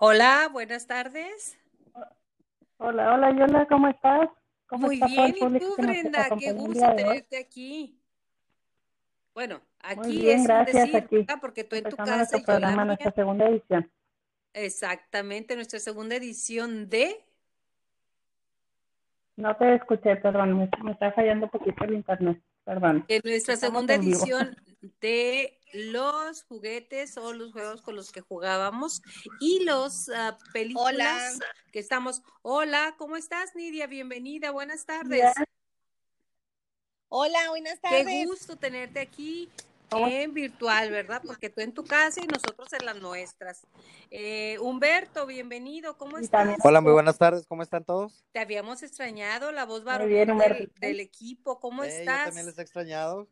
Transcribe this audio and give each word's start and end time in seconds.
Hola, 0.00 0.48
buenas 0.52 0.86
tardes. 0.86 1.58
Hola, 2.78 3.14
hola, 3.14 3.32
Yola, 3.32 3.66
¿cómo 3.66 3.88
estás? 3.88 4.28
¿Cómo 4.66 4.86
Muy 4.86 5.00
bien, 5.00 5.36
¿y 5.36 5.50
tú, 5.58 5.76
Brenda? 5.76 6.30
Qué 6.38 6.52
gusto 6.52 6.94
hoy? 6.94 6.96
tenerte 6.96 7.36
aquí. 7.38 8.00
Bueno, 9.34 9.60
Muy 9.90 10.12
aquí 10.12 10.18
bien, 10.20 10.40
es 10.40 10.48
un 10.48 10.64
gracias, 10.64 10.92
decir, 10.92 10.96
aquí. 10.96 11.26
Porque 11.40 11.64
tú 11.64 11.76
en 11.76 11.88
tu 11.88 11.98
casa 12.04 12.16
nuestro 12.16 12.38
y 12.38 12.44
yo 12.46 12.58
la 12.58 12.72
programa, 12.72 12.84
mía. 12.84 12.84
nuestra 12.84 13.12
segunda 13.12 13.46
edición. 13.48 13.90
Exactamente, 14.52 15.54
nuestra 15.56 15.80
segunda 15.80 16.16
edición 16.16 16.88
de 16.90 17.24
No 19.36 19.56
te 19.56 19.74
escuché, 19.76 20.16
perdón, 20.16 20.58
me, 20.58 20.70
me 20.84 20.92
está 20.92 21.12
fallando 21.12 21.46
un 21.46 21.50
poquito 21.50 21.84
el 21.84 21.94
internet, 21.94 22.42
perdón. 22.64 23.08
de 23.08 23.20
nuestra 23.24 23.54
Estamos 23.54 23.58
segunda 23.58 23.94
en 23.94 24.02
edición 24.02 24.56
de 25.00 25.57
los 25.72 26.42
juguetes 26.44 27.16
o 27.16 27.32
los 27.32 27.52
juegos 27.52 27.82
con 27.82 27.96
los 27.96 28.10
que 28.12 28.20
jugábamos 28.20 29.02
y 29.40 29.64
los 29.64 30.08
ah, 30.10 30.38
películas 30.52 31.38
que 31.72 31.78
estamos. 31.78 32.22
Hola, 32.42 32.94
¿cómo 32.98 33.16
estás, 33.16 33.54
Nidia? 33.54 33.86
Bienvenida, 33.86 34.50
buenas 34.50 34.86
tardes. 34.86 35.24
Hola, 37.08 37.38
buenas 37.50 37.74
Qué 37.74 38.04
tardes. 38.04 38.26
gusto 38.26 38.56
tenerte 38.56 39.00
aquí 39.00 39.50
¿Cómo? 39.90 40.06
en 40.08 40.34
virtual, 40.34 40.90
¿verdad? 40.90 41.22
Porque 41.24 41.48
tú 41.48 41.62
en 41.62 41.72
tu 41.72 41.84
casa 41.84 42.20
y 42.22 42.26
nosotros 42.26 42.70
en 42.74 42.84
las 42.84 42.96
nuestras. 43.00 43.66
Eh, 44.10 44.58
Humberto, 44.60 45.24
bienvenido, 45.24 45.96
¿cómo 45.96 46.18
estás? 46.18 46.58
Hola, 46.62 46.80
muy 46.82 46.92
buenas 46.92 47.16
tardes, 47.16 47.46
¿cómo 47.46 47.62
están 47.62 47.84
todos? 47.84 48.24
Te 48.32 48.40
habíamos 48.40 48.82
extrañado, 48.82 49.52
la 49.52 49.64
voz 49.64 49.84
bien, 50.06 50.36
del, 50.36 50.70
del 50.78 51.00
equipo, 51.00 51.58
¿cómo 51.60 51.84
Eh, 51.84 51.88
yo 51.88 51.94
estás? 52.00 52.24
también 52.26 52.46
les 52.46 52.58
he 52.58 52.62
extrañado. 52.62 53.28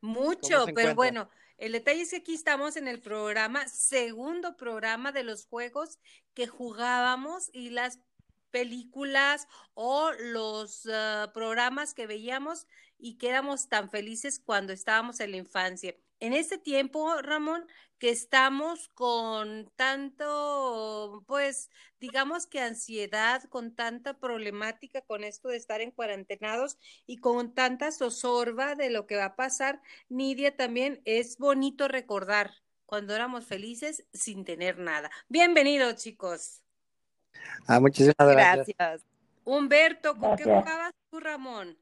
Mucho, 0.00 0.64
pero 0.74 0.94
bueno, 0.94 1.28
el 1.58 1.72
detalle 1.72 2.02
es 2.02 2.10
que 2.10 2.18
aquí 2.18 2.34
estamos 2.34 2.76
en 2.76 2.88
el 2.88 3.00
programa, 3.00 3.68
segundo 3.68 4.56
programa 4.56 5.12
de 5.12 5.24
los 5.24 5.46
juegos 5.46 5.98
que 6.34 6.46
jugábamos 6.46 7.50
y 7.52 7.70
las 7.70 7.98
películas 8.50 9.46
o 9.74 10.12
los 10.12 10.88
ah, 10.92 11.30
programas 11.34 11.94
que 11.94 12.06
veíamos 12.06 12.66
y 12.96 13.18
que 13.18 13.28
éramos 13.28 13.68
tan 13.68 13.90
felices 13.90 14.40
cuando 14.40 14.72
estábamos 14.72 15.20
en 15.20 15.32
la 15.32 15.36
infancia. 15.36 15.96
En 16.20 16.32
este 16.32 16.58
tiempo, 16.58 17.20
Ramón, 17.22 17.66
que 17.98 18.10
estamos 18.10 18.90
con 18.94 19.70
tanto, 19.76 21.24
pues, 21.26 21.70
digamos 22.00 22.46
que 22.46 22.60
ansiedad, 22.60 23.42
con 23.44 23.74
tanta 23.74 24.18
problemática 24.18 25.00
con 25.02 25.24
esto 25.24 25.48
de 25.48 25.56
estar 25.56 25.80
en 25.80 25.90
cuarentenados 25.90 26.78
y 27.06 27.18
con 27.18 27.54
tanta 27.54 27.92
zozorba 27.92 28.74
de 28.74 28.90
lo 28.90 29.06
que 29.06 29.16
va 29.16 29.26
a 29.26 29.36
pasar, 29.36 29.80
Nidia, 30.08 30.56
también 30.56 31.02
es 31.04 31.38
bonito 31.38 31.88
recordar 31.88 32.52
cuando 32.86 33.14
éramos 33.14 33.44
felices 33.44 34.04
sin 34.12 34.44
tener 34.44 34.78
nada. 34.78 35.10
Bienvenidos, 35.28 35.96
chicos. 35.96 36.62
Ah, 37.66 37.80
muchísimas 37.80 38.16
gracias. 38.18 38.68
Gracias. 38.78 39.06
Humberto, 39.44 40.16
¿con 40.16 40.36
qué 40.36 40.44
jugabas 40.44 40.92
tú, 41.10 41.20
Ramón? 41.20 41.78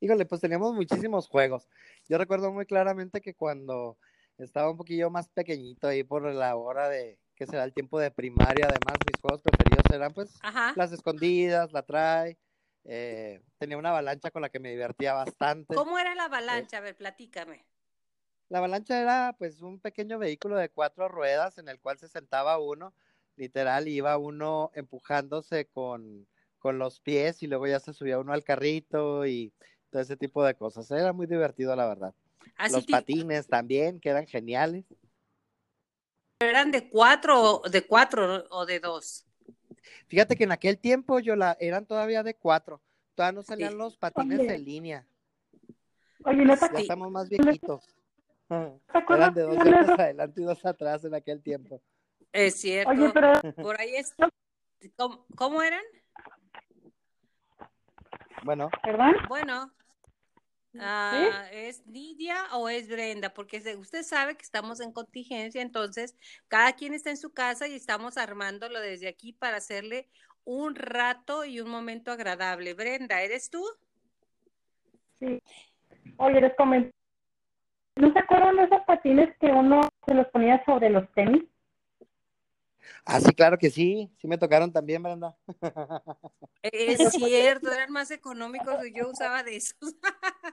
Híjole, 0.00 0.24
pues 0.24 0.40
teníamos 0.40 0.74
muchísimos 0.74 1.28
juegos. 1.28 1.68
Yo 2.08 2.16
recuerdo 2.16 2.50
muy 2.50 2.64
claramente 2.64 3.20
que 3.20 3.34
cuando 3.34 3.98
estaba 4.38 4.70
un 4.70 4.78
poquillo 4.78 5.10
más 5.10 5.28
pequeñito 5.28 5.88
ahí 5.88 6.02
por 6.02 6.24
la 6.24 6.56
hora 6.56 6.88
de, 6.88 7.18
que 7.36 7.46
será 7.46 7.64
el 7.64 7.74
tiempo 7.74 8.00
de 8.00 8.10
primaria, 8.10 8.66
además 8.66 8.98
mis 9.06 9.20
juegos 9.20 9.42
preferidos 9.42 9.84
eran 9.92 10.14
pues 10.14 10.38
Ajá. 10.42 10.72
las 10.74 10.92
escondidas, 10.92 11.72
la 11.72 11.82
trae, 11.82 12.38
eh, 12.84 13.42
tenía 13.58 13.76
una 13.76 13.90
avalancha 13.90 14.30
con 14.30 14.40
la 14.40 14.48
que 14.48 14.58
me 14.58 14.70
divertía 14.70 15.12
bastante. 15.12 15.74
¿Cómo 15.74 15.98
era 15.98 16.14
la 16.14 16.24
avalancha? 16.24 16.78
A 16.78 16.80
ver, 16.80 16.96
platícame. 16.96 17.66
La 18.48 18.58
avalancha 18.58 19.00
era 19.00 19.36
pues 19.38 19.60
un 19.60 19.80
pequeño 19.80 20.18
vehículo 20.18 20.56
de 20.56 20.70
cuatro 20.70 21.08
ruedas 21.08 21.58
en 21.58 21.68
el 21.68 21.78
cual 21.78 21.98
se 21.98 22.08
sentaba 22.08 22.58
uno, 22.58 22.94
literal, 23.36 23.86
iba 23.86 24.16
uno 24.16 24.70
empujándose 24.74 25.66
con, 25.66 26.26
con 26.58 26.78
los 26.78 27.00
pies 27.00 27.42
y 27.42 27.46
luego 27.46 27.66
ya 27.66 27.80
se 27.80 27.92
subía 27.92 28.18
uno 28.18 28.32
al 28.32 28.44
carrito 28.44 29.26
y 29.26 29.52
todo 29.90 30.00
ese 30.02 30.16
tipo 30.16 30.44
de 30.44 30.54
cosas. 30.54 30.90
Era 30.90 31.12
muy 31.12 31.26
divertido, 31.26 31.74
la 31.76 31.86
verdad. 31.88 32.14
Así 32.56 32.74
los 32.74 32.86
ti- 32.86 32.92
patines 32.92 33.46
también, 33.48 34.00
que 34.00 34.08
eran 34.10 34.26
geniales. 34.26 34.84
eran 36.40 36.70
de 36.70 36.88
cuatro, 36.88 37.60
de 37.70 37.86
cuatro 37.86 38.46
o 38.50 38.64
de 38.64 38.80
dos. 38.80 39.26
Fíjate 40.06 40.36
que 40.36 40.44
en 40.44 40.52
aquel 40.52 40.78
tiempo 40.78 41.18
yo 41.20 41.36
la 41.36 41.56
eran 41.60 41.84
todavía 41.84 42.22
de 42.22 42.34
cuatro. 42.34 42.80
Todavía 43.14 43.36
no 43.36 43.42
salían 43.42 43.72
Sí. 43.72 43.76
los 43.76 43.96
patines 43.98 44.40
Oye. 44.40 44.54
en 44.54 44.64
línea. 44.64 45.06
Oye, 46.24 46.44
¿no 46.44 46.54
te, 46.56 46.60
Ya 46.66 46.76
Sí. 46.76 46.82
estamos 46.82 47.10
más 47.10 47.28
viejitos. 47.28 47.84
te 48.48 48.98
acuerdas? 48.98 49.28
Eran 49.28 49.34
de 49.34 49.42
dos 49.42 49.58
años 49.58 49.90
adelante 49.98 50.40
y 50.40 50.44
dos 50.44 50.64
atrás 50.64 51.04
en 51.04 51.14
aquel 51.14 51.42
tiempo. 51.42 51.80
Es 52.32 52.54
cierto. 52.60 52.90
Oye, 52.90 53.10
pero 53.12 53.32
Por 53.56 53.78
ahí 53.80 53.96
es. 53.96 54.14
¿Cómo, 54.96 55.26
cómo 55.36 55.62
eran? 55.62 55.82
Bueno, 58.44 58.70
¿Perdón? 58.82 59.14
Bueno, 59.28 59.70
ah, 60.78 61.46
¿es 61.52 61.86
Nidia 61.86 62.36
o 62.52 62.68
es 62.68 62.88
Brenda? 62.88 63.32
Porque 63.34 63.62
usted 63.76 64.02
sabe 64.02 64.36
que 64.36 64.42
estamos 64.42 64.80
en 64.80 64.92
contingencia, 64.92 65.62
entonces 65.62 66.16
cada 66.48 66.72
quien 66.74 66.94
está 66.94 67.10
en 67.10 67.16
su 67.16 67.32
casa 67.32 67.66
y 67.66 67.74
estamos 67.74 68.16
armándolo 68.16 68.80
desde 68.80 69.08
aquí 69.08 69.32
para 69.32 69.56
hacerle 69.56 70.08
un 70.44 70.74
rato 70.74 71.44
y 71.44 71.60
un 71.60 71.70
momento 71.70 72.10
agradable. 72.10 72.74
Brenda, 72.74 73.22
¿eres 73.22 73.50
tú? 73.50 73.64
Sí. 75.18 75.42
Oye, 76.16 76.40
les 76.40 76.54
comento. 76.56 76.90
¿No 77.96 78.12
se 78.12 78.18
acuerdan 78.18 78.56
de 78.56 78.64
esos 78.64 78.80
patines 78.86 79.36
que 79.38 79.46
uno 79.46 79.80
se 80.06 80.14
los 80.14 80.26
ponía 80.28 80.64
sobre 80.64 80.90
los 80.90 81.10
tenis? 81.12 81.44
Ah, 83.04 83.20
sí, 83.20 83.32
claro 83.32 83.58
que 83.58 83.70
sí. 83.70 84.10
Sí 84.20 84.26
me 84.28 84.38
tocaron 84.38 84.72
también, 84.72 85.02
Brenda. 85.02 85.36
Es 86.62 87.12
cierto, 87.12 87.72
eran 87.72 87.90
más 87.90 88.10
económicos 88.10 88.74
y 88.86 88.92
yo 88.92 89.08
usaba 89.08 89.42
de 89.42 89.56
esos. 89.56 89.76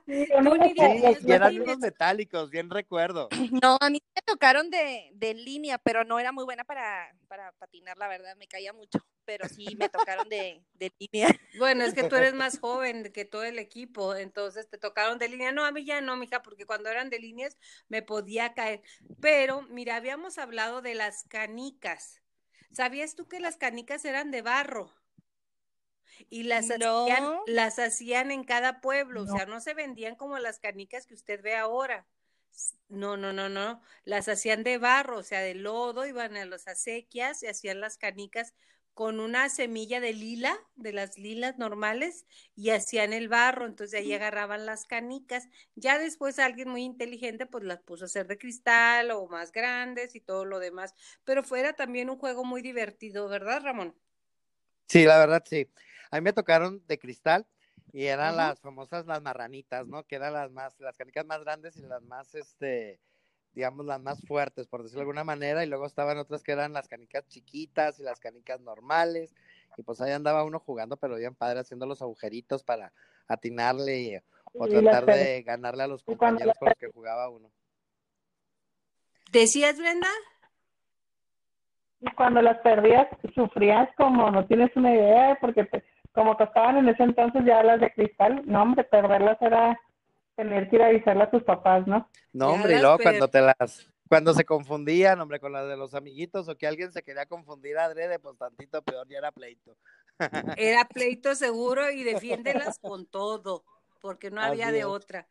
Sí, 0.05 0.13
Nidia, 0.13 0.87
Sí, 0.87 1.01
¿tenías 1.01 1.23
y 1.23 1.31
eran 1.33 1.61
unos 1.61 1.79
metálicos, 1.79 2.49
bien 2.49 2.69
recuerdo. 2.69 3.27
No, 3.61 3.77
a 3.81 3.89
mí 3.89 4.01
me 4.15 4.21
tocaron 4.21 4.69
de, 4.69 5.09
de 5.13 5.33
línea, 5.33 5.77
pero 5.77 6.05
no 6.05 6.19
era 6.19 6.31
muy 6.31 6.45
buena 6.45 6.63
para, 6.63 7.13
para 7.27 7.51
patinar, 7.53 7.97
la 7.97 8.07
verdad, 8.07 8.35
me 8.37 8.47
caía 8.47 8.71
mucho, 8.71 8.99
pero 9.25 9.47
sí 9.49 9.75
me 9.77 9.89
tocaron 9.89 10.29
de, 10.29 10.63
de 10.73 10.93
línea. 10.99 11.27
Bueno, 11.59 11.83
es 11.83 11.93
que 11.93 12.03
tú 12.03 12.15
eres 12.15 12.33
más 12.33 12.59
joven 12.61 13.11
que 13.11 13.25
todo 13.25 13.43
el 13.43 13.59
equipo, 13.59 14.15
entonces 14.15 14.69
te 14.69 14.77
tocaron 14.77 15.17
de 15.17 15.27
línea. 15.27 15.51
No, 15.51 15.65
a 15.65 15.71
mí 15.71 15.83
ya 15.85 15.99
no, 16.01 16.15
mija, 16.15 16.41
porque 16.41 16.65
cuando 16.65 16.89
eran 16.89 17.09
de 17.09 17.19
líneas 17.19 17.57
me 17.89 18.01
podía 18.01 18.53
caer. 18.53 18.81
Pero, 19.19 19.63
mira, 19.63 19.95
habíamos 19.95 20.37
hablado 20.37 20.81
de 20.81 20.95
las 20.95 21.23
canicas. 21.23 22.21
¿Sabías 22.71 23.15
tú 23.15 23.27
que 23.27 23.39
las 23.39 23.57
canicas 23.57 24.05
eran 24.05 24.31
de 24.31 24.41
barro? 24.41 24.91
Y 26.29 26.43
las 26.43 26.69
hacían, 26.71 27.23
las 27.45 27.79
hacían 27.79 28.31
en 28.31 28.43
cada 28.43 28.81
pueblo, 28.81 29.23
o 29.23 29.27
sea, 29.27 29.45
no 29.45 29.59
se 29.61 29.73
vendían 29.73 30.15
como 30.15 30.37
las 30.39 30.59
canicas 30.59 31.05
que 31.05 31.13
usted 31.13 31.41
ve 31.41 31.55
ahora. 31.55 32.07
No, 32.89 33.17
no, 33.17 33.33
no, 33.33 33.49
no, 33.49 33.81
las 34.03 34.27
hacían 34.27 34.63
de 34.63 34.77
barro, 34.77 35.19
o 35.19 35.23
sea, 35.23 35.41
de 35.41 35.53
lodo, 35.53 36.05
iban 36.07 36.35
a 36.37 36.45
las 36.45 36.67
acequias 36.67 37.43
y 37.43 37.47
hacían 37.47 37.81
las 37.81 37.97
canicas 37.97 38.55
con 38.97 39.19
una 39.19 39.47
semilla 39.49 39.99
de 39.99 40.11
lila, 40.11 40.57
de 40.75 40.91
las 40.91 41.19
lilas 41.19 41.59
normales, 41.59 42.25
y 42.55 42.71
hacían 42.71 43.13
el 43.13 43.27
barro, 43.27 43.67
entonces 43.67 43.99
ahí 43.99 44.11
agarraban 44.11 44.65
las 44.65 44.85
canicas. 44.85 45.49
Ya 45.75 45.99
después 45.99 46.39
alguien 46.39 46.69
muy 46.69 46.81
inteligente 46.81 47.45
pues 47.45 47.63
las 47.63 47.79
puso 47.83 48.05
a 48.05 48.07
hacer 48.07 48.25
de 48.25 48.39
cristal 48.39 49.11
o 49.11 49.27
más 49.27 49.51
grandes 49.51 50.15
y 50.15 50.19
todo 50.19 50.45
lo 50.45 50.57
demás, 50.57 50.95
pero 51.25 51.43
fuera 51.43 51.73
también 51.73 52.09
un 52.09 52.17
juego 52.17 52.43
muy 52.43 52.63
divertido, 52.63 53.27
¿verdad, 53.27 53.61
Ramón? 53.61 53.93
Sí, 54.87 55.05
la 55.05 55.19
verdad, 55.19 55.43
sí. 55.47 55.69
A 56.09 56.15
mí 56.15 56.23
me 56.23 56.33
tocaron 56.33 56.83
de 56.87 56.97
cristal 56.97 57.45
y 57.93 58.05
eran 58.05 58.35
las 58.35 58.59
famosas 58.59 59.05
las 59.05 59.21
marranitas, 59.21 59.85
¿no? 59.85 60.05
Que 60.05 60.15
eran 60.15 60.33
las 60.33 60.49
más, 60.49 60.73
las 60.79 60.97
canicas 60.97 61.23
más 61.23 61.41
grandes 61.41 61.77
y 61.77 61.81
las 61.81 62.01
más, 62.01 62.33
este, 62.33 62.99
digamos, 63.53 63.85
las 63.85 64.01
más 64.01 64.21
fuertes, 64.27 64.67
por 64.67 64.83
decirlo 64.83 64.99
de 64.99 65.03
alguna 65.03 65.23
manera, 65.23 65.63
y 65.63 65.67
luego 65.67 65.85
estaban 65.85 66.17
otras 66.17 66.43
que 66.43 66.51
eran 66.51 66.73
las 66.73 66.87
canicas 66.87 67.27
chiquitas 67.27 67.99
y 67.99 68.03
las 68.03 68.19
canicas 68.19 68.61
normales, 68.61 69.33
y 69.77 69.83
pues 69.83 69.99
ahí 70.01 70.11
andaba 70.11 70.43
uno 70.43 70.59
jugando, 70.59 70.97
pero 70.97 71.15
bien 71.15 71.35
padre, 71.35 71.59
haciendo 71.59 71.85
los 71.85 72.01
agujeritos 72.01 72.63
para 72.63 72.91
atinarle 73.27 73.99
y- 73.99 74.17
o 74.53 74.67
y 74.67 74.69
tratar 74.69 75.05
de 75.05 75.43
ganarle 75.43 75.83
a 75.83 75.87
los 75.87 76.03
compañeros 76.03 76.55
con 76.59 76.67
los 76.69 76.77
que 76.77 76.87
jugaba 76.91 77.29
uno. 77.29 77.49
¿Decías, 79.31 79.77
Brenda? 79.77 80.07
Y 81.99 82.11
cuando 82.11 82.41
las 82.41 82.59
perdías, 82.59 83.07
sufrías 83.33 83.89
como 83.97 84.29
no 84.29 84.45
tienes 84.45 84.75
una 84.75 84.93
idea, 84.93 85.37
porque 85.41 85.63
te- 85.65 85.83
como 86.13 86.37
tocaban 86.37 86.77
en 86.77 86.89
ese 86.89 87.03
entonces 87.03 87.43
ya 87.45 87.61
las 87.63 87.79
de 87.79 87.91
cristal, 87.91 88.41
no, 88.45 88.61
hombre, 88.61 88.83
perderlas 88.83 89.41
era 89.41 89.79
tener 90.37 90.69
que 90.69 90.75
ir 90.77 90.83
a 90.83 90.87
avisarle 90.87 91.23
a 91.23 91.31
tus 91.31 91.43
papás, 91.43 91.85
¿no? 91.87 92.09
No, 92.31 92.53
hombre, 92.53 92.75
y 92.75 92.79
luego 92.79 92.99
cuando 92.99 93.27
te 93.27 93.41
las, 93.41 93.89
cuando 94.07 94.33
se 94.33 94.45
confundían, 94.45 95.19
hombre, 95.19 95.39
con 95.39 95.51
las 95.51 95.67
de 95.67 95.75
los 95.75 95.95
amiguitos 95.95 96.47
o 96.47 96.55
que 96.55 96.67
alguien 96.67 96.91
se 96.91 97.01
quería 97.01 97.25
confundir 97.25 97.77
adrede, 97.77 98.19
pues 98.19 98.37
tantito 98.37 98.81
peor, 98.83 99.07
ya 99.09 99.17
era 99.17 99.31
pleito. 99.31 99.75
Era 100.55 100.85
pleito 100.93 101.33
seguro 101.35 101.89
y 101.89 102.03
defiéndelas 102.03 102.77
con 102.79 103.07
todo, 103.07 103.65
porque 103.99 104.29
no 104.29 104.39
había 104.39 104.71
de 104.71 104.79
es. 104.79 104.85
otra. 104.85 105.27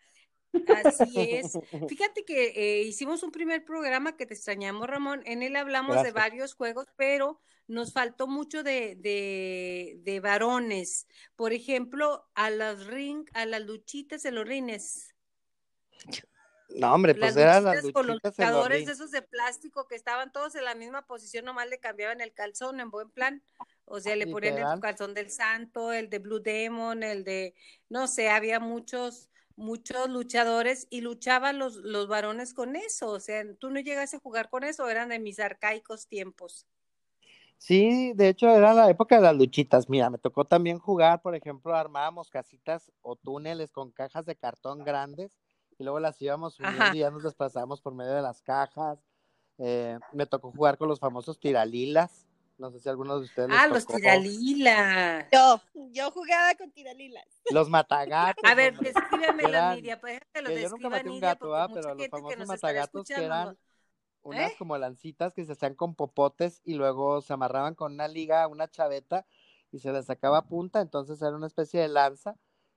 Así 0.84 1.30
es. 1.30 1.52
Fíjate 1.88 2.24
que 2.24 2.48
eh, 2.56 2.82
hicimos 2.82 3.22
un 3.22 3.32
primer 3.32 3.64
programa 3.64 4.16
que 4.16 4.26
te 4.26 4.34
extrañamos, 4.34 4.86
Ramón. 4.86 5.22
En 5.26 5.42
él 5.42 5.56
hablamos 5.56 5.96
de 5.96 6.10
Gracias. 6.10 6.14
varios 6.14 6.54
juegos, 6.54 6.86
pero 6.96 7.40
nos 7.68 7.92
faltó 7.92 8.26
mucho 8.28 8.62
de, 8.62 8.96
de, 8.96 9.98
de 10.02 10.20
varones. 10.20 11.06
Por 11.34 11.52
ejemplo, 11.52 12.28
a 12.34 12.50
las 12.50 12.86
ring, 12.86 13.28
a 13.34 13.44
las 13.46 13.62
luchitas 13.62 14.24
en 14.24 14.36
los 14.36 14.46
rines. 14.46 15.14
No, 16.68 16.92
hombre, 16.92 17.14
Las 17.14 17.34
pues 17.34 17.36
eran 17.36 17.64
las 17.64 17.76
luchitas 17.76 17.92
con 17.92 18.06
los 18.06 18.16
los 18.22 18.22
luchadores 18.24 18.78
rings. 18.80 18.90
esos 18.90 19.10
de 19.10 19.22
plástico 19.22 19.86
que 19.86 19.94
estaban 19.94 20.32
todos 20.32 20.54
en 20.56 20.64
la 20.64 20.74
misma 20.74 21.06
posición, 21.06 21.44
nomás 21.44 21.68
le 21.68 21.78
cambiaban 21.78 22.20
el 22.20 22.32
calzón 22.34 22.80
en 22.80 22.90
buen 22.90 23.08
plan. 23.10 23.42
O 23.84 24.00
sea, 24.00 24.16
le 24.16 24.26
ponían 24.26 24.58
el 24.58 24.80
calzón 24.80 25.14
del 25.14 25.30
santo, 25.30 25.92
el 25.92 26.10
de 26.10 26.18
Blue 26.18 26.40
Demon, 26.40 27.02
el 27.04 27.22
de, 27.22 27.54
no 27.88 28.08
sé, 28.08 28.28
había 28.28 28.58
muchos, 28.58 29.30
muchos 29.56 30.08
luchadores 30.08 30.86
y 30.90 31.00
luchaban 31.00 31.58
los, 31.58 31.76
los 31.76 32.08
varones 32.08 32.54
con 32.54 32.76
eso. 32.76 33.08
O 33.08 33.20
sea, 33.20 33.42
tú 33.58 33.70
no 33.70 33.80
llegaste 33.80 34.16
a 34.16 34.20
jugar 34.20 34.48
con 34.48 34.64
eso, 34.64 34.88
eran 34.88 35.08
de 35.08 35.18
mis 35.18 35.40
arcaicos 35.40 36.06
tiempos. 36.06 36.66
Sí, 37.58 38.12
de 38.14 38.28
hecho 38.28 38.48
era 38.48 38.74
la 38.74 38.90
época 38.90 39.16
de 39.16 39.22
las 39.22 39.36
luchitas. 39.36 39.88
Mira, 39.88 40.10
me 40.10 40.18
tocó 40.18 40.44
también 40.44 40.78
jugar, 40.78 41.22
por 41.22 41.34
ejemplo, 41.34 41.74
armábamos 41.74 42.30
casitas 42.30 42.92
o 43.02 43.16
túneles 43.16 43.72
con 43.72 43.90
cajas 43.90 44.26
de 44.26 44.36
cartón 44.36 44.84
grandes 44.84 45.32
y 45.78 45.84
luego 45.84 45.98
las 46.00 46.20
íbamos 46.20 46.60
Ajá. 46.60 46.70
uniendo 46.70 46.96
y 46.96 47.00
ya 47.00 47.10
nos 47.10 47.22
desplazábamos 47.22 47.80
por 47.80 47.94
medio 47.94 48.12
de 48.12 48.22
las 48.22 48.42
cajas. 48.42 48.98
Eh, 49.58 49.98
me 50.12 50.26
tocó 50.26 50.52
jugar 50.52 50.76
con 50.76 50.88
los 50.88 51.00
famosos 51.00 51.40
tiralilas. 51.40 52.25
No 52.58 52.70
sé 52.70 52.80
si 52.80 52.88
algunos 52.88 53.20
de 53.20 53.26
ustedes 53.26 53.50
Ah, 53.52 53.66
los 53.66 53.84
tocó. 53.84 53.98
tiralila. 53.98 55.28
Yo, 55.30 55.60
yo 55.92 56.10
jugaba 56.10 56.54
con 56.54 56.70
tiralilas. 56.70 57.26
Los 57.50 57.68
matagatos. 57.68 58.42
A 58.44 58.54
ver, 58.54 58.72
hombre, 58.72 58.92
descríbemela, 58.94 59.48
eran- 59.48 59.76
Nidia, 59.76 60.00
pues 60.00 60.14
déjate 60.14 60.42
lo 60.42 60.48
que 60.48 60.62
yo 60.62 60.68
nunca 60.70 60.88
maté 60.88 61.10
un 61.10 61.20
gato, 61.20 61.40
porque 61.48 61.56
¿ah? 61.60 61.68
pero 61.72 61.88
los 61.94 62.02
que 62.04 62.08
famosos 62.08 62.46
matagatos 62.46 63.06
que 63.06 63.14
eran 63.24 63.58
unas 64.22 64.52
¿Eh? 64.52 64.54
como 64.58 64.76
lancitas 64.78 65.34
que 65.34 65.44
se 65.44 65.52
hacían 65.52 65.74
con 65.74 65.94
popotes 65.94 66.60
y 66.64 66.74
luego 66.74 67.20
se 67.20 67.32
amarraban 67.32 67.74
con 67.74 67.92
una 67.92 68.08
liga, 68.08 68.46
una 68.48 68.68
chaveta 68.68 69.26
y 69.70 69.78
se 69.78 69.92
les 69.92 70.06
sacaba 70.06 70.46
punta, 70.46 70.80
entonces 70.80 71.20
era 71.20 71.36
una 71.36 71.46
especie 71.46 71.80
de 71.80 71.88
lanza 71.88 72.36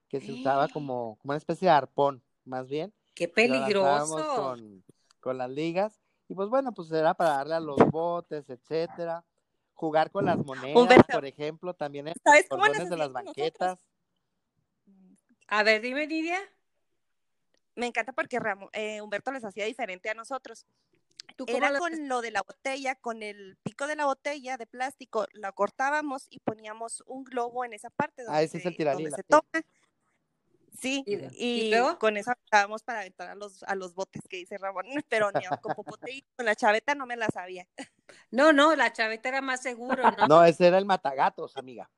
que 0.09 0.19
se 0.19 0.31
usaba 0.33 0.65
¡Eh! 0.65 0.69
como, 0.73 1.17
como 1.21 1.31
una 1.31 1.37
especie 1.37 1.67
de 1.67 1.73
arpón, 1.73 2.21
más 2.43 2.67
bien. 2.67 2.93
Qué 3.15 3.27
peligroso. 3.27 4.35
Con, 4.35 4.83
con 5.21 5.37
las 5.37 5.49
ligas 5.49 5.99
y 6.27 6.35
pues 6.35 6.49
bueno, 6.49 6.73
pues 6.73 6.91
era 6.91 7.13
para 7.13 7.31
darle 7.37 7.55
a 7.55 7.59
los 7.59 7.77
botes, 7.89 8.49
etcétera. 8.49 9.23
Jugar 9.79 10.11
con 10.11 10.25
las 10.25 10.37
monedas, 10.39 10.75
Humberto. 10.75 11.13
por 11.13 11.25
ejemplo, 11.25 11.73
también 11.73 12.09
en 12.09 12.13
¿Sabes 12.21 12.41
los 12.41 12.49
cómo 12.49 12.65
de 12.89 12.97
las 12.97 13.13
banquetas. 13.13 13.79
A 15.47 15.63
ver, 15.63 15.81
dime, 15.81 16.05
Nidia, 16.05 16.37
Me 17.75 17.85
encanta 17.85 18.11
porque 18.11 18.39
Ramo- 18.41 18.69
eh, 18.73 18.99
Humberto 18.99 19.31
les 19.31 19.45
hacía 19.45 19.63
diferente 19.63 20.09
a 20.09 20.13
nosotros. 20.13 20.65
¿tú 21.37 21.45
cómo 21.45 21.57
Era 21.57 21.69
lo- 21.71 21.79
con 21.79 22.09
lo 22.09 22.19
de 22.21 22.31
la 22.31 22.41
botella, 22.41 22.95
con 22.95 23.23
el 23.23 23.55
pico 23.63 23.87
de 23.87 23.95
la 23.95 24.03
botella 24.05 24.57
de 24.57 24.67
plástico, 24.67 25.27
la 25.31 25.53
cortábamos 25.53 26.27
y 26.29 26.39
poníamos 26.39 27.01
un 27.05 27.23
globo 27.23 27.63
en 27.63 27.71
esa 27.71 27.89
parte 27.89 28.23
donde, 28.23 28.37
Ah, 28.37 28.43
ese 28.43 28.57
es 28.57 28.65
el 28.65 28.75
donde 28.75 29.11
se 29.11 29.21
sí. 29.21 29.23
toma. 29.29 29.43
Sí, 30.77 31.03
¿Y- 31.05 31.69
y, 31.71 31.97
con 31.99 32.17
eso 32.17 32.31
aventábamos 32.31 32.83
para 32.83 32.99
aventar 32.99 33.29
a 33.29 33.35
los, 33.35 33.63
a 33.63 33.75
los 33.75 33.93
botes 33.93 34.21
que 34.27 34.37
dice 34.37 34.57
Ramón, 34.57 34.85
pero 35.09 35.31
ni 35.31 35.45
con 35.61 35.73
popote 35.73 36.11
y 36.11 36.21
con 36.35 36.45
la 36.45 36.55
chaveta 36.55 36.95
no 36.95 37.05
me 37.05 37.15
la 37.15 37.27
sabía. 37.29 37.65
No, 38.31 38.53
no, 38.53 38.75
la 38.75 38.93
chaveta 38.93 39.29
era 39.29 39.41
más 39.41 39.61
seguro, 39.61 40.03
¿no? 40.11 40.27
No, 40.27 40.43
ese 40.43 40.67
era 40.67 40.77
el 40.77 40.85
matagatos, 40.85 41.55
amiga. 41.57 41.89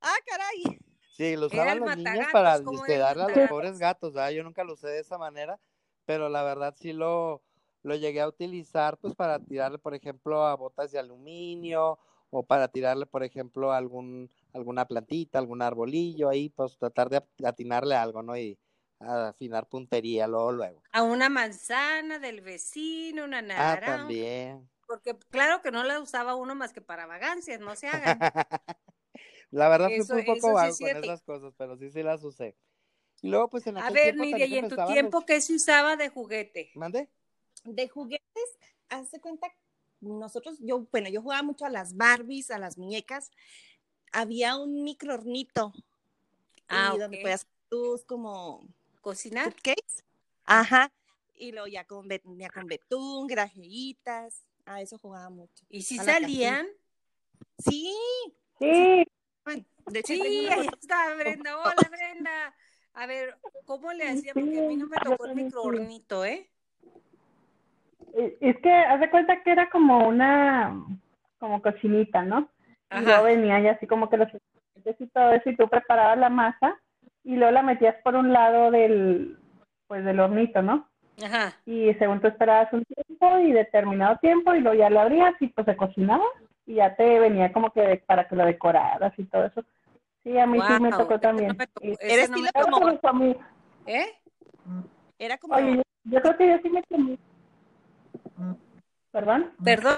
¡Ah, 0.00 0.16
caray! 0.26 0.78
Sí, 1.16 1.36
lo 1.36 1.46
usaban 1.46 1.80
los 1.80 1.96
niños 1.96 2.26
para 2.32 2.60
¿cómo 2.60 2.72
dizque, 2.72 2.94
era 2.94 3.10
el 3.10 3.16
darle 3.16 3.34
a 3.34 3.40
los 3.40 3.48
pobres 3.48 3.78
gatos, 3.78 4.12
¿verdad? 4.12 4.30
Yo 4.30 4.44
nunca 4.44 4.62
lo 4.62 4.74
usé 4.74 4.88
de 4.88 5.00
esa 5.00 5.18
manera, 5.18 5.58
pero 6.06 6.28
la 6.28 6.44
verdad 6.44 6.74
sí 6.78 6.92
lo, 6.92 7.42
lo 7.82 7.96
llegué 7.96 8.20
a 8.20 8.28
utilizar 8.28 8.98
pues 8.98 9.14
para 9.16 9.40
tirarle, 9.40 9.78
por 9.78 9.94
ejemplo, 9.94 10.46
a 10.46 10.54
botas 10.54 10.92
de 10.92 11.00
aluminio 11.00 11.98
o 12.30 12.42
para 12.44 12.68
tirarle, 12.68 13.06
por 13.06 13.24
ejemplo, 13.24 13.72
a 13.72 13.78
algún, 13.78 14.30
alguna 14.52 14.86
plantita, 14.86 15.38
algún 15.38 15.62
arbolillo 15.62 16.28
ahí, 16.28 16.50
pues 16.50 16.78
tratar 16.78 17.08
de 17.08 17.22
atinarle 17.44 17.96
algo, 17.96 18.22
¿no? 18.22 18.36
Y 18.36 18.56
afinar 19.00 19.66
puntería 19.68 20.26
luego, 20.28 20.52
luego. 20.52 20.82
A 20.92 21.02
una 21.02 21.28
manzana 21.28 22.18
del 22.18 22.40
vecino, 22.42 23.24
una 23.24 23.38
Ah, 23.38 23.42
naranja. 23.42 23.96
también. 23.96 24.68
Porque 24.88 25.16
claro 25.30 25.62
que 25.62 25.70
no 25.70 25.84
la 25.84 26.00
usaba 26.00 26.34
uno 26.34 26.54
más 26.56 26.72
que 26.72 26.80
para 26.80 27.06
vagancias, 27.06 27.60
no 27.60 27.76
se 27.76 27.86
hagan. 27.88 28.18
La 29.50 29.68
verdad 29.68 29.90
Eso- 29.90 30.14
fui 30.14 30.20
un 30.20 30.26
poco 30.40 30.52
vago 30.54 30.74
con 30.76 30.88
esas 31.04 31.22
cosas, 31.22 31.54
pero 31.56 31.76
sí, 31.76 31.90
sí 31.90 32.02
las 32.02 32.24
usé. 32.24 32.56
Y 33.22 33.28
luego, 33.28 33.48
pues 33.50 33.66
en 33.66 33.76
A 33.76 33.82
aquel 33.82 33.94
ver, 33.94 34.02
tiempo 34.14 34.24
Nidia, 34.24 34.46
¿y 34.46 34.58
en 34.58 34.68
tu 34.68 34.76
tiempo 34.86 35.18
los- 35.18 35.24
qué 35.26 35.40
se 35.40 35.54
usaba 35.54 35.96
de 35.96 36.08
juguete? 36.08 36.70
¿Mande? 36.74 37.08
De 37.64 37.88
juguetes, 37.88 38.58
hace 38.88 39.20
cuenta, 39.20 39.48
nosotros, 40.00 40.56
yo, 40.60 40.86
bueno, 40.90 41.08
yo 41.10 41.20
jugaba 41.22 41.42
mucho 41.42 41.64
a 41.66 41.70
las 41.70 41.96
Barbies, 41.96 42.50
a 42.50 42.58
las 42.58 42.78
muñecas. 42.78 43.30
Había 44.12 44.56
un 44.56 44.84
micro 44.84 45.14
hornito 45.14 45.72
Ah, 46.68 46.92
y 46.94 46.98
donde 46.98 47.18
podías 47.20 47.46
tus 47.68 48.04
como 48.04 48.66
¿Cocinar? 49.02 49.52
cupcakes. 49.52 50.04
Ajá. 50.44 50.90
Y 51.34 51.52
luego 51.52 51.66
ya 51.66 51.84
con, 51.86 52.08
bet- 52.08 52.22
venía 52.24 52.48
con 52.50 52.66
betún, 52.66 53.26
grajeitas. 53.26 54.44
A 54.68 54.82
eso 54.82 54.98
jugaba 54.98 55.30
mucho. 55.30 55.64
¿Y 55.70 55.82
si 55.82 55.96
salían? 55.96 56.66
Sí. 57.58 57.94
Sí, 58.58 59.04
bueno, 59.44 59.64
de 59.86 60.00
hecho, 60.00 60.12
Sí, 60.12 60.46
ahí 60.50 60.68
está 60.80 61.14
Brenda. 61.14 61.56
Hola, 61.58 61.88
Brenda. 61.90 62.54
A 62.92 63.06
ver, 63.06 63.38
¿cómo 63.64 63.92
le 63.92 64.08
hacía? 64.08 64.34
Porque 64.34 64.58
a 64.58 64.68
mí 64.68 64.76
no 64.76 64.86
me 64.88 64.96
tocó 64.98 65.24
el 65.24 65.30
también 65.30 65.46
microhornito, 65.46 66.24
¿eh? 66.24 66.50
Es 68.40 68.56
que 68.60 68.72
haz 68.72 69.00
de 69.00 69.10
cuenta 69.10 69.42
que 69.42 69.52
era 69.52 69.70
como 69.70 70.06
una, 70.08 70.84
como 71.38 71.62
cocinita, 71.62 72.22
¿no? 72.22 72.50
Y 72.60 72.74
Ajá. 72.90 73.02
luego 73.02 73.24
venía 73.24 73.60
ya 73.60 73.72
así 73.72 73.86
como 73.86 74.10
que 74.10 74.16
los 74.16 74.28
ingredientes 74.28 75.00
y 75.00 75.10
todo 75.10 75.32
eso, 75.32 75.50
y 75.50 75.56
tú 75.56 75.68
preparabas 75.68 76.18
la 76.18 76.28
masa 76.30 76.78
y 77.22 77.36
luego 77.36 77.52
la 77.52 77.62
metías 77.62 77.96
por 78.02 78.16
un 78.16 78.32
lado 78.32 78.70
del, 78.70 79.38
pues 79.86 80.04
del 80.04 80.20
hornito, 80.20 80.62
¿no? 80.62 80.88
Ajá. 81.22 81.54
Y 81.66 81.92
según 81.94 82.20
tú 82.20 82.28
esperabas 82.28 82.72
un 82.72 82.84
tiempo 82.84 83.38
y 83.38 83.52
determinado 83.52 84.16
tiempo 84.18 84.54
y 84.54 84.60
luego 84.60 84.78
ya 84.78 84.90
lo 84.90 85.00
abrías 85.00 85.34
y 85.40 85.48
pues 85.48 85.64
se 85.66 85.76
cocinaba 85.76 86.24
y 86.66 86.74
ya 86.76 86.94
te 86.94 87.18
venía 87.18 87.52
como 87.52 87.72
que 87.72 87.80
de- 87.80 87.96
para 87.98 88.28
que 88.28 88.36
lo 88.36 88.44
decoraras 88.44 89.12
y 89.18 89.24
todo 89.24 89.44
eso. 89.46 89.64
Sí, 90.22 90.38
a 90.38 90.46
mí 90.46 90.58
sí 90.66 90.82
me 90.82 90.90
tocó 90.90 91.18
también. 91.18 91.48
no 91.48 91.54
me 91.54 91.66
tocó, 91.66 91.86
me 91.86 92.20
estilo 92.22 92.50
como-. 93.00 93.40
¿Eh? 93.86 94.06
Era 95.18 95.38
como, 95.38 95.54
Oye, 95.54 95.76
yo, 95.76 95.82
yo 96.04 96.20
creo 96.22 96.36
que 96.36 96.48
yo 96.48 96.58
sí 96.62 96.68
me 96.68 96.82
comí. 96.84 97.18
¿Perdón? 99.10 99.52
Perdón. 99.64 99.96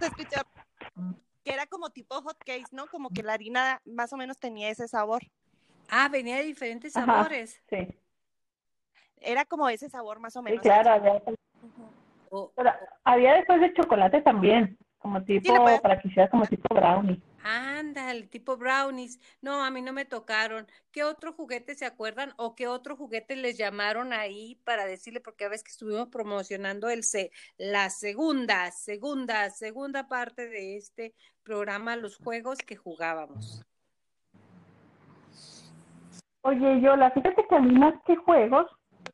escucha 0.00 0.42
que 1.44 1.52
era 1.52 1.66
como 1.66 1.90
tipo 1.90 2.14
hot 2.20 2.36
cakes, 2.38 2.68
¿no? 2.72 2.86
Como 2.86 3.10
que 3.10 3.22
la 3.22 3.32
harina 3.34 3.80
más 3.84 4.12
o 4.12 4.16
menos 4.16 4.38
tenía 4.38 4.68
ese 4.70 4.88
sabor. 4.88 5.22
Ah, 5.88 6.08
venía 6.10 6.36
de 6.36 6.44
diferentes 6.44 6.96
Ajá. 6.96 7.06
sabores. 7.06 7.62
Sí, 7.68 7.88
Era 9.24 9.44
como 9.44 9.68
ese 9.68 9.88
sabor 9.88 10.20
más 10.20 10.36
o 10.36 10.40
sí, 10.40 10.44
menos. 10.44 10.62
claro. 10.62 10.90
Había, 13.04 13.34
después 13.34 13.60
de 13.60 13.74
chocolate 13.74 14.22
también, 14.22 14.78
como 14.98 15.22
tipo, 15.22 15.52
para 15.82 16.00
que 16.00 16.08
hiciera 16.08 16.30
como 16.30 16.46
tipo 16.46 16.74
brownie. 16.74 17.20
Ándale, 17.44 18.28
tipo 18.28 18.56
brownies. 18.56 19.18
No, 19.40 19.64
a 19.64 19.70
mí 19.70 19.82
no 19.82 19.92
me 19.92 20.04
tocaron. 20.04 20.66
¿Qué 20.92 21.02
otro 21.02 21.32
juguete 21.32 21.74
se 21.74 21.84
acuerdan 21.84 22.32
o 22.36 22.54
qué 22.54 22.68
otro 22.68 22.96
juguete 22.96 23.34
les 23.34 23.58
llamaron 23.58 24.12
ahí 24.12 24.60
para 24.64 24.86
decirle? 24.86 25.20
Porque 25.20 25.44
a 25.44 25.48
veces 25.48 25.64
que 25.64 25.72
estuvimos 25.72 26.08
promocionando 26.08 26.88
el 26.88 27.02
se, 27.02 27.32
la 27.58 27.90
segunda, 27.90 28.70
segunda, 28.70 29.50
segunda 29.50 30.06
parte 30.06 30.48
de 30.48 30.76
este 30.76 31.14
programa, 31.42 31.96
los 31.96 32.16
juegos 32.16 32.58
que 32.58 32.76
jugábamos. 32.76 33.64
Oye, 36.42 36.80
Yola, 36.80 37.10
fíjate 37.10 37.46
que 37.48 37.56
a 37.56 37.60
mí 37.60 37.78
más 37.78 37.94
que 38.04 38.16
juegos, 38.16 38.66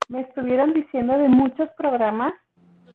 me 0.09 0.23
estuvieron 0.23 0.73
diciendo 0.73 1.17
de 1.19 1.29
muchos 1.29 1.69
programas 1.77 2.33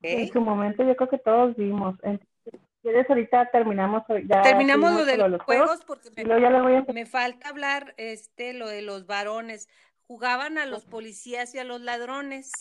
que 0.01 0.23
en 0.23 0.33
su 0.33 0.41
momento 0.41 0.83
yo 0.83 0.95
creo 0.95 1.09
que 1.09 1.17
todos 1.19 1.55
vimos. 1.55 1.95
Entonces, 2.03 2.59
quieres 2.81 3.09
ahorita 3.09 3.49
terminamos 3.51 4.03
ya 4.27 4.41
Terminamos 4.41 4.93
lo 4.93 5.05
de 5.05 5.17
los 5.17 5.41
juegos 5.43 5.79
porque 5.85 6.09
me, 6.15 6.23
luego 6.25 6.41
ya 6.41 6.49
les 6.49 6.61
voy 6.61 6.75
a 6.75 6.85
me 6.93 7.05
falta 7.05 7.47
hablar 7.49 7.93
este 7.97 8.53
lo 8.53 8.67
de 8.67 8.81
los 8.81 9.05
varones. 9.07 9.69
Jugaban 10.07 10.57
a 10.57 10.65
los 10.65 10.83
policías 10.85 11.55
y 11.55 11.59
a 11.59 11.63
los 11.63 11.79
ladrones. 11.79 12.51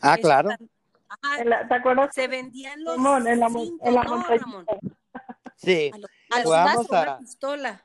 Ah, 0.00 0.14
Eso 0.14 0.22
claro. 0.22 0.48
tam- 0.50 0.68
Ajá, 1.22 1.42
en 1.42 1.50
la- 1.50 1.68
¿Te 1.68 1.74
acuerdas? 1.74 2.08
se 2.14 2.26
vendían 2.26 2.82
los 2.82 2.94
Simón, 2.94 3.26
en 3.28 3.38
la, 3.38 3.48
mon- 3.50 3.66
cinco, 3.66 3.86
en 3.86 3.94
la 3.94 4.02
¿no, 4.02 4.10
montañita. 4.16 4.44
Ramón? 4.46 4.66
Sí. 5.56 5.90
A 5.94 5.98
los- 5.98 6.10
A 6.30 6.38
los 6.38 6.46
una 6.88 7.18
pistola, 7.18 7.84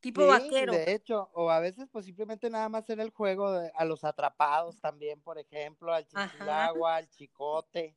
tipo 0.00 0.22
Sí, 0.22 0.28
vaquero. 0.28 0.72
de 0.72 0.92
hecho, 0.92 1.30
o 1.32 1.50
a 1.50 1.60
veces 1.60 1.88
pues 1.90 2.06
simplemente 2.06 2.50
nada 2.50 2.68
más 2.68 2.88
era 2.90 3.02
el 3.02 3.10
juego 3.10 3.52
de, 3.52 3.70
a 3.74 3.84
los 3.84 4.04
atrapados 4.04 4.80
también, 4.80 5.20
por 5.20 5.38
ejemplo, 5.38 5.92
al 5.92 6.06
chichilagua, 6.06 6.96
al 6.96 7.08
chicote, 7.08 7.96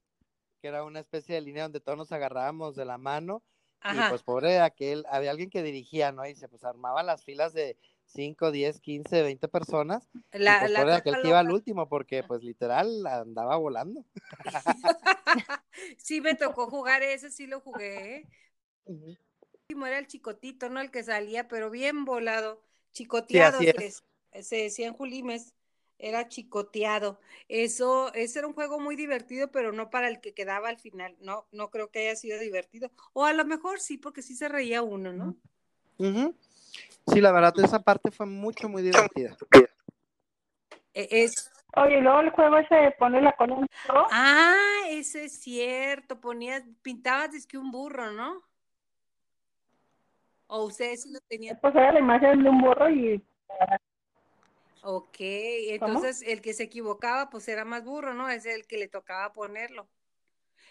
que 0.61 0.67
era 0.67 0.83
una 0.83 0.99
especie 0.99 1.35
de 1.35 1.41
línea 1.41 1.63
donde 1.63 1.79
todos 1.79 1.97
nos 1.97 2.11
agarrábamos 2.11 2.75
de 2.75 2.85
la 2.85 2.97
mano 2.97 3.43
y 3.91 4.09
pues 4.09 4.23
pobre 4.23 4.59
aquel, 4.61 5.05
había 5.09 5.31
alguien 5.31 5.49
que 5.49 5.61
dirigía, 5.61 6.13
¿no? 6.13 6.25
Y 6.25 6.35
se 6.35 6.47
pues 6.47 6.63
armaban 6.63 7.05
las 7.05 7.25
filas 7.25 7.53
de, 7.53 7.77
5, 8.05 8.51
10, 8.51 8.79
15, 8.79 9.23
20 9.23 9.47
personas. 9.47 10.09
La, 10.31 10.59
pues 10.59 10.71
la 10.71 10.81
coca 10.81 10.95
aquel 10.97 11.21
que 11.21 11.27
iba 11.27 11.39
al 11.39 11.51
último 11.51 11.89
porque 11.89 12.23
pues 12.23 12.43
literal 12.43 13.05
andaba 13.05 13.57
volando. 13.57 14.05
sí, 15.97 16.21
me 16.21 16.35
tocó 16.35 16.67
jugar 16.69 17.01
ese, 17.03 17.31
sí 17.31 17.47
lo 17.47 17.59
jugué. 17.59 18.27
El 18.85 19.17
último 19.73 19.87
Era 19.87 19.97
el 19.97 20.07
chicotito, 20.07 20.69
¿no? 20.69 20.79
El 20.81 20.91
que 20.91 21.03
salía, 21.03 21.47
pero 21.47 21.69
bien 21.69 22.05
volado. 22.05 22.61
Chicoteado, 22.91 23.57
se, 23.57 23.69
es. 23.69 24.03
dec- 24.33 24.43
se 24.43 24.55
decía 24.57 24.87
en 24.87 24.93
Julimes. 24.93 25.53
Era 25.99 26.27
chicoteado. 26.27 27.19
Eso, 27.47 28.13
ese 28.13 28.39
era 28.39 28.47
un 28.47 28.53
juego 28.53 28.79
muy 28.79 28.95
divertido, 28.95 29.51
pero 29.51 29.71
no 29.71 29.89
para 29.89 30.07
el 30.09 30.19
que 30.21 30.33
quedaba 30.33 30.69
al 30.69 30.77
final. 30.77 31.15
No, 31.21 31.47
no 31.51 31.69
creo 31.69 31.89
que 31.89 31.99
haya 31.99 32.15
sido 32.15 32.39
divertido. 32.39 32.91
O 33.13 33.25
a 33.25 33.33
lo 33.33 33.45
mejor 33.45 33.79
sí, 33.79 33.97
porque 33.97 34.21
sí 34.21 34.35
se 34.35 34.47
reía 34.49 34.81
uno, 34.83 35.11
¿no? 35.13 35.35
Sí, 37.07 37.21
la 37.21 37.31
verdad, 37.31 37.53
esa 37.63 37.81
parte 37.81 38.11
fue 38.11 38.25
mucho, 38.25 38.67
muy 38.69 38.81
divertida. 38.83 39.35
E- 40.93 41.07
Es, 41.09 41.49
Oye, 41.75 42.01
luego 42.01 42.19
el 42.19 42.29
juego 42.31 42.57
ese 42.57 42.75
de 42.75 42.91
pone 42.91 43.19
la 43.21 43.35
cola 43.35 43.55
en 43.55 43.61
burro. 43.61 44.07
ah, 44.11 44.81
eso 44.89 45.17
es 45.17 45.39
cierto. 45.39 46.19
Ponías, 46.19 46.63
pintabas 46.81 47.47
que 47.47 47.57
un 47.57 47.71
burro, 47.71 48.11
¿no? 48.11 48.43
O 50.47 50.65
ustedes 50.65 51.03
sí 51.03 51.11
lo 51.11 51.19
tenían. 51.27 51.57
Pues 51.61 51.75
era 51.75 51.91
la 51.91 51.99
imagen 51.99 52.43
de 52.43 52.49
un 52.49 52.61
burro 52.61 52.89
y 52.89 53.23
Ok, 54.85 55.15
entonces 55.19 56.21
el 56.23 56.41
que 56.41 56.53
se 56.53 56.63
equivocaba 56.63 57.29
pues 57.29 57.47
era 57.47 57.63
más 57.63 57.85
burro, 57.85 58.13
¿no? 58.13 58.29
Es 58.29 58.45
el 58.45 58.67
que 58.67 58.77
le 58.77 58.89
tocaba 58.89 59.31
ponerlo. 59.31 59.87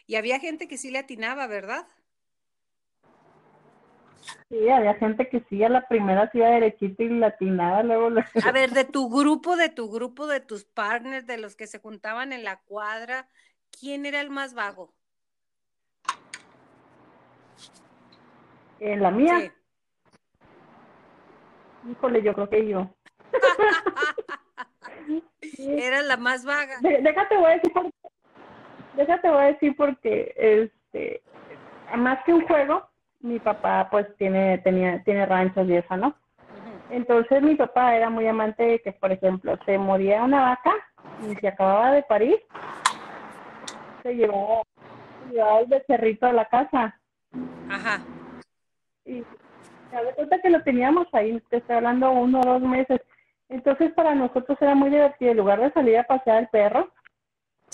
Y 0.06 0.16
había 0.16 0.38
gente 0.38 0.68
que 0.68 0.76
sí 0.76 0.90
le 0.90 0.98
atinaba, 0.98 1.46
¿verdad? 1.46 1.86
sí, 4.52 4.68
había 4.68 4.94
gente 4.94 5.28
que 5.28 5.42
sí, 5.48 5.64
a 5.64 5.68
la 5.70 5.86
primera 5.88 6.30
se 6.30 6.38
iba 6.38 6.48
derechito 6.48 7.02
y 7.02 7.08
latinaba, 7.08 7.82
luego, 7.82 8.10
luego. 8.10 8.28
A 8.44 8.52
ver, 8.52 8.70
de 8.70 8.84
tu 8.84 9.08
grupo, 9.08 9.56
de 9.56 9.70
tu 9.70 9.90
grupo, 9.90 10.26
de 10.26 10.40
tus 10.40 10.64
partners, 10.64 11.26
de 11.26 11.38
los 11.38 11.56
que 11.56 11.66
se 11.66 11.78
juntaban 11.78 12.32
en 12.32 12.44
la 12.44 12.60
cuadra, 12.60 13.28
¿quién 13.70 14.04
era 14.04 14.20
el 14.20 14.28
más 14.30 14.52
vago? 14.52 14.94
En 18.80 19.00
la 19.00 19.10
mía, 19.10 19.38
Sí. 19.40 19.61
Híjole, 21.90 22.22
yo 22.22 22.34
creo 22.34 22.48
que 22.48 22.68
yo. 22.68 22.88
Era 25.58 26.02
la 26.02 26.16
más 26.16 26.44
vaga. 26.44 26.76
Déjate 26.80 27.36
voy 27.36 27.50
a 27.50 27.54
decir 27.54 27.72
por 27.72 27.90
déjate 28.94 29.28
voy 29.28 29.42
a 29.42 29.52
decir 29.52 29.74
porque 29.76 30.34
este 30.36 31.22
más 31.96 32.22
que 32.24 32.32
un 32.32 32.46
juego 32.46 32.88
mi 33.20 33.38
papá 33.38 33.88
pues 33.90 34.06
tiene 34.16 34.58
tenía 34.58 35.02
tiene 35.04 35.26
ranchos 35.26 35.66
y 35.68 35.76
eso 35.76 35.96
no 35.96 36.14
entonces 36.90 37.42
mi 37.42 37.54
papá 37.54 37.96
era 37.96 38.10
muy 38.10 38.26
amante 38.26 38.62
de 38.62 38.78
que 38.80 38.92
por 38.92 39.12
ejemplo 39.12 39.58
se 39.64 39.78
moría 39.78 40.22
una 40.22 40.42
vaca 40.42 40.72
y 41.26 41.34
se 41.36 41.48
acababa 41.48 41.92
de 41.92 42.02
parir 42.02 42.42
se 44.02 44.14
llevaba, 44.14 44.62
se 45.26 45.34
llevaba 45.34 45.60
el 45.60 45.66
becerrito 45.66 46.26
a 46.26 46.32
la 46.32 46.44
casa 46.46 46.98
Ajá. 47.70 48.00
y 49.04 49.24
se 49.92 50.04
da 50.04 50.14
cuenta 50.14 50.40
que 50.40 50.50
lo 50.50 50.62
teníamos 50.62 51.06
ahí, 51.12 51.40
te 51.50 51.58
estoy 51.58 51.76
hablando 51.76 52.10
uno 52.10 52.40
o 52.40 52.44
dos 52.44 52.62
meses. 52.62 53.00
Entonces 53.48 53.92
para 53.92 54.14
nosotros 54.14 54.56
era 54.60 54.74
muy 54.74 54.90
divertido, 54.90 55.32
en 55.32 55.36
lugar 55.36 55.60
de 55.60 55.72
salir 55.72 55.98
a 55.98 56.04
pasear 56.04 56.38
el 56.38 56.48
perro, 56.48 56.90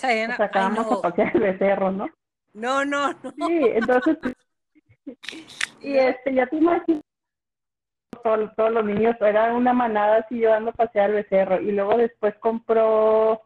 pues 0.01 0.37
sacábamos 0.37 0.91
a 0.91 1.03
pasear 1.03 1.31
el 1.35 1.41
becerro, 1.41 1.93
¿no? 1.93 2.09
no, 2.55 2.85
no, 2.85 3.13
no. 3.37 3.47
Sí, 3.47 3.61
entonces, 3.75 4.19
y 5.81 5.97
este, 5.97 6.35
ya 6.35 6.47
te 6.47 6.57
imaginas, 6.57 7.03
todos, 8.23 8.55
todos 8.57 8.73
los 8.73 8.85
niños, 8.85 9.15
era 9.21 9.55
una 9.55 9.73
manada 9.73 10.19
así 10.19 10.37
llevando 10.37 10.71
a 10.71 10.75
pasear 10.75 11.11
el 11.11 11.17
becerro, 11.17 11.61
y 11.61 11.71
luego 11.71 11.97
después 11.97 12.35
compró, 12.41 13.43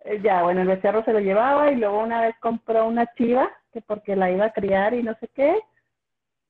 eh, 0.00 0.20
ya, 0.22 0.42
bueno, 0.42 0.62
el 0.62 0.68
becerro 0.68 1.04
se 1.04 1.12
lo 1.12 1.20
llevaba, 1.20 1.70
y 1.70 1.76
luego 1.76 2.00
una 2.00 2.22
vez 2.22 2.34
compró 2.40 2.86
una 2.86 3.06
chiva, 3.14 3.48
que 3.72 3.80
porque 3.80 4.16
la 4.16 4.30
iba 4.30 4.46
a 4.46 4.52
criar 4.52 4.94
y 4.94 5.04
no 5.04 5.14
sé 5.20 5.28
qué, 5.28 5.60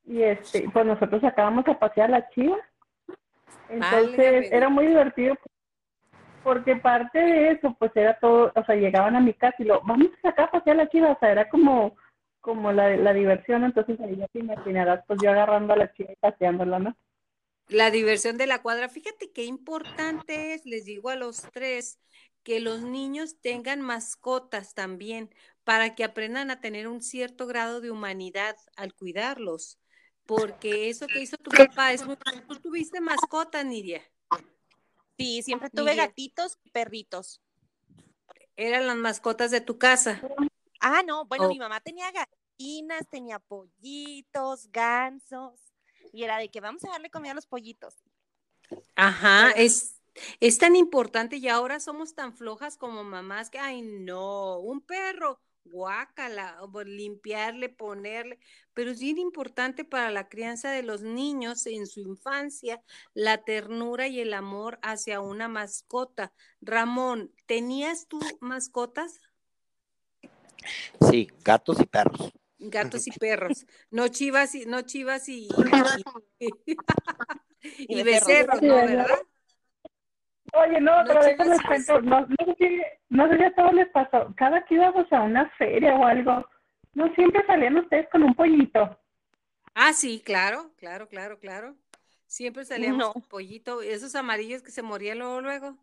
y 0.04 0.23
este, 0.23 0.68
pues 0.73 0.87
nosotros 0.87 1.20
sacábamos 1.20 1.66
a 1.68 1.78
pasear 1.78 2.11
la 2.11 2.28
chiva. 2.30 2.58
Entonces, 3.68 4.50
era 4.52 4.68
muy 4.68 4.87
divertido 4.87 5.37
porque 6.42 6.76
parte 6.76 7.18
de 7.18 7.50
eso, 7.52 7.75
pues 7.78 7.90
era 7.94 8.18
todo, 8.20 8.52
o 8.54 8.64
sea, 8.64 8.75
llegaban 8.76 9.16
a 9.16 9.20
mi 9.20 9.32
casa 9.32 9.56
y 9.58 9.64
lo, 9.64 9.80
vamos 9.80 10.08
a 10.18 10.28
sacar 10.28 10.49
a 10.49 10.50
pasear 10.50 10.76
la 10.76 10.88
chiva, 10.88 11.12
o 11.12 11.18
sea, 11.18 11.32
era 11.32 11.49
como, 11.49 11.96
como 12.42 12.70
la, 12.70 12.94
la 12.96 13.14
diversión, 13.14 13.64
entonces 13.64 13.99
ahí 14.00 14.16
ya 14.16 14.28
te 14.28 14.40
imaginarás, 14.40 15.02
pues 15.06 15.18
yo 15.23 15.30
agarrando 15.30 15.73
a 15.73 15.76
la 15.76 15.92
chiva 15.94 16.12
y 16.12 16.16
paseándola, 16.16 16.78
¿no? 16.78 16.96
La 17.68 17.90
diversión 17.90 18.37
de 18.37 18.46
la 18.46 18.61
cuadra. 18.61 18.90
Fíjate 18.90 19.32
qué 19.32 19.44
importante 19.44 20.52
es, 20.52 20.66
les 20.66 20.84
digo 20.84 21.08
a 21.08 21.16
los 21.16 21.40
tres, 21.50 21.99
que 22.42 22.61
los 22.61 22.82
niños 22.82 23.40
tengan 23.40 23.80
mascotas 23.80 24.75
también, 24.75 25.30
para 25.64 25.94
que 25.94 26.04
aprendan 26.04 26.50
a 26.50 26.61
tener 26.61 26.88
un 26.88 27.00
cierto 27.00 27.46
grado 27.46 27.80
de 27.80 27.90
humanidad 27.90 28.54
al 28.76 28.92
cuidarlos. 28.92 29.78
Porque 30.26 30.88
eso 30.88 31.07
que 31.07 31.21
hizo 31.21 31.37
tu 31.37 31.50
papá 31.50 31.93
es 31.93 32.04
muy... 32.07 32.16
Tú 32.49 32.57
tuviste 32.57 33.00
mascotas, 33.00 33.64
Nidia. 33.64 34.02
Sí, 35.19 35.43
siempre 35.43 35.71
tuve 35.71 35.95
gatitos 35.95 36.59
y 36.64 36.71
perritos. 36.71 37.40
Eran 38.57 38.87
las 38.87 38.97
mascotas 38.97 39.50
de 39.50 39.61
tu 39.61 39.78
casa. 39.78 40.21
Ah, 40.81 41.02
no, 41.02 41.25
bueno, 41.26 41.47
Oh. 41.47 41.49
mi 41.49 41.59
mamá 41.59 41.81
tenía 41.81 42.11
gallinas, 42.11 43.09
tenía 43.11 43.38
pollitos, 43.38 44.71
gansos, 44.71 45.61
y 46.12 46.25
era 46.25 46.38
de 46.38 46.50
que 46.50 46.61
vamos 46.61 46.85
a 46.85 46.90
darle 46.90 47.11
comida 47.11 47.33
a 47.33 47.35
los 47.35 47.47
pollitos. 47.47 47.95
Ajá, 48.95 49.50
es, 49.50 50.00
es 50.40 50.59
tan 50.59 50.76
importante 50.76 51.37
y 51.37 51.49
ahora 51.49 51.81
somos 51.81 52.14
tan 52.14 52.33
flojas 52.33 52.76
como 52.76 53.04
mamás 53.04 53.50
que, 53.50 53.59
ay, 53.59 53.83
no, 53.83 54.59
un 54.59 54.81
perro, 54.81 55.40
guácala, 55.64 56.59
o 56.62 56.71
por 56.71 56.87
limpiarle, 56.87 57.68
ponerle, 57.68 58.38
pero 58.73 58.90
es 58.90 59.00
bien 59.00 59.18
importante 59.18 59.85
para 59.85 60.11
la 60.11 60.28
crianza 60.28 60.71
de 60.71 60.83
los 60.83 61.02
niños 61.02 61.66
en 61.66 61.87
su 61.87 62.00
infancia 62.00 62.83
la 63.14 63.44
ternura 63.44 64.06
y 64.09 64.21
el 64.21 64.35
amor 64.35 64.78
hacia 64.83 65.21
una 65.21 65.49
mascota. 65.49 66.33
Ramón, 66.61 67.33
¿tenías 67.47 68.06
tú 68.09 68.21
mascotas? 68.40 69.21
Sí, 71.11 71.28
gatos 71.44 71.80
y 71.80 71.87
perros. 71.87 72.33
Gatos 72.59 73.06
y 73.06 73.11
perros, 73.11 73.66
no 73.90 74.09
chivas 74.09 74.54
y 74.54 74.64
no 74.64 74.83
chivas 74.83 75.28
y, 75.28 75.49
y, 76.40 77.99
y 77.99 78.02
becerros. 78.02 78.61
becerros, 78.61 78.62
¿no, 78.62 78.75
verdad? 78.76 79.21
Oye, 80.56 80.80
no, 80.80 81.02
No 81.02 81.06
pero 81.06 81.23
les 81.23 81.37
cuento, 81.62 82.00
no, 82.02 82.20
no 82.20 82.37
sé 82.46 82.54
si, 82.58 82.82
no 83.11 83.28
sé 83.28 83.37
si 83.38 83.44
a 83.44 83.54
todos 83.54 83.75
les 83.75 83.88
pasó, 83.88 84.32
cada 84.37 84.64
que 84.64 84.75
íbamos 84.75 85.12
a 85.12 85.23
una 85.23 85.49
feria 85.50 85.94
o 85.96 86.04
algo, 86.04 86.46
no 86.94 87.12
siempre 87.14 87.44
salían 87.46 87.76
ustedes 87.76 88.08
con 88.11 88.23
un 88.23 88.34
pollito. 88.34 88.99
Ah, 89.75 89.92
sí, 89.92 90.23
claro, 90.25 90.73
claro, 90.76 91.08
claro, 91.08 91.38
claro. 91.38 91.76
Siempre 92.26 92.64
salíamos 92.64 92.99
No. 92.99 93.12
con 93.12 93.23
pollito, 93.23 93.82
esos 93.82 94.14
amarillos 94.14 94.62
que 94.62 94.70
se 94.70 94.82
morían 94.82 95.18
luego, 95.18 95.40
luego. 95.40 95.78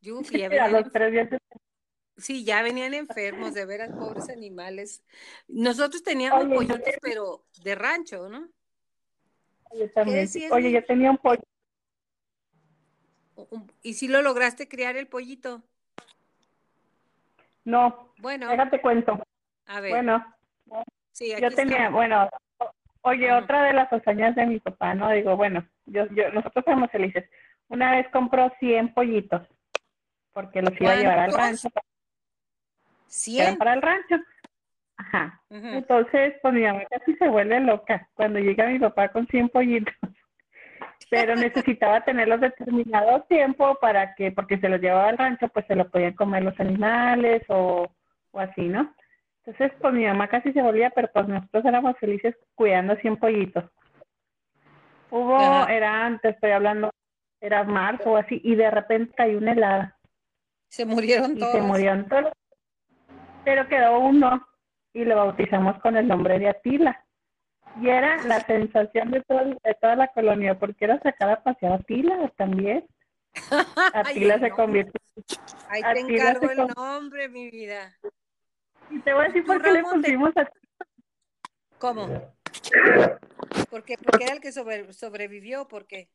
Yo 0.00 0.22
que 0.22 0.38
ya 0.40 0.48
A 0.48 0.68
venían, 0.68 0.72
los 0.72 0.86
enf- 0.86 0.92
tres 0.92 1.12
días 1.12 1.30
de- 1.30 1.38
sí, 2.16 2.44
ya 2.44 2.62
venían 2.62 2.94
enfermos, 2.94 3.54
de 3.54 3.64
veras, 3.66 3.90
pobres 3.98 4.28
animales. 4.30 5.02
Nosotros 5.48 6.02
teníamos 6.02 6.46
Oye, 6.46 6.54
pollitos, 6.54 6.94
pero 7.00 7.46
de 7.62 7.74
rancho, 7.74 8.28
¿no? 8.28 8.48
Yo 9.72 9.90
también. 9.92 10.16
decías, 10.16 10.52
Oye, 10.52 10.72
yo 10.72 10.84
tenía 10.84 11.10
un 11.10 11.18
pollo. 11.18 11.40
¿Y 13.82 13.94
si 13.94 14.08
lo 14.08 14.22
lograste 14.22 14.68
criar 14.68 14.96
el 14.96 15.06
pollito? 15.06 15.62
No, 17.64 18.12
Bueno, 18.18 18.48
déjate 18.48 18.80
cuento. 18.80 19.18
a 19.66 19.80
ver, 19.80 19.90
Bueno, 19.92 20.24
sí, 21.12 21.32
aquí 21.32 21.42
yo 21.42 21.50
tenía, 21.50 21.90
bueno, 21.90 22.28
oye, 23.02 23.32
otra 23.32 23.64
de 23.64 23.72
las 23.74 23.92
hazañas 23.92 24.34
de 24.34 24.46
mi 24.46 24.58
papá, 24.60 24.94
¿no? 24.94 25.10
Digo, 25.10 25.36
bueno, 25.36 25.66
yo, 25.86 26.06
yo, 26.14 26.30
nosotros 26.32 26.64
éramos 26.66 26.90
felices. 26.90 27.28
Una 27.68 27.92
vez 27.92 28.08
compró 28.12 28.52
100 28.58 28.94
pollitos, 28.94 29.42
porque 30.32 30.62
los 30.62 30.78
iba 30.80 30.92
a 30.92 30.96
llevar 30.96 31.18
al 31.20 31.32
rancho, 31.32 31.68
eran 31.68 31.84
¿Cien? 33.06 33.58
para 33.58 33.74
el 33.74 33.82
rancho. 33.82 34.16
Ajá. 34.96 35.42
Entonces, 35.50 36.34
pues 36.42 36.54
mi 36.54 36.62
mamá 36.62 36.84
casi 36.90 37.14
se 37.16 37.28
vuelve 37.28 37.60
loca 37.60 38.08
cuando 38.14 38.38
llega 38.38 38.68
mi 38.68 38.78
papá 38.78 39.08
con 39.08 39.26
100 39.26 39.48
pollitos. 39.48 39.94
Pero 41.08 41.34
necesitaba 41.34 42.04
tenerlos 42.04 42.40
determinado 42.40 43.22
tiempo 43.22 43.76
para 43.80 44.14
que, 44.14 44.30
porque 44.32 44.58
se 44.58 44.68
los 44.68 44.80
llevaba 44.80 45.08
al 45.08 45.18
rancho, 45.18 45.48
pues 45.48 45.66
se 45.66 45.74
los 45.74 45.88
podían 45.88 46.14
comer 46.14 46.42
los 46.42 46.58
animales 46.60 47.42
o, 47.48 47.90
o 48.32 48.40
así, 48.40 48.62
¿no? 48.68 48.94
Entonces, 49.44 49.72
pues 49.80 49.94
mi 49.94 50.04
mamá 50.04 50.28
casi 50.28 50.52
se 50.52 50.62
volvía, 50.62 50.90
pero 50.90 51.08
pues 51.12 51.26
nosotros 51.26 51.64
éramos 51.64 51.96
felices 51.98 52.36
cuidando 52.54 52.94
100 52.96 53.16
pollitos. 53.16 53.64
Hubo, 55.10 55.36
Ajá. 55.36 55.72
era 55.72 56.06
antes, 56.06 56.34
estoy 56.34 56.50
hablando, 56.52 56.90
era 57.40 57.64
marzo 57.64 58.12
o 58.12 58.16
así, 58.16 58.40
y 58.44 58.54
de 58.54 58.70
repente 58.70 59.14
cayó 59.16 59.38
una 59.38 59.52
helada 59.52 59.96
Se 60.68 60.84
murieron 60.84 61.36
y 61.36 61.40
todos. 61.40 61.52
se 61.52 61.62
murieron 61.62 62.08
todos. 62.08 62.32
Pero 63.44 63.66
quedó 63.68 63.98
uno 63.98 64.46
y 64.92 65.04
lo 65.04 65.16
bautizamos 65.16 65.78
con 65.80 65.96
el 65.96 66.06
nombre 66.06 66.38
de 66.38 66.50
Atila. 66.50 67.04
Y 67.80 67.88
era 67.88 68.22
la 68.24 68.40
sensación 68.40 69.10
de, 69.10 69.20
todo- 69.22 69.44
de 69.62 69.74
toda 69.80 69.96
la 69.96 70.08
colonia, 70.08 70.58
porque 70.58 70.84
era 70.86 70.98
sacar 71.00 71.30
a 71.30 71.42
pasear 71.42 71.72
a 71.74 71.78
Tila 71.78 72.30
también. 72.36 72.84
Ay, 73.50 73.90
Atila 73.94 74.34
el 74.34 74.40
se 74.40 74.48
nombre. 74.48 74.50
convirtió. 74.50 75.00
Ahí 75.68 75.82
te 75.94 76.00
encargo 76.00 76.50
el 76.50 76.66
nombre, 76.76 77.28
mi 77.28 77.48
vida. 77.50 77.94
Y 78.90 78.98
te 79.00 79.12
voy 79.12 79.24
a 79.24 79.28
decir 79.28 79.42
¿Tú, 79.42 79.46
por 79.52 79.62
qué 79.62 79.70
le 79.72 79.82
Ramón, 79.82 80.02
te- 80.02 80.08
pusimos 80.08 80.36
a 80.36 80.50
¿Cómo? 81.78 82.08
Porque, 83.70 83.96
porque 83.98 84.24
era 84.24 84.32
el 84.34 84.40
que 84.40 84.52
sobre- 84.52 84.92
sobrevivió, 84.92 85.68
¿por 85.68 85.86
qué? 85.86 86.08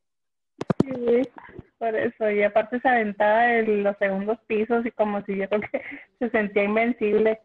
Sí, 0.81 1.21
por 1.77 1.95
eso. 1.95 2.29
Y 2.29 2.43
aparte 2.43 2.79
se 2.81 2.87
aventaba 2.87 3.51
en 3.55 3.83
los 3.83 3.97
segundos 3.97 4.37
pisos 4.47 4.85
y 4.85 4.91
como 4.91 5.23
si 5.23 5.37
yo 5.37 5.47
creo 5.49 5.61
que 5.61 5.81
se 6.19 6.29
sentía 6.29 6.63
invencible. 6.63 7.39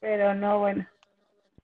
Pero 0.00 0.34
no, 0.34 0.58
bueno. 0.60 0.86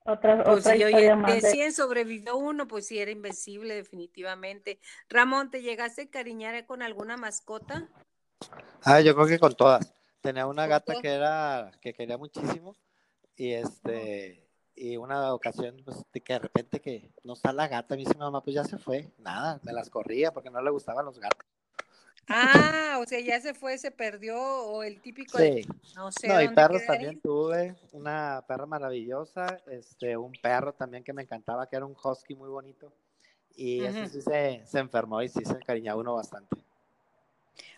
Otra, 0.05 0.43
Pues 0.43 0.59
otra 0.59 0.75
sí, 0.75 0.83
oye, 0.83 0.85
historia 0.87 1.15
de 1.15 1.21
más. 1.21 1.41
de- 1.41 1.51
100 1.51 1.73
sobrevivió 1.73 2.37
uno, 2.37 2.67
pues 2.67 2.87
sí, 2.87 2.99
era 2.99 3.11
invencible, 3.11 3.75
definitivamente. 3.75 4.79
Ramón, 5.09 5.51
¿te 5.51 5.61
llegaste 5.61 6.01
a 6.01 6.03
encariñar 6.05 6.65
con 6.65 6.81
alguna 6.81 7.17
mascota? 7.17 7.87
Ah, 8.83 9.01
yo 9.01 9.13
creo 9.13 9.27
que 9.27 9.39
con 9.39 9.53
todas. 9.53 9.93
Tenía 10.21 10.47
una 10.47 10.63
¿Con 10.63 10.69
gata 10.71 11.01
que 11.01 11.09
era, 11.09 11.71
que 11.81 11.93
quería 11.93 12.17
muchísimo, 12.17 12.75
y 13.37 13.51
este, 13.53 14.47
y 14.75 14.97
una 14.97 15.33
ocasión, 15.33 15.77
pues, 15.85 15.97
de 16.11 16.21
que 16.21 16.33
de 16.33 16.39
repente 16.39 16.79
que 16.81 17.09
no 17.23 17.33
está 17.33 17.53
la 17.53 17.67
gata, 17.67 17.95
me 17.95 18.01
dice 18.01 18.13
mi 18.15 18.19
mamá, 18.21 18.41
pues 18.41 18.55
ya 18.55 18.63
se 18.63 18.77
fue. 18.77 19.11
Nada, 19.17 19.59
me 19.63 19.73
las 19.73 19.89
corría 19.89 20.31
porque 20.33 20.49
no 20.49 20.61
le 20.61 20.71
gustaban 20.71 21.05
los 21.05 21.19
gatos. 21.19 21.45
Ah, 22.27 22.99
o 23.01 23.05
sea, 23.05 23.19
ya 23.19 23.39
se 23.41 23.53
fue, 23.53 23.77
se 23.77 23.91
perdió, 23.91 24.37
o 24.39 24.83
el 24.83 25.01
típico 25.01 25.37
de, 25.37 25.51
Sí. 25.61 25.67
no 25.95 26.11
sé 26.11 26.27
No, 26.27 26.41
y 26.41 26.47
perros 26.49 26.85
también 26.85 27.13
ahí. 27.15 27.21
tuve, 27.21 27.75
una 27.91 28.43
perra 28.47 28.65
maravillosa, 28.65 29.45
este, 29.67 30.15
un 30.17 30.31
perro 30.33 30.73
también 30.73 31.03
que 31.03 31.13
me 31.13 31.23
encantaba, 31.23 31.67
que 31.67 31.75
era 31.75 31.85
un 31.85 31.95
husky 32.01 32.35
muy 32.35 32.49
bonito, 32.49 32.91
y 33.55 33.83
ese 33.83 34.01
Ujú. 34.01 34.09
sí 34.09 34.21
se, 34.21 34.61
se 34.65 34.79
enfermó 34.79 35.21
y 35.21 35.29
sí 35.29 35.43
se 35.45 35.53
encariñaba 35.53 35.99
uno 36.01 36.15
bastante. 36.15 36.57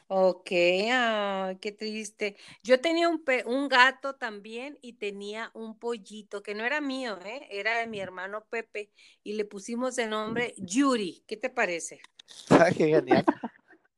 Ok, 0.08 0.44
qué 0.46 1.76
triste. 1.78 2.36
Yo 2.64 2.82
tenía 2.82 3.08
un, 3.08 3.24
pe- 3.24 3.46
un 3.46 3.70
gato 3.70 4.16
también 4.16 4.78
y 4.82 4.94
tenía 4.94 5.52
un 5.54 5.80
pollito 5.80 6.44
que 6.44 6.54
no 6.54 6.66
era 6.66 6.82
mío, 6.82 7.18
¿eh? 7.26 7.48
Era 7.50 7.78
de 7.80 7.88
mi 7.88 8.00
hermano 8.02 8.44
Pepe 8.50 8.92
y 9.24 9.34
le 9.34 9.46
pusimos 9.46 9.98
el 9.98 10.10
nombre 10.10 10.54
Yuri. 10.58 11.24
¿Qué 11.28 11.38
te 11.38 11.50
parece? 11.50 12.02
Qué 12.78 12.88
genial. 12.88 13.26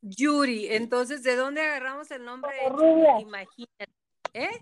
Yuri. 0.04 0.68
Entonces, 0.74 1.24
¿de 1.24 1.36
dónde 1.36 1.62
agarramos 1.62 2.12
el 2.12 2.24
nombre 2.24 2.52
de 2.54 2.70
Por 2.70 2.82
Yuri? 2.82 3.22
Imagínate. 3.22 3.94
¿Eh? 4.34 4.62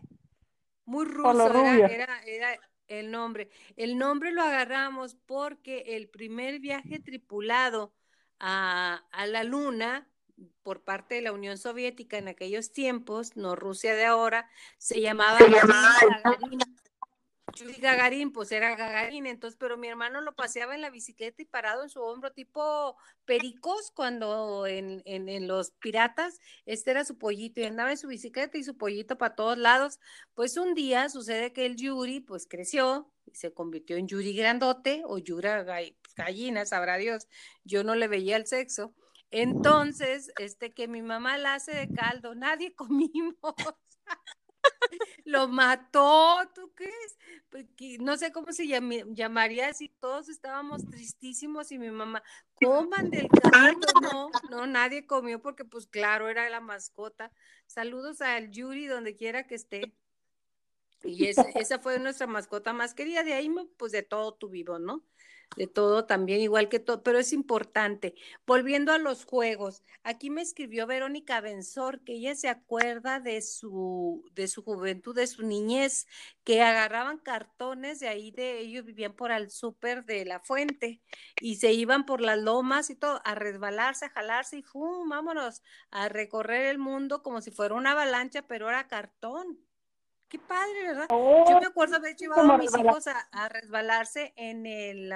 Muy 0.86 1.05
ruso 1.05 1.48
era, 1.48 1.88
era, 1.88 2.21
era 2.24 2.60
el 2.88 3.12
nombre. 3.12 3.50
El 3.75 3.98
nombre 3.98 4.31
lo 4.31 4.41
agarramos 4.41 5.15
porque 5.25 5.95
el 5.95 6.10
primer 6.10 6.60
viaje 6.60 7.00
tripulado 7.00 7.93
a, 8.39 9.03
a 9.12 9.25
la 9.27 9.43
Luna 9.43 10.07
por 10.63 10.83
parte 10.83 11.15
de 11.15 11.21
la 11.21 11.31
Unión 11.31 11.57
Soviética 11.57 12.17
en 12.17 12.27
aquellos 12.27 12.71
tiempos, 12.71 13.36
no 13.36 13.55
Rusia 13.55 13.95
de 13.95 14.05
ahora, 14.05 14.50
se 14.77 15.01
llamaba 15.01 15.39
Yuri 15.39 15.51
Gagarin. 16.24 16.60
Yuri 17.55 17.74
Gagarin, 17.79 18.31
pues 18.31 18.51
era 18.51 18.75
Gagarin, 18.75 19.25
entonces, 19.25 19.58
pero 19.60 19.77
mi 19.77 19.88
hermano 19.88 20.22
lo 20.22 20.34
paseaba 20.36 20.75
en 20.75 20.81
la 20.81 20.89
bicicleta 20.89 21.41
y 21.41 21.46
parado 21.46 21.84
en 21.84 21.89
su 21.89 22.01
hombro, 22.01 22.31
tipo 22.31 22.98
pericos, 23.25 23.91
cuando 23.91 24.65
en, 24.67 25.01
en, 25.05 25.29
en 25.29 25.48
los 25.48 25.72
piratas, 25.72 26.39
este 26.65 26.91
era 26.91 27.05
su 27.05 27.17
pollito 27.17 27.60
y 27.62 27.65
andaba 27.65 27.91
en 27.91 27.98
su 27.98 28.08
bicicleta 28.08 28.58
y 28.58 28.63
su 28.63 28.77
pollito 28.77 29.17
para 29.17 29.36
todos 29.36 29.58
lados. 29.58 30.00
Pues 30.34 30.58
un 30.58 30.74
día 30.74 31.10
sucede 31.10 31.53
que 31.53 31.65
el 31.65 31.75
Yuri, 31.75 32.20
pues 32.20 32.48
creció 32.48 33.12
y 33.25 33.36
se 33.36 33.53
convirtió 33.53 33.98
en 33.98 34.08
Yuri 34.08 34.34
grandote 34.36 35.03
o 35.05 35.17
Yura 35.17 35.63
gall- 35.63 35.96
gallina, 36.15 36.65
sabrá 36.65 36.98
Dios. 36.98 37.27
Yo 37.63 37.84
no 37.84 37.96
le 37.96 38.08
veía 38.08 38.38
el 38.38 38.48
sexo. 38.48 38.93
Entonces, 39.29 40.31
este 40.39 40.74
que 40.74 40.88
mi 40.89 41.01
mamá 41.01 41.38
la 41.38 41.53
hace 41.55 41.74
de 41.74 41.88
caldo, 41.93 42.36
nadie 42.36 42.74
comimos. 42.75 43.36
Lo 45.25 45.48
mató, 45.48 46.38
¿tú 46.53 46.71
crees? 46.75 47.17
Pues, 47.50 47.65
que 47.75 47.98
no 48.00 48.17
sé 48.17 48.31
cómo 48.31 48.51
se 48.53 48.67
llamaría 48.67 49.69
así, 49.69 49.89
todos 50.00 50.29
estábamos 50.29 50.86
tristísimos 50.89 51.71
y 51.71 51.79
mi 51.79 51.91
mamá, 51.91 52.24
coman 52.55 53.10
del 53.12 53.30
caldo, 53.30 53.88
no, 54.01 54.32
no, 54.49 54.67
nadie 54.67 55.06
comió 55.06 55.41
porque 55.41 55.65
pues 55.65 55.88
claro, 55.88 56.30
era 56.30 56.49
la 56.49 56.60
mascota. 56.62 57.32
Saludos 57.67 58.21
al 58.21 58.51
Yuri 58.51 58.88
donde 58.88 59.15
quiera 59.15 59.47
que 59.47 59.56
esté. 59.56 59.93
Y 61.04 61.25
ese- 61.27 61.51
esa 61.56 61.80
fue 61.80 61.97
nuestra 61.99 62.27
mascota 62.27 62.73
más 62.73 62.93
querida, 62.93 63.23
de 63.23 63.34
ahí 63.34 63.49
pues 63.77 63.91
de 63.91 64.04
todo 64.04 64.34
tuvimos, 64.34 64.80
¿no? 64.80 65.04
De 65.58 65.68
todo 65.68 66.06
también, 66.06 66.40
igual 66.40 66.70
que 66.70 66.80
todo, 66.80 67.04
pero 67.04 67.20
es 67.20 67.34
importante. 67.34 68.16
Volviendo 68.48 68.94
a 68.94 68.98
los 68.98 69.26
juegos, 69.26 69.84
aquí 70.02 70.30
me 70.30 70.42
escribió 70.42 70.88
Verónica 70.88 71.42
Benzor 71.42 72.00
que 72.06 72.14
ella 72.14 72.36
se 72.36 72.48
acuerda 72.48 73.20
de 73.20 73.42
su, 73.42 74.24
de 74.34 74.48
su 74.48 74.64
juventud, 74.64 75.14
de 75.14 75.28
su 75.28 75.46
niñez, 75.46 76.08
que 76.46 76.62
agarraban 76.62 77.18
cartones 77.18 78.00
de 78.00 78.08
ahí, 78.08 78.32
de 78.32 78.60
ellos 78.60 78.86
vivían 78.86 79.14
por 79.14 79.34
al 79.34 79.52
súper 79.52 80.06
de 80.06 80.24
la 80.26 80.40
fuente 80.40 81.02
y 81.42 81.58
se 81.58 81.74
iban 81.74 82.06
por 82.06 82.22
las 82.22 82.40
lomas 82.40 82.90
y 82.90 82.96
todo, 82.96 83.22
a 83.26 83.36
resbalarse, 83.36 84.06
a 84.06 84.10
jalarse 84.10 84.58
y 84.60 84.64
¡fum! 84.64 85.10
vámonos 85.10 85.64
a 85.92 86.08
recorrer 86.08 86.68
el 86.68 86.78
mundo 86.80 87.22
como 87.24 87.42
si 87.42 87.52
fuera 87.52 87.76
una 87.76 87.92
avalancha, 87.92 88.48
pero 88.48 88.70
era 88.70 88.88
cartón. 88.88 89.60
Qué 90.32 90.39
padre, 90.39 90.88
¿verdad? 90.88 91.08
Oh, 91.10 91.44
Yo 91.50 91.60
me 91.60 91.65
acuerdo 91.65 91.98
haber 91.98 92.15
llevado 92.15 92.54
a 92.54 92.58
mis 92.58 92.72
resbalar. 92.72 92.86
hijos 92.94 93.08
a, 93.08 93.20
a 93.34 93.50
resbalarse 93.50 94.34
en 94.38 94.65
el, 94.65 95.12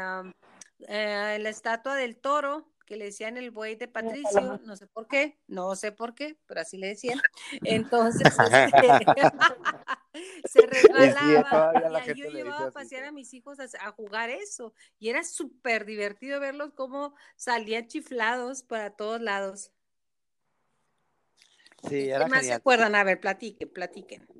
eh, 0.90 1.38
la 1.40 1.50
estatua 1.50 1.96
del 1.96 2.18
toro, 2.18 2.68
que 2.86 2.98
le 2.98 3.06
decían 3.06 3.38
el 3.38 3.50
buey 3.50 3.76
de 3.76 3.88
Patricio, 3.88 4.60
no 4.66 4.76
sé 4.76 4.88
por 4.88 5.08
qué, 5.08 5.40
no 5.48 5.74
sé 5.78 5.94
por 5.94 6.16
qué, 6.16 6.38
pero 6.46 6.60
así 6.60 6.78
le 6.78 6.88
decían. 6.88 7.22
Entonces, 7.64 8.24
este, 8.84 9.06
se 10.50 10.66
resbalaba 10.68 11.72
y 12.08 12.14
yo 12.16 12.26
llevaba 12.30 12.68
a 12.68 12.72
pasear 12.72 13.06
a 13.06 13.14
mis 13.14 13.34
hijos 13.34 13.58
a, 13.62 13.88
a 13.88 13.92
jugar 13.94 14.30
eso 14.30 14.74
y 15.00 15.08
era 15.08 15.24
súper 15.24 15.86
divertido 15.86 16.42
verlos 16.42 16.74
cómo 16.76 17.16
salían 17.38 17.88
chiflados 17.88 18.64
para 18.64 18.90
todos 18.90 19.22
lados. 19.22 19.72
Sí, 21.84 21.90
¿Qué 21.90 22.10
era 22.10 22.28
más 22.28 22.46
se 22.46 22.52
acuerdan? 22.52 22.96
A 22.96 23.04
ver, 23.06 23.22
platiquen, 23.22 23.70
platiquen. 23.72 24.35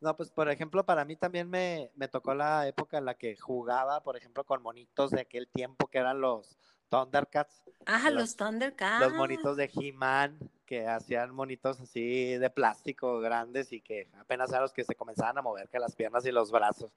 No, 0.00 0.14
pues 0.16 0.30
por 0.30 0.48
ejemplo, 0.50 0.84
para 0.84 1.04
mí 1.04 1.16
también 1.16 1.48
me, 1.48 1.90
me 1.94 2.08
tocó 2.08 2.34
la 2.34 2.66
época 2.68 2.98
en 2.98 3.04
la 3.06 3.14
que 3.14 3.36
jugaba, 3.36 4.02
por 4.02 4.16
ejemplo, 4.16 4.44
con 4.44 4.62
monitos 4.62 5.10
de 5.10 5.22
aquel 5.22 5.48
tiempo 5.48 5.86
que 5.88 5.98
eran 5.98 6.20
los 6.20 6.58
Thundercats, 6.88 7.62
Ah, 7.86 8.10
Los- 8.10 8.14
los 8.14 8.36
Thundercats. 8.36 9.00
los 9.00 9.14
monitos 9.14 9.56
de 9.56 9.70
He-Man, 9.74 10.38
que 10.66 10.86
hacían 10.86 11.32
monitos 11.34 11.80
así 11.80 12.36
de 12.36 12.50
plástico 12.50 13.20
grandes 13.20 13.72
y 13.72 13.80
que 13.80 14.08
apenas 14.18 14.50
eran 14.50 14.62
los 14.62 14.72
que 14.72 14.84
se 14.84 14.94
comenzaban 14.94 15.38
a 15.38 15.42
mover, 15.42 15.68
que 15.68 15.78
las 15.78 15.94
piernas 15.94 16.26
y 16.26 16.32
los 16.32 16.50
brazos. 16.50 16.92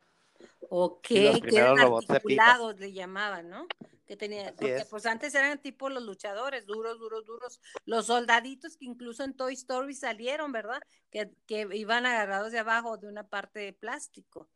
Ok, 0.70 1.02
que 1.08 1.40
eran 1.52 1.80
articulados, 1.80 2.80
le 2.80 2.92
llamaban, 2.94 3.50
¿no? 3.50 3.68
Que 4.06 4.16
tenía, 4.18 4.54
porque 4.56 4.78
es. 4.78 4.86
pues 4.86 5.06
antes 5.06 5.34
eran 5.36 5.60
tipo 5.62 5.90
los 5.90 6.04
luchadores, 6.04 6.66
duros, 6.66 6.98
duros, 7.00 7.26
duros, 7.26 7.62
los 7.86 8.08
soldaditos 8.08 8.76
que 8.78 8.86
incluso 8.86 9.24
en 9.24 9.36
Toy 9.36 9.54
Story 9.54 9.94
salieron, 9.94 10.52
¿verdad? 10.52 10.82
Que, 11.12 11.32
que 11.46 11.68
iban 11.74 12.06
agarrados 12.06 12.52
de 12.52 12.60
abajo 12.60 12.98
de 12.98 13.08
una 13.08 13.28
parte 13.28 13.60
de 13.60 13.74
plástico. 13.74 14.48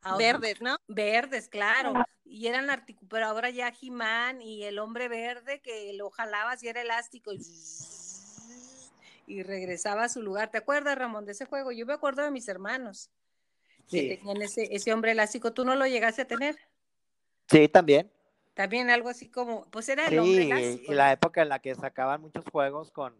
Ahora- 0.00 0.18
Verdes, 0.38 0.60
¿no? 0.60 0.78
Verdes, 0.88 1.48
claro. 1.48 1.92
Y 2.24 2.46
eran 2.46 2.70
articulados, 2.70 3.08
pero 3.10 3.26
ahora 3.26 3.50
ya 3.50 3.72
He-Man 3.80 4.42
y 4.42 4.64
el 4.64 4.78
hombre 4.78 5.08
verde 5.08 5.60
que 5.60 5.92
lo 5.94 6.10
jalabas 6.10 6.62
y 6.62 6.68
era 6.68 6.80
elástico 6.82 7.32
y, 7.32 7.40
y 9.26 9.42
regresaba 9.42 10.04
a 10.04 10.08
su 10.08 10.22
lugar. 10.22 10.50
¿Te 10.50 10.58
acuerdas, 10.58 10.96
Ramón, 10.98 11.24
de 11.24 11.32
ese 11.32 11.46
juego? 11.46 11.72
Yo 11.72 11.86
me 11.86 11.94
acuerdo 11.94 12.22
de 12.22 12.30
mis 12.30 12.48
hermanos 12.48 13.10
que 13.88 14.00
Sí, 14.02 14.16
tenían 14.16 14.42
ese, 14.42 14.68
ese 14.74 14.92
hombre 14.92 15.12
elástico. 15.12 15.52
¿Tú 15.52 15.64
no 15.64 15.74
lo 15.74 15.86
llegaste 15.86 16.22
a 16.22 16.26
tener? 16.26 16.56
sí 17.48 17.68
también. 17.68 18.10
También 18.54 18.90
algo 18.90 19.08
así 19.08 19.30
como, 19.30 19.64
pues 19.70 19.88
era 19.88 20.06
el 20.08 20.18
hombre 20.18 20.42
Sí, 20.44 20.50
elástico. 20.52 20.92
y 20.92 20.94
la 20.96 21.12
época 21.12 21.42
en 21.42 21.48
la 21.48 21.60
que 21.60 21.74
sacaban 21.74 22.20
muchos 22.20 22.44
juegos 22.50 22.90
con, 22.90 23.14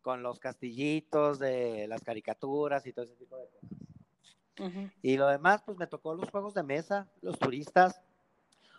con 0.00 0.22
los 0.22 0.40
castillitos 0.40 1.38
de 1.38 1.86
las 1.88 2.02
caricaturas 2.02 2.86
y 2.86 2.92
todo 2.92 3.04
ese 3.04 3.16
tipo 3.16 3.36
de 3.36 3.46
cosas. 3.48 3.70
¿no? 4.58 4.66
Ujú. 4.66 4.90
Y 5.02 5.16
lo 5.16 5.26
demás, 5.28 5.62
pues 5.64 5.76
me 5.76 5.86
tocó 5.86 6.14
los 6.14 6.30
juegos 6.30 6.54
de 6.54 6.62
mesa, 6.62 7.06
los 7.20 7.38
turistas, 7.38 8.00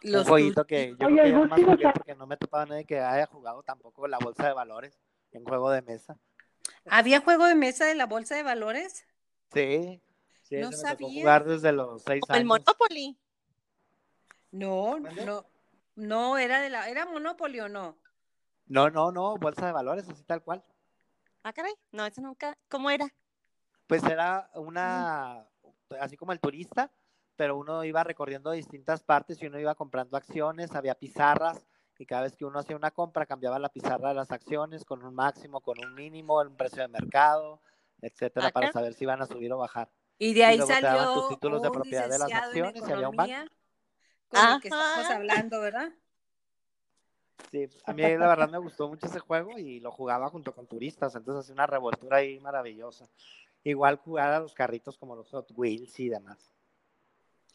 Los 0.01 0.23
un 0.25 0.29
jueguito 0.29 0.65
que 0.65 0.95
yo 0.99 1.07
Oye, 1.07 1.15
creo 1.21 1.23
que 1.23 1.31
yo 1.31 1.41
o 1.43 1.71
jugué 1.71 1.91
porque 1.93 2.15
no 2.15 2.25
me 2.25 2.37
topaba 2.37 2.65
nadie 2.65 2.85
que 2.85 2.99
haya 2.99 3.27
jugado 3.27 3.61
tampoco 3.63 4.07
la 4.07 4.17
bolsa 4.17 4.47
de 4.47 4.53
valores 4.53 4.99
en 5.31 5.43
juego 5.43 5.69
de 5.69 5.81
mesa. 5.81 6.17
¿Había 6.85 7.19
juego 7.21 7.45
de 7.45 7.55
mesa 7.55 7.85
de 7.85 7.95
la 7.95 8.05
bolsa 8.05 8.35
de 8.35 8.43
valores? 8.43 9.05
Sí, 9.53 10.01
sí, 10.57 10.61
No 10.61 10.69
ese 10.69 10.83
me 10.83 10.89
tocó 10.91 11.03
sabía. 11.05 11.21
jugar 11.21 11.43
desde 11.45 11.71
los 11.71 12.03
seis 12.03 12.21
Como 12.21 12.33
el 12.35 12.39
años. 12.41 12.47
Monopoly. 12.47 13.17
No, 14.51 14.99
no, 14.99 15.45
no, 15.95 16.37
era 16.37 16.61
de 16.61 16.69
la, 16.69 16.89
¿era 16.89 17.05
Monopoly 17.05 17.59
o 17.61 17.69
no? 17.69 17.97
No, 18.67 18.89
no, 18.89 19.11
no, 19.11 19.35
bolsa 19.37 19.65
de 19.65 19.71
valores, 19.71 20.07
así 20.09 20.23
tal 20.23 20.43
cual. 20.43 20.63
Ah, 21.43 21.53
caray. 21.53 21.73
No, 21.91 22.05
eso 22.05 22.21
nunca. 22.21 22.57
¿Cómo 22.69 22.89
era? 22.89 23.07
Pues 23.87 24.03
era 24.03 24.49
una, 24.55 25.45
así 25.99 26.15
como 26.17 26.31
el 26.31 26.39
turista, 26.39 26.91
pero 27.35 27.57
uno 27.57 27.83
iba 27.83 28.03
recorriendo 28.03 28.51
distintas 28.51 29.03
partes 29.03 29.41
y 29.41 29.47
uno 29.47 29.59
iba 29.59 29.75
comprando 29.75 30.15
acciones, 30.17 30.73
había 30.75 30.95
pizarras 30.95 31.65
y 31.97 32.05
cada 32.05 32.23
vez 32.23 32.35
que 32.35 32.45
uno 32.45 32.59
hacía 32.59 32.75
una 32.75 32.91
compra 32.91 33.25
cambiaba 33.25 33.59
la 33.59 33.69
pizarra 33.69 34.09
de 34.09 34.15
las 34.15 34.31
acciones 34.31 34.85
con 34.85 35.03
un 35.03 35.13
máximo, 35.15 35.61
con 35.61 35.77
un 35.83 35.93
mínimo, 35.93 36.39
un 36.41 36.55
precio 36.55 36.81
de 36.81 36.87
mercado, 36.87 37.61
etcétera, 38.01 38.49
para 38.51 38.71
saber 38.71 38.93
si 38.93 39.03
iban 39.03 39.21
a 39.21 39.25
subir 39.25 39.51
o 39.51 39.57
bajar. 39.57 39.89
Y 40.23 40.33
de 40.33 40.45
ahí 40.45 40.57
luego 40.57 40.73
te 40.73 40.81
daban 40.81 40.97
salió 40.99 41.13
tus 41.13 41.29
títulos 41.29 41.61
de 41.61 41.69
propiedad 41.69 42.09
de 42.09 42.17
las 42.17 42.31
en 42.31 42.37
acciones 42.37 42.83
y 42.87 42.91
había 42.91 43.09
un 43.09 43.15
banco. 43.17 43.33
con 44.29 44.39
el 44.39 44.61
que 44.61 44.67
estamos 44.69 45.09
hablando, 45.09 45.59
¿verdad? 45.59 45.91
Sí, 47.51 47.67
a 47.85 47.93
mí 47.93 48.01
la 48.01 48.27
verdad 48.27 48.49
me 48.49 48.57
gustó 48.57 48.87
mucho 48.87 49.05
ese 49.07 49.19
juego 49.19 49.59
y 49.59 49.81
lo 49.81 49.91
jugaba 49.91 50.29
junto 50.29 50.55
con 50.55 50.65
turistas, 50.65 51.13
entonces 51.15 51.43
hacía 51.43 51.53
una 51.55 51.67
revoltura 51.67 52.17
ahí 52.17 52.39
maravillosa. 52.39 53.05
Igual 53.65 53.97
jugar 53.97 54.31
a 54.31 54.39
los 54.39 54.53
carritos 54.53 54.97
como 54.97 55.13
los 55.13 55.29
Hot 55.31 55.51
Wheels 55.55 55.99
y 55.99 56.07
demás. 56.07 56.53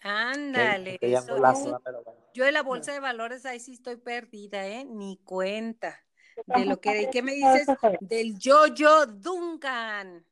Ándale, 0.03 0.99
eso. 1.01 1.81
pero 1.83 2.03
bueno. 2.05 2.21
yo 2.35 2.45
de 2.45 2.53
la 2.53 2.63
bolsa 2.63 2.93
de 2.93 3.01
valores 3.01 3.47
ahí 3.47 3.61
sí 3.61 3.73
estoy 3.73 3.97
perdida, 3.97 4.67
¿eh? 4.67 4.85
Ni 4.85 5.17
cuenta. 5.25 5.99
De 6.47 6.67
lo 6.67 6.79
que, 6.81 6.93
¿de 6.93 7.11
qué 7.11 7.23
me 7.23 7.33
dices? 7.33 7.67
Del 8.01 8.39
Yo-Yo 8.39 9.07
Duncan. 9.07 10.25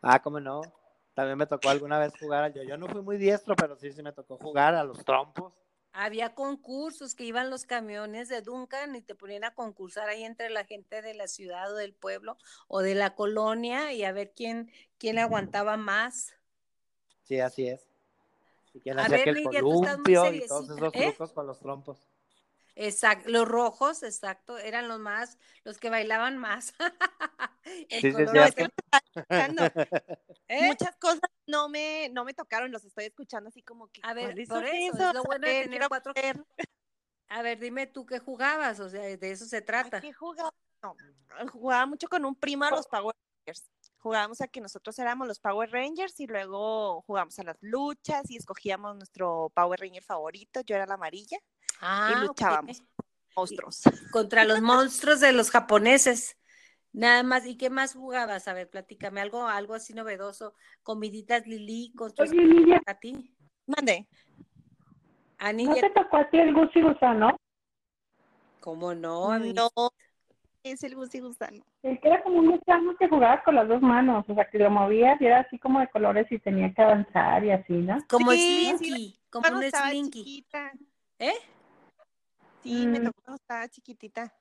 Ah, 0.00 0.22
cómo 0.22 0.38
no. 0.38 0.62
También 1.14 1.38
me 1.38 1.46
tocó 1.46 1.68
alguna 1.68 1.98
vez 1.98 2.12
jugar 2.18 2.44
al 2.44 2.54
yo. 2.54 2.62
Yo 2.62 2.76
no 2.76 2.88
fui 2.88 3.02
muy 3.02 3.18
diestro, 3.18 3.54
pero 3.54 3.76
sí, 3.76 3.92
sí 3.92 4.02
me 4.02 4.12
tocó 4.12 4.38
jugar 4.38 4.74
a 4.74 4.84
los 4.84 5.04
trompos. 5.04 5.52
Había 5.94 6.34
concursos 6.34 7.14
que 7.14 7.24
iban 7.24 7.50
los 7.50 7.66
camiones 7.66 8.28
de 8.30 8.40
Duncan 8.40 8.96
y 8.96 9.02
te 9.02 9.14
ponían 9.14 9.44
a 9.44 9.54
concursar 9.54 10.08
ahí 10.08 10.24
entre 10.24 10.48
la 10.48 10.64
gente 10.64 11.02
de 11.02 11.12
la 11.14 11.28
ciudad 11.28 11.70
o 11.70 11.76
del 11.76 11.92
pueblo 11.94 12.38
o 12.66 12.80
de 12.80 12.94
la 12.94 13.14
colonia 13.14 13.92
y 13.92 14.02
a 14.04 14.12
ver 14.12 14.32
quién, 14.34 14.70
quién 14.98 15.18
aguantaba 15.18 15.76
más. 15.76 16.34
Sí, 17.22 17.40
así 17.40 17.68
es. 17.68 17.86
Y 18.74 18.80
quién 18.80 18.98
A 18.98 19.02
hacía 19.02 19.18
ver, 19.18 19.24
que 19.24 19.30
el 19.30 19.36
Lidia, 19.36 19.60
columpio 19.60 20.32
y 20.32 20.46
todos 20.46 20.70
esos 20.70 20.94
¿eh? 20.94 21.12
trucos 21.12 21.32
con 21.32 21.46
los 21.46 21.58
trompos. 21.60 21.98
Exacto, 22.74 23.28
los 23.30 23.46
rojos, 23.46 24.02
exacto, 24.02 24.58
eran 24.58 24.88
los 24.88 24.98
más, 24.98 25.38
los 25.64 25.78
que 25.78 25.90
bailaban 25.90 26.38
más. 26.38 26.72
El 27.88 28.00
Sí, 28.00 28.10
sí, 28.10 28.12
color 28.12 28.34
No, 28.34 28.44
es 28.44 28.54
que. 28.54 28.68
¿eh? 30.48 30.66
Muchas 30.66 30.96
cosas 30.96 31.20
no 31.46 31.68
me, 31.68 32.08
no 32.12 32.24
me 32.24 32.34
tocaron, 32.34 32.70
los 32.72 32.84
estoy 32.84 33.04
escuchando 33.06 33.48
así 33.48 33.62
como 33.62 33.88
que. 33.88 34.00
A 34.04 34.14
ver, 34.14 34.26
¿cuáles 34.30 34.48
por 34.48 34.64
eso, 34.66 34.74
es 34.74 34.94
esos? 35.00 35.14
lo 35.14 35.20
A 35.20 35.22
bueno 35.22 35.46
de 35.46 35.52
ver, 35.52 35.64
tener 35.64 35.70
quiero 35.78 35.88
cuatro- 35.88 36.12
ver. 36.14 36.44
A 37.28 37.42
ver, 37.42 37.58
dime 37.58 37.86
tú 37.86 38.04
qué 38.04 38.18
jugabas, 38.18 38.78
o 38.80 38.90
sea, 38.90 39.02
de 39.16 39.30
eso 39.30 39.46
se 39.46 39.58
¿A 39.58 39.64
trata. 39.64 40.00
qué 40.00 40.12
jugaba? 40.12 40.52
No, 40.82 40.96
jugaba 41.50 41.86
mucho 41.86 42.08
con 42.08 42.24
un 42.24 42.34
primo 42.34 42.64
a 42.64 42.70
los 42.70 42.86
Power 42.88 43.14
Rangers. 43.46 43.70
Jugábamos 43.98 44.40
a 44.40 44.48
que 44.48 44.60
nosotros 44.60 44.98
éramos 44.98 45.28
los 45.28 45.38
Power 45.38 45.70
Rangers 45.70 46.18
y 46.20 46.26
luego 46.26 47.02
jugábamos 47.02 47.38
a 47.38 47.44
las 47.44 47.56
luchas 47.60 48.28
y 48.30 48.36
escogíamos 48.36 48.96
nuestro 48.96 49.50
Power 49.54 49.78
Ranger 49.80 50.02
favorito. 50.02 50.60
Yo 50.62 50.74
era 50.74 50.86
la 50.86 50.94
amarilla, 50.94 51.38
Ah, 51.82 52.22
ok. 52.22 52.28
luchábamos. 52.28 52.82
monstruos. 53.36 53.82
Contra 54.10 54.44
los 54.44 54.62
monstruos 54.62 55.20
de 55.20 55.32
los 55.32 55.50
japoneses. 55.50 56.38
Nada 56.92 57.22
más, 57.22 57.46
¿y 57.46 57.56
qué 57.56 57.70
más 57.70 57.94
jugabas? 57.94 58.48
A 58.48 58.54
ver, 58.54 58.68
platícame 58.70 59.20
algo, 59.20 59.46
algo 59.46 59.74
así 59.74 59.92
novedoso. 59.92 60.54
Comiditas 60.82 61.46
Lili 61.46 61.92
con 61.96 62.14
tu 62.14 62.22
Oye, 62.22 62.34
Lidia, 62.34 62.80
a 62.86 62.94
ti. 62.94 63.34
Mande. 63.66 64.08
A 65.38 65.52
¿no 65.52 65.74
te 65.74 65.90
tocó 65.90 66.18
a 66.18 66.30
ti 66.30 66.38
el 66.38 66.54
Gucci 66.54 66.80
Gusano? 66.82 67.36
¿cómo 68.62 68.94
no? 68.94 69.38
No, 69.38 69.70
es 70.62 70.82
el 70.84 70.94
Gusi 70.94 71.20
Gusano. 71.20 71.64
El 71.82 72.00
que 72.00 72.08
era 72.08 72.22
como 72.22 72.38
un 72.38 72.52
gusano 72.52 72.96
que 72.96 73.08
jugaba 73.08 73.42
con 73.42 73.56
las 73.56 73.66
dos 73.66 73.82
manos, 73.82 74.24
o 74.28 74.34
sea, 74.34 74.48
que 74.48 74.58
lo 74.58 74.70
movías 74.70 75.20
y 75.20 75.26
era 75.26 75.40
así 75.40 75.58
como 75.58 75.80
de 75.80 75.88
colores 75.88 76.30
y 76.30 76.38
tenía 76.38 76.72
que 76.72 76.80
avanzar 76.80 77.44
y 77.44 77.50
así, 77.50 77.72
¿no? 77.72 77.98
Como 78.08 78.30
Sí, 78.30 78.38
sí, 78.38 78.76
Slinky, 78.76 79.20
como 79.30 79.56
un 79.56 79.62
Slinky. 79.64 80.24
chiquita. 80.24 80.72
¿Eh? 81.18 81.34
Sí, 82.62 82.86
me 82.86 83.00
Mm. 83.00 83.04
tocó 83.04 83.22
cuando 83.22 83.40
estaba 83.40 83.68
chiquitita. 83.68 84.34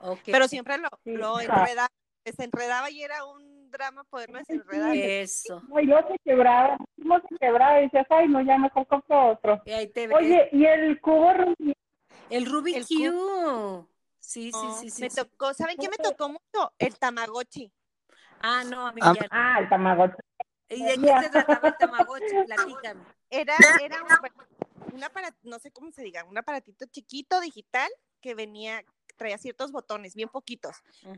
Ok. 0.00 0.20
Pero 0.26 0.46
siempre 0.48 0.78
lo, 0.78 0.88
Sí. 1.04 1.12
lo 1.12 1.40
enredaba, 1.40 1.88
se 2.24 2.44
enredaba 2.44 2.90
y 2.90 3.02
era 3.02 3.24
un 3.24 3.70
drama 3.70 4.04
poderlo 4.04 4.38
desenredar. 4.38 4.94
Eso. 4.96 5.62
No, 5.68 5.80
yo 5.80 5.98
se 6.08 6.18
quebraba, 6.24 6.76
no 6.96 7.20
se 7.28 7.36
quebraba 7.38 7.80
y 7.80 7.84
decías, 7.84 8.06
ay, 8.10 8.28
no, 8.28 8.42
ya 8.42 8.58
mejor 8.58 8.86
compro 8.86 9.30
otro. 9.32 9.62
Y 9.64 9.72
ahí 9.72 9.88
te. 9.88 10.12
Oye, 10.14 10.48
¿y 10.52 10.64
el 10.66 11.00
cubo 11.00 11.32
Rubik? 11.32 11.76
el 12.28 12.46
Rubik 12.46 12.76
el 12.76 12.86
Cube. 12.86 13.86
Sí, 14.18 14.50
sí, 14.52 14.58
No, 14.66 14.72
sí, 14.80 14.90
sí. 14.90 15.02
me 15.02 15.10
sí. 15.10 15.16
tocó, 15.16 15.54
¿saben 15.54 15.76
qué 15.78 15.88
me 15.88 15.96
tocó 15.96 16.28
mucho? 16.28 16.72
El 16.78 16.98
Tamagotchi. 16.98 17.72
Ah, 18.40 18.64
no, 18.64 18.86
a 18.86 18.92
mí 18.92 19.00
Ah, 19.02 19.12
ya. 19.14 19.26
Ah, 19.30 19.58
el 19.60 19.68
Tamagotchi. 19.68 20.16
¿Y 20.68 20.82
de 20.82 20.94
qué 20.98 21.22
se 21.22 21.30
trataba 21.30 21.68
el 21.68 21.76
Tamagotchi? 21.78 22.34
Platícame. 22.44 23.04
Era, 23.30 23.56
era 23.80 24.02
un, 24.02 24.08
un 24.96 25.04
aparato, 25.04 25.36
no 25.42 25.58
sé 25.58 25.70
cómo 25.70 25.92
se 25.92 26.02
diga, 26.02 26.24
un 26.24 26.38
aparatito 26.38 26.86
chiquito 26.86 27.40
digital 27.40 27.90
que 28.20 28.34
venía, 28.34 28.84
traía 29.16 29.38
ciertos 29.38 29.70
botones, 29.70 30.14
bien 30.14 30.28
poquitos, 30.28 30.76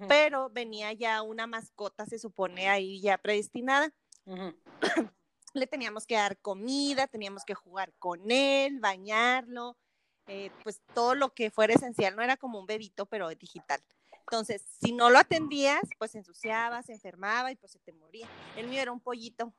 pero 0.08 0.50
venía 0.50 0.92
ya 0.92 1.22
una 1.22 1.46
mascota, 1.46 2.04
se 2.04 2.18
supone 2.18 2.68
ahí 2.68 3.00
ya 3.00 3.18
predestinada. 3.18 3.90
Le 5.54 5.66
teníamos 5.66 6.06
que 6.06 6.16
dar 6.16 6.38
comida, 6.38 7.06
teníamos 7.06 7.44
que 7.44 7.54
jugar 7.54 7.94
con 7.98 8.30
él, 8.30 8.80
bañarlo, 8.80 9.78
eh, 10.26 10.50
pues 10.62 10.82
todo 10.92 11.14
lo 11.14 11.32
que 11.32 11.50
fuera 11.50 11.72
esencial, 11.72 12.14
no 12.14 12.22
era 12.22 12.36
como 12.36 12.60
un 12.60 12.66
bebito, 12.66 13.06
pero 13.06 13.30
digital. 13.30 13.82
Entonces, 14.30 14.62
si 14.82 14.92
no 14.92 15.08
lo 15.08 15.18
atendías, 15.18 15.80
pues 15.98 16.10
se 16.10 16.18
ensuciaba, 16.18 16.82
se 16.82 16.92
enfermaba 16.92 17.50
y 17.50 17.56
pues 17.56 17.72
se 17.72 17.78
te 17.78 17.94
moría. 17.94 18.28
El 18.56 18.68
mío 18.68 18.82
era 18.82 18.92
un 18.92 19.00
pollito. 19.00 19.54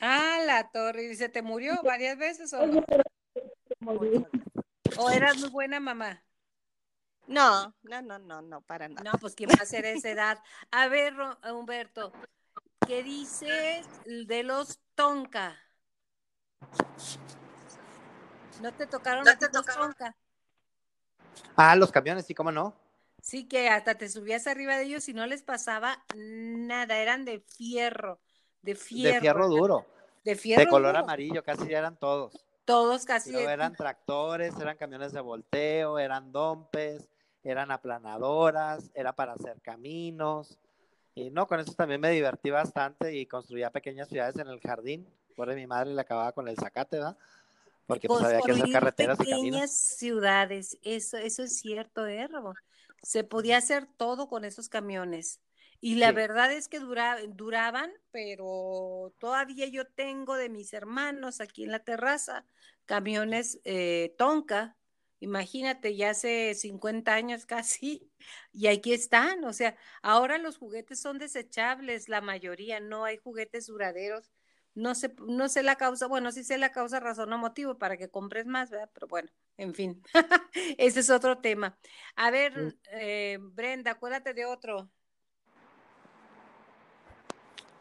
Ah, 0.00 0.40
la 0.44 0.70
torre. 0.72 1.04
¿Y 1.04 1.14
se 1.14 1.28
te 1.28 1.40
murió 1.40 1.74
varias 1.84 2.18
veces 2.18 2.52
o 2.52 2.66
no? 2.66 2.84
¿O 4.98 5.10
eras 5.10 5.38
muy 5.38 5.48
buena 5.50 5.80
mamá? 5.80 6.22
No, 7.26 7.74
no, 7.82 8.02
no, 8.02 8.18
no, 8.18 8.42
no, 8.42 8.60
para 8.62 8.88
nada. 8.88 9.02
No, 9.02 9.18
pues 9.18 9.34
quién 9.34 9.50
va 9.50 9.62
a 9.62 9.66
ser 9.66 9.84
esa 9.84 10.10
edad. 10.10 10.38
A 10.70 10.88
ver, 10.88 11.14
Ro- 11.14 11.38
Humberto, 11.54 12.12
¿qué 12.86 13.02
dices 13.02 13.86
de 14.06 14.42
los 14.42 14.78
Tonka? 14.94 15.58
¿No 18.62 18.72
te 18.72 18.86
tocaron 18.86 19.24
los 19.24 19.38
Tonka? 19.38 20.16
Ah, 21.56 21.76
los 21.76 21.92
camiones, 21.92 22.24
sí, 22.26 22.34
cómo 22.34 22.50
no. 22.50 22.74
Sí, 23.20 23.46
que 23.46 23.68
hasta 23.68 23.96
te 23.96 24.08
subías 24.08 24.46
arriba 24.46 24.76
de 24.76 24.84
ellos 24.84 25.08
y 25.08 25.12
no 25.12 25.26
les 25.26 25.42
pasaba 25.42 26.02
nada, 26.16 26.96
eran 26.98 27.24
de 27.24 27.40
fierro, 27.40 28.20
de 28.62 28.74
fierro. 28.74 29.14
De 29.14 29.20
fierro 29.20 29.48
duro. 29.48 29.86
De 30.24 30.34
fierro 30.36 30.62
De 30.64 30.68
color 30.68 30.92
duro. 30.92 31.04
amarillo, 31.04 31.42
casi 31.44 31.72
eran 31.72 31.96
todos. 31.96 32.44
Todos 32.68 33.06
casi. 33.06 33.32
luego 33.32 33.48
eran 33.48 33.74
tractores, 33.74 34.54
eran 34.60 34.76
camiones 34.76 35.12
de 35.12 35.22
volteo, 35.22 35.98
eran 35.98 36.30
dompes, 36.32 37.08
eran 37.42 37.70
aplanadoras, 37.70 38.90
era 38.92 39.14
para 39.14 39.32
hacer 39.32 39.58
caminos. 39.62 40.58
Y 41.14 41.30
no, 41.30 41.46
con 41.46 41.60
eso 41.60 41.72
también 41.72 42.02
me 42.02 42.10
divertí 42.10 42.50
bastante 42.50 43.16
y 43.16 43.24
construía 43.24 43.70
pequeñas 43.70 44.08
ciudades 44.08 44.36
en 44.36 44.48
el 44.48 44.60
jardín. 44.60 45.08
Por 45.34 45.54
mi 45.54 45.66
madre 45.66 45.94
le 45.94 46.00
acababa 46.02 46.32
con 46.32 46.46
el 46.46 46.56
zacate, 46.56 46.98
¿verdad? 46.98 47.16
Porque 47.86 48.06
pues 48.06 48.22
había 48.22 48.42
que 48.42 48.52
hacer 48.52 48.70
carreteras 48.70 49.18
y 49.18 49.24
caminos. 49.24 49.40
pequeñas 49.40 49.70
ciudades, 49.72 50.78
eso, 50.82 51.16
eso 51.16 51.44
es 51.44 51.58
cierto, 51.58 52.06
¿eh, 52.06 52.28
Robo? 52.28 52.52
Se 53.02 53.24
podía 53.24 53.56
hacer 53.56 53.86
todo 53.96 54.28
con 54.28 54.44
esos 54.44 54.68
camiones. 54.68 55.40
Y 55.80 55.96
la 55.96 56.08
Sí. 56.08 56.14
verdad 56.16 56.52
es 56.52 56.68
que 56.68 56.80
dura- 56.80 57.18
duraban, 57.28 57.92
pero 58.10 59.14
todavía 59.18 59.66
yo 59.68 59.86
tengo 59.86 60.36
de 60.36 60.48
mis 60.48 60.72
hermanos 60.72 61.40
aquí 61.40 61.64
en 61.64 61.72
la 61.72 61.80
terraza 61.84 62.46
camiones 62.86 63.60
eh, 63.64 64.14
Tonka. 64.18 64.76
Imagínate, 65.20 65.96
ya 65.96 66.10
hace 66.10 66.54
50 66.54 67.14
años 67.14 67.44
casi, 67.46 68.10
y 68.52 68.68
aquí 68.68 68.92
están. 68.92 69.44
O 69.44 69.52
sea, 69.52 69.76
ahora 70.02 70.38
los 70.38 70.58
juguetes 70.58 71.00
son 71.00 71.18
desechables, 71.18 72.08
la 72.08 72.20
mayoría, 72.20 72.80
no 72.80 73.04
hay 73.04 73.16
juguetes 73.18 73.66
duraderos. 73.66 74.30
No 74.74 74.94
sé, 74.94 75.14
no 75.26 75.48
sé 75.48 75.62
la 75.64 75.76
causa, 75.76 76.06
bueno, 76.06 76.30
sí 76.30 76.44
sé 76.44 76.56
la 76.58 76.70
causa, 76.70 77.00
razón 77.00 77.32
o 77.32 77.38
motivo 77.38 77.78
para 77.78 77.96
que 77.96 78.10
compres 78.10 78.46
más, 78.46 78.70
¿verdad? 78.70 78.90
Pero 78.94 79.08
bueno, 79.08 79.28
en 79.56 79.74
fin, 79.74 80.02
ese 80.78 81.00
es 81.00 81.10
otro 81.10 81.38
tema. 81.40 81.78
A 82.16 82.30
ver, 82.30 82.76
eh, 82.92 83.38
Brenda, 83.40 83.92
acuérdate 83.92 84.34
de 84.34 84.44
otro. 84.46 84.90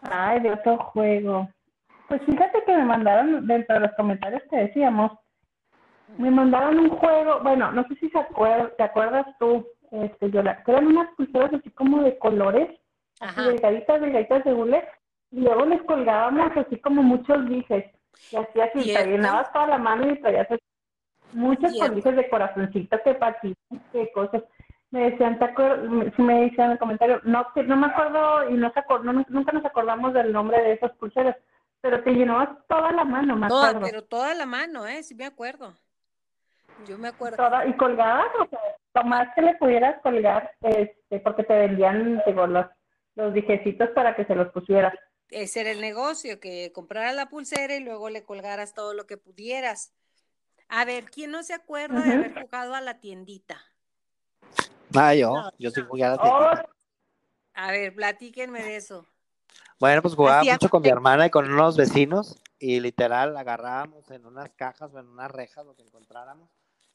Ay, 0.01 0.39
de 0.41 0.51
otro 0.51 0.77
juego. 0.77 1.49
Pues 2.07 2.21
fíjate 2.23 2.63
que 2.63 2.75
me 2.77 2.85
mandaron, 2.85 3.45
dentro 3.47 3.75
de 3.75 3.81
los 3.81 3.91
comentarios 3.95 4.41
que 4.49 4.55
decíamos, 4.57 5.11
me 6.17 6.31
mandaron 6.31 6.79
un 6.79 6.89
juego, 6.89 7.41
bueno, 7.41 7.71
no 7.71 7.83
sé 7.87 7.95
si 7.95 8.09
se 8.09 8.17
acuer- 8.17 8.73
te 8.77 8.83
acuerdas 8.83 9.25
tú, 9.39 9.67
este, 9.91 10.31
yo 10.31 10.41
que 10.43 10.71
eran 10.71 10.87
unas 10.87 11.13
pulseras 11.15 11.53
así 11.53 11.69
como 11.71 12.01
de 12.03 12.17
colores, 12.17 12.69
así 13.19 13.41
delgaditas, 13.43 14.01
delgaditas 14.01 14.43
de 14.45 14.53
hule, 14.53 14.87
y 15.31 15.41
luego 15.41 15.65
les 15.65 15.81
colgábamos 15.83 16.55
así 16.55 16.79
como 16.79 17.03
muchos 17.03 17.47
dijes, 17.49 17.85
y 18.31 18.35
así 18.37 18.61
así, 18.61 18.79
te 18.93 19.05
llenabas 19.11 19.51
toda 19.51 19.67
la 19.67 19.77
mano 19.77 20.09
y 20.09 20.19
traías 20.21 20.47
muchos 21.33 21.73
colises 21.89 22.15
de 22.15 22.29
corazoncitos, 22.29 23.01
que 23.01 23.13
patitas, 23.15 23.79
que 23.91 24.11
cosas. 24.13 24.43
Me 24.91 25.11
decían, 25.11 25.37
¿te 25.37 25.45
si 26.15 26.21
me 26.21 26.43
decían 26.43 26.67
en 26.67 26.71
el 26.73 26.79
comentario, 26.79 27.19
no, 27.23 27.45
no 27.65 27.75
me 27.75 27.87
acuerdo 27.87 28.49
y 28.49 28.53
no 28.53 28.71
se 28.71 28.79
acor- 28.79 29.03
no- 29.03 29.25
nunca 29.27 29.51
nos 29.51 29.65
acordamos 29.65 30.13
del 30.13 30.31
nombre 30.31 30.61
de 30.61 30.73
esas 30.73 30.91
pulseras, 30.93 31.35
Pero 31.81 32.01
te 32.03 32.11
llenabas 32.11 32.49
toda 32.67 32.91
la 32.91 33.03
mano, 33.03 33.35
me 33.35 33.47
Toda, 33.47 33.69
acuerdo. 33.69 33.85
pero 33.85 34.03
toda 34.05 34.33
la 34.33 34.45
mano, 34.45 34.87
¿eh? 34.87 35.03
Sí 35.03 35.13
me 35.13 35.25
acuerdo. 35.25 35.75
Yo 36.87 36.97
me 36.97 37.09
acuerdo. 37.09 37.37
Toda, 37.37 37.65
y 37.65 37.75
colgabas, 37.77 38.27
o 38.39 38.47
sea, 38.49 38.59
lo 38.95 39.03
más 39.03 39.27
que 39.35 39.41
le 39.41 39.55
pudieras 39.55 40.01
colgar, 40.01 40.51
este, 40.61 41.19
porque 41.19 41.43
te 41.43 41.53
vendían, 41.53 42.21
digo, 42.25 42.47
los, 42.47 42.65
los 43.15 43.33
dijecitos 43.33 43.89
para 43.89 44.15
que 44.15 44.25
se 44.25 44.35
los 44.35 44.51
pusieras. 44.51 44.93
Ese 45.29 45.61
era 45.61 45.71
el 45.71 45.81
negocio, 45.81 46.39
que 46.39 46.71
compraras 46.73 47.13
la 47.13 47.27
pulsera 47.29 47.75
y 47.75 47.83
luego 47.83 48.09
le 48.09 48.23
colgaras 48.23 48.73
todo 48.73 48.93
lo 48.93 49.05
que 49.05 49.17
pudieras. 49.17 49.93
A 50.69 50.85
ver, 50.85 51.05
¿quién 51.05 51.31
no 51.31 51.43
se 51.43 51.53
acuerda 51.53 52.01
de 52.03 52.13
haber 52.13 52.33
jugado 52.41 52.75
a 52.75 52.81
la 52.81 52.99
tiendita? 52.99 53.59
Ah, 54.95 55.13
yo, 55.13 55.49
yo 55.57 55.71
sí 55.71 55.81
jugué 55.81 56.03
a 56.05 56.11
la 56.11 56.17
tiendita. 56.17 56.69
A 57.53 57.71
ver, 57.71 57.93
platíquenme 57.95 58.61
de 58.63 58.75
eso. 58.77 59.05
Bueno, 59.79 60.01
pues 60.01 60.15
jugaba 60.15 60.39
Hacía- 60.41 60.53
mucho 60.53 60.69
con 60.69 60.81
mi 60.81 60.89
hermana 60.89 61.27
y 61.27 61.29
con 61.29 61.51
unos 61.51 61.75
vecinos 61.77 62.41
y 62.59 62.79
literal 62.79 63.35
agarrábamos 63.37 64.09
en 64.11 64.25
unas 64.25 64.49
cajas 64.51 64.93
o 64.93 64.99
en 64.99 65.07
unas 65.07 65.29
rejas 65.31 65.65
lo 65.65 65.75
que 65.75 65.83
encontráramos 65.83 66.49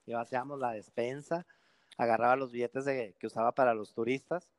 y 0.07 0.12
hacíamos 0.14 0.59
la 0.59 0.72
despensa, 0.72 1.46
agarraba 1.96 2.37
los 2.37 2.50
billetes 2.52 2.85
de- 2.85 3.14
que 3.18 3.26
usaba 3.26 3.52
para 3.52 3.74
los 3.74 3.92
turistas 3.94 4.50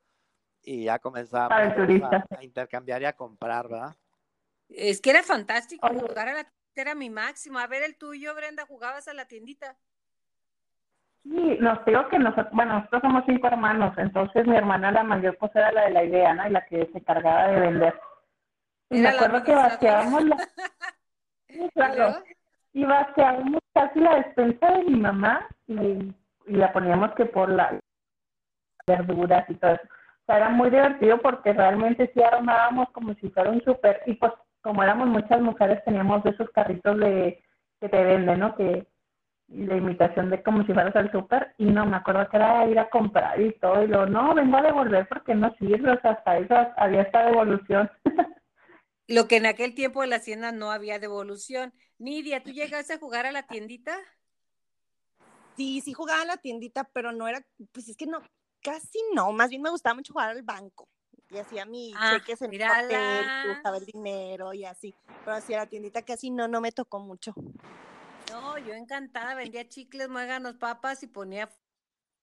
y 0.62 0.86
ya 0.86 1.00
comenzábamos 1.00 1.50
Para 1.50 1.66
el 1.68 1.76
turista. 1.76 2.28
a, 2.32 2.38
a 2.40 2.44
intercambiar 2.44 3.02
y 3.02 3.06
a 3.06 3.14
comprar, 3.14 3.68
¿verdad? 3.68 3.96
Es 4.70 5.02
que 5.02 5.10
era 5.10 5.24
fantástico 5.24 5.86
Oye. 5.88 6.00
jugar 6.00 6.30
a 6.30 6.34
la 6.34 6.44
tiendita, 6.44 6.82
era 6.82 6.96
mi 6.96 7.10
máximo. 7.10 7.60
A 7.60 7.68
ver, 7.68 7.84
el 7.84 7.98
tuyo, 7.98 8.34
Brenda, 8.34 8.66
¿jugabas 8.66 9.08
a 9.10 9.14
la 9.14 9.28
tiendita? 9.28 9.78
Sí, 11.24 11.58
nos 11.62 11.84
digo 11.86 12.08
que 12.10 12.20
nosotros, 12.20 12.52
bueno, 12.52 12.76
nosotros 12.76 13.02
somos 13.02 13.24
cinco 13.26 13.48
hermanos, 13.48 13.98
entonces 13.98 14.46
mi 14.46 14.58
hermana 14.58 14.92
la 14.92 15.04
mayor 15.04 15.38
pues 15.38 15.56
era 15.56 15.72
la 15.72 15.86
de 15.86 15.92
la 15.92 16.04
idea, 16.04 16.34
¿no? 16.34 16.48
Y 16.48 16.52
la 16.52 16.66
que 16.66 16.86
se 16.92 16.98
encargaba 16.98 17.48
de 17.48 17.60
vender. 17.62 18.00
Y 18.90 19.00
me 19.00 19.10
acuerdo 19.10 19.44
que 19.44 19.56
vaciábamos 19.56 20.24
la... 20.26 20.38
Sí, 21.48 21.64
¿Y 21.64 21.70
claro. 21.70 22.24
Y 22.74 22.84
vaciábamos 22.84 23.60
casi 23.76 24.00
la 24.00 24.16
despensa 24.16 24.72
de 24.72 24.84
mi 24.86 24.96
mamá 24.96 25.48
y, 25.68 25.76
y 26.48 26.56
la 26.56 26.74
poníamos 26.74 27.14
que 27.14 27.26
por 27.26 27.48
las 27.50 27.76
verduras 28.88 29.48
y 29.50 29.54
todo 29.56 29.74
eso. 29.74 29.84
O 29.84 30.26
sea, 30.26 30.38
era 30.38 30.50
muy 30.50 30.70
divertido 30.70 31.22
porque 31.22 31.54
realmente 31.54 32.10
sí 32.14 32.24
armábamos 32.24 32.90
como 32.92 33.14
si 33.16 33.30
fuera 33.30 33.52
un 33.52 33.64
súper 33.64 34.02
y 34.06 34.16
pues 34.16 34.34
como 34.62 34.82
éramos 34.82 35.08
muchas 35.08 35.42
mujeres 35.42 35.84
teníamos 35.84 36.24
de 36.24 36.32
esos 36.32 36.50
carritos 36.52 36.98
de 36.98 37.44
que 37.80 37.90
te 37.90 38.04
venden, 38.04 38.40
¿no? 38.40 38.56
Que 38.56 38.88
de 39.48 39.78
imitación 39.78 40.30
de 40.30 40.42
como 40.42 40.66
si 40.66 40.74
fueras 40.74 40.96
al 40.96 41.12
súper 41.12 41.54
y 41.58 41.66
no, 41.66 41.86
me 41.86 41.98
acuerdo 41.98 42.28
que 42.30 42.38
era 42.38 42.66
ir 42.68 42.80
a 42.80 42.90
comprar 42.90 43.40
y 43.40 43.52
todo 43.60 43.84
y 43.84 43.88
luego, 43.88 44.06
no, 44.08 44.34
vengo 44.34 44.58
a 44.58 44.62
devolver 44.62 45.08
porque 45.08 45.36
no 45.36 45.54
sirve, 45.60 45.92
o 45.92 46.02
sea, 46.02 46.12
hasta 46.12 46.38
eso 46.38 46.56
había 46.78 47.04
esta 47.04 47.26
devolución. 47.26 47.90
Lo 49.08 49.28
que 49.28 49.38
en 49.38 49.46
aquel 49.46 49.76
tiempo 49.76 50.04
en 50.04 50.10
la 50.12 50.16
hacienda 50.18 50.52
no 50.52 50.72
había 50.72 50.98
devolución. 50.98 51.74
Nidia, 51.98 52.44
¿tú 52.44 52.52
llegaste 52.52 52.94
a 52.94 53.00
jugar 53.00 53.26
a 53.26 53.32
la 53.32 53.44
tiendita? 53.44 53.98
Sí, 55.58 55.82
sí 55.82 55.94
jugaba 55.94 56.22
en 56.22 56.30
la 56.30 56.38
tiendita, 56.38 56.90
pero 56.94 57.12
no 57.12 57.28
era, 57.28 57.46
pues 57.74 57.90
es 57.90 57.98
que 57.98 58.08
no, 58.08 58.22
casi 58.62 59.00
no, 59.14 59.32
más 59.34 59.50
bien 59.50 59.62
me 59.62 59.70
gustaba 59.70 59.94
mucho 59.94 60.14
jugar 60.14 60.30
al 60.30 60.42
banco. 60.42 60.88
Y 61.30 61.38
hacía 61.38 61.66
mis 61.66 61.94
Ah, 61.96 62.18
cheques 62.18 62.42
en 62.42 62.52
papel, 62.52 63.26
y 63.44 63.50
usaba 63.50 63.78
el 63.78 63.86
dinero 63.86 64.54
y 64.54 64.66
así. 64.66 64.96
Pero 65.24 65.38
así 65.38 65.54
a 65.54 65.58
la 65.58 65.68
tiendita 65.68 66.02
casi 66.04 66.32
no, 66.32 66.48
no 66.48 66.62
me 66.62 66.72
tocó 66.72 67.00
mucho. 67.00 67.34
Yo 68.58 68.74
encantada, 68.74 69.36
vendía 69.36 69.68
chicles, 69.68 70.10
muéganos, 70.10 70.56
papas 70.56 71.04
y 71.04 71.08
ponía 71.08 71.50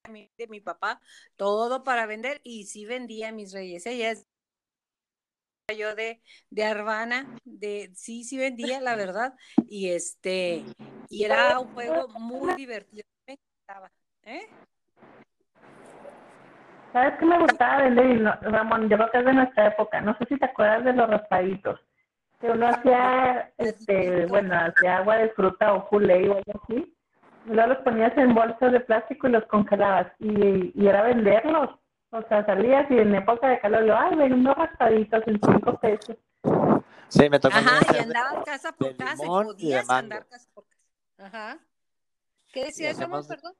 de 0.08 0.46
mi 0.48 0.60
papá 0.60 1.00
todo 1.36 1.84
para 1.84 2.06
vender 2.06 2.40
y 2.42 2.64
sí 2.64 2.86
vendía 2.86 3.32
mis 3.32 3.52
reyes. 3.52 3.86
Ella 3.86 4.10
es 4.12 4.26
yo 5.76 5.94
de, 5.94 6.20
de 6.50 6.64
Arbana, 6.64 7.26
de 7.44 7.90
sí, 7.94 8.24
sí 8.24 8.38
vendía, 8.38 8.80
la 8.80 8.96
verdad. 8.96 9.34
Y 9.68 9.90
este, 9.90 10.64
y 11.08 11.24
era 11.24 11.58
un 11.60 11.72
juego 11.72 12.08
muy 12.08 12.54
divertido. 12.54 13.04
Me 13.26 13.34
encantaba. 13.34 13.92
¿eh? 14.24 14.48
¿Sabes 16.92 17.18
qué 17.20 17.24
me 17.24 17.38
gustaba 17.38 17.88
no- 17.88 18.34
Ramón, 18.40 18.88
yo 18.88 18.96
creo 18.96 19.10
que 19.12 19.18
es 19.18 19.24
de 19.24 19.32
nuestra 19.32 19.68
época. 19.68 20.00
No 20.00 20.16
sé 20.18 20.26
si 20.26 20.36
te 20.38 20.46
acuerdas 20.46 20.84
de 20.84 20.92
los 20.92 21.08
raspaditos. 21.08 21.80
Que 22.40 22.50
uno 22.50 22.68
hacía, 22.68 23.52
este, 23.58 24.26
bueno, 24.26 24.54
hacía 24.54 24.98
agua 24.98 25.16
de 25.16 25.28
fruta 25.30 25.74
o 25.74 25.88
Kool-Aid 25.88 26.30
o 26.30 26.36
algo 26.38 26.62
así. 26.64 26.96
Y 27.46 27.50
luego 27.50 27.74
los 27.74 27.78
ponías 27.82 28.16
en 28.16 28.34
bolsas 28.34 28.72
de 28.72 28.80
plástico 28.80 29.28
y 29.28 29.32
los 29.32 29.44
congelabas. 29.46 30.10
Y, 30.18 30.72
y 30.74 30.86
era 30.86 31.02
venderlos. 31.02 31.70
O 32.12 32.22
sea, 32.28 32.44
salías 32.46 32.90
y 32.90 32.98
en 32.98 33.14
época 33.14 33.48
de 33.48 33.60
calor, 33.60 33.84
yo, 33.84 33.96
ay, 33.96 34.16
ven 34.16 34.32
unos 34.32 34.56
raspaditos 34.56 35.22
en 35.26 35.40
cinco 35.44 35.78
pesos. 35.78 36.16
Sí, 37.08 37.28
me 37.28 37.38
tocó 37.38 37.56
Ajá, 37.56 37.74
y 37.74 37.78
hacer 37.78 37.94
de- 37.94 38.02
andabas 38.18 38.44
casa 38.44 38.72
por 38.72 38.96
casa 38.96 39.14
y 39.14 39.18
limón 39.20 39.46
y 39.46 39.48
de 39.48 39.54
podías 39.56 39.86
mango. 39.86 39.98
andar 39.98 40.26
casa 40.28 40.48
por 40.54 40.64
casa. 40.66 41.26
Ajá. 41.26 41.58
¿Qué 42.52 42.64
decías, 42.64 42.98
Ramón? 42.98 43.20
hacemos 43.20 43.26
Perdón. 43.28 43.54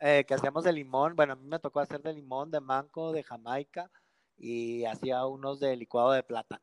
eh, 0.00 0.24
que 0.24 0.34
hacíamos 0.34 0.62
de 0.64 0.72
limón, 0.72 1.16
bueno, 1.16 1.32
a 1.32 1.36
mí 1.36 1.46
me 1.48 1.58
tocó 1.58 1.80
hacer 1.80 2.00
de 2.02 2.12
limón, 2.12 2.50
de 2.50 2.60
mango, 2.60 3.12
de 3.12 3.22
jamaica 3.24 3.90
y 4.36 4.84
hacía 4.84 5.24
unos 5.26 5.58
de 5.58 5.74
licuado 5.76 6.12
de 6.12 6.22
plátano. 6.22 6.62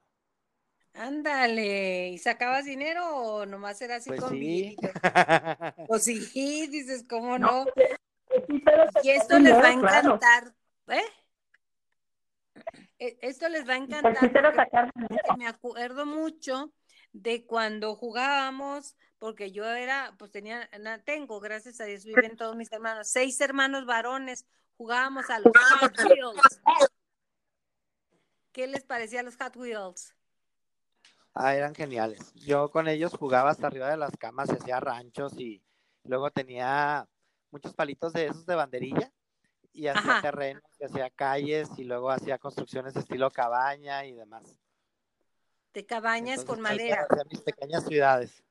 Ándale, 0.95 2.09
¿y 2.09 2.17
sacabas 2.17 2.65
dinero 2.65 3.05
o 3.15 3.45
nomás 3.45 3.81
era 3.81 3.97
así 3.97 4.09
Pues 4.09 4.21
con 4.21 4.31
sí. 4.31 4.77
Pues 5.87 6.03
sí, 6.03 6.67
dices, 6.67 7.05
¿cómo 7.09 7.37
no? 7.37 7.65
Sí, 8.47 8.59
pero 8.63 8.85
Y 9.03 9.09
esto 9.09 9.37
les 9.39 9.53
va 9.53 9.69
a 9.69 9.79
claro. 9.79 10.09
encantar, 10.09 10.55
¿eh? 10.87 11.01
E- 12.99 13.17
Esto 13.21 13.49
les 13.49 13.67
va 13.67 13.73
a 13.73 13.77
encantar 13.77 14.55
sacar 14.55 14.91
me 15.37 15.47
acuerdo 15.47 16.05
mucho 16.05 16.71
de 17.11 17.45
cuando 17.45 17.95
jugábamos, 17.95 18.95
porque 19.19 19.51
yo 19.51 19.65
era, 19.65 20.15
pues 20.17 20.31
tenía, 20.31 20.69
na- 20.79 21.03
tengo, 21.03 21.39
gracias 21.39 21.79
a 21.81 21.85
Dios, 21.85 22.05
viven 22.05 22.35
todos 22.37 22.55
mis 22.55 22.71
hermanos, 22.71 23.09
seis 23.09 23.39
hermanos 23.41 23.85
varones, 23.85 24.45
jugábamos 24.77 25.29
a 25.29 25.39
los 25.39 25.53
Hot 25.55 25.97
Wheels. 26.03 26.61
¿Qué 28.51 28.67
les 28.67 28.83
parecía 28.83 29.19
a 29.19 29.23
los 29.23 29.35
Hot 29.37 29.55
Wheels? 29.57 30.14
Ah, 31.37 31.53
eran 31.53 31.75
geniales. 31.75 32.33
Yo 32.33 32.71
con 32.71 32.87
ellos 32.87 33.13
jugaba 33.13 33.49
hasta 33.49 33.67
arriba 33.67 33.89
de 33.89 33.97
las 33.97 34.15
camas, 34.17 34.49
y 34.49 34.53
hacía 34.53 34.79
ranchos 34.79 35.37
y 35.37 35.61
luego 36.03 36.31
tenía 36.31 37.07
muchos 37.51 37.73
palitos 37.73 38.13
de 38.13 38.27
esos 38.27 38.45
de 38.45 38.55
banderilla 38.55 39.11
y 39.73 39.87
hacía 39.87 40.21
terrenos, 40.21 40.63
y 40.79 40.85
hacía 40.85 41.09
calles 41.09 41.69
y 41.77 41.83
luego 41.83 42.09
hacía 42.09 42.37
construcciones 42.37 42.95
estilo 42.95 43.29
cabaña 43.29 44.05
y 44.05 44.13
demás. 44.13 44.43
De 45.73 45.85
cabañas 45.85 46.39
Entonces, 46.39 46.45
con 46.45 46.61
madera. 46.61 47.05
hacía 47.09 47.23
mis 47.29 47.41
pequeñas 47.41 47.85
ciudades. 47.85 48.41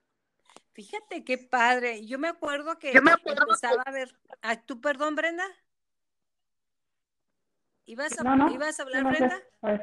Fíjate 0.75 1.25
qué 1.25 1.39
padre. 1.39 2.05
Yo 2.05 2.19
me 2.19 2.29
acuerdo 2.29 2.79
que 2.79 2.93
Yo 2.93 3.01
me 3.01 3.13
acuerdo 3.13 3.45
empezaba 3.49 3.83
a 3.87 3.91
ver. 3.93 4.15
Ah, 4.43 4.61
¿Tú, 4.61 4.83
perdón, 4.83 5.15
Brenda? 5.15 5.47
¿Ibas 7.87 8.19
a, 8.19 8.25
No, 8.25 8.37
no. 8.37 8.53
¿ibas 8.53 8.79
a 8.79 8.83
hablar, 8.83 9.05
no 9.05 9.09
Brenda? 9.09 9.43
pues. 9.61 9.81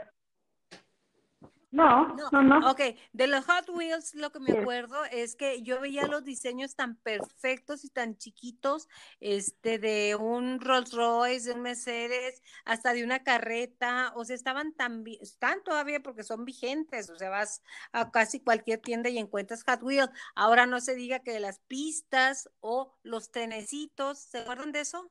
No, 1.72 2.08
No. 2.16 2.30
no, 2.32 2.44
no. 2.44 2.72
Ok, 2.72 2.82
de 3.14 3.28
los 3.28 3.46
Hot 3.46 3.70
Wheels 3.70 4.14
lo 4.16 4.32
que 4.32 4.42
me 4.42 4.52
acuerdo 4.52 5.06
es 5.06 5.36
que 5.36 5.62
yo 5.62 5.80
veía 5.80 6.06
los 6.06 6.26
diseños 6.26 6.76
tan 6.76 6.98
perfectos 6.98 7.86
y 7.86 7.90
tan 7.90 8.18
chiquitos, 8.18 8.90
este, 9.22 9.80
de 9.80 10.16
un 10.16 10.60
Rolls 10.60 10.92
Royce, 10.94 11.48
de 11.48 11.56
un 11.56 11.62
Mercedes, 11.62 12.42
hasta 12.66 12.92
de 12.94 13.06
una 13.06 13.24
carreta, 13.24 14.12
o 14.16 14.26
sea, 14.26 14.36
estaban 14.36 14.74
tan, 14.74 15.06
están 15.22 15.64
todavía 15.64 16.02
porque 16.02 16.24
son 16.24 16.44
vigentes, 16.44 17.10
o 17.10 17.16
sea, 17.16 17.30
vas 17.30 17.64
a 17.94 18.12
casi 18.12 18.42
cualquier 18.42 18.80
tienda 18.82 19.10
y 19.10 19.18
encuentras 19.18 19.64
Hot 19.64 19.82
Wheels. 19.82 20.12
Ahora 20.36 20.66
no 20.66 20.82
se 20.82 20.96
diga 20.96 21.20
que 21.20 21.40
las 21.40 21.60
pistas 21.68 22.50
o 22.60 22.98
los 23.04 23.32
trenecitos, 23.32 24.20
¿se 24.20 24.40
acuerdan 24.40 24.72
de 24.74 24.82
eso? 24.82 25.10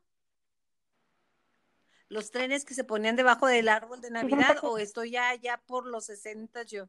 Los 2.11 2.31
trenes 2.31 2.65
que 2.67 2.75
se 2.75 2.85
ponían 2.85 3.17
debajo 3.17 3.47
del 3.47 3.69
árbol 3.69 4.01
de 4.03 4.11
Navidad, 4.11 4.59
o 4.63 4.77
estoy 4.79 5.13
ya, 5.13 5.35
ya 5.37 5.57
por 5.67 5.87
los 5.87 6.05
60 6.07 6.65
yo. 6.65 6.89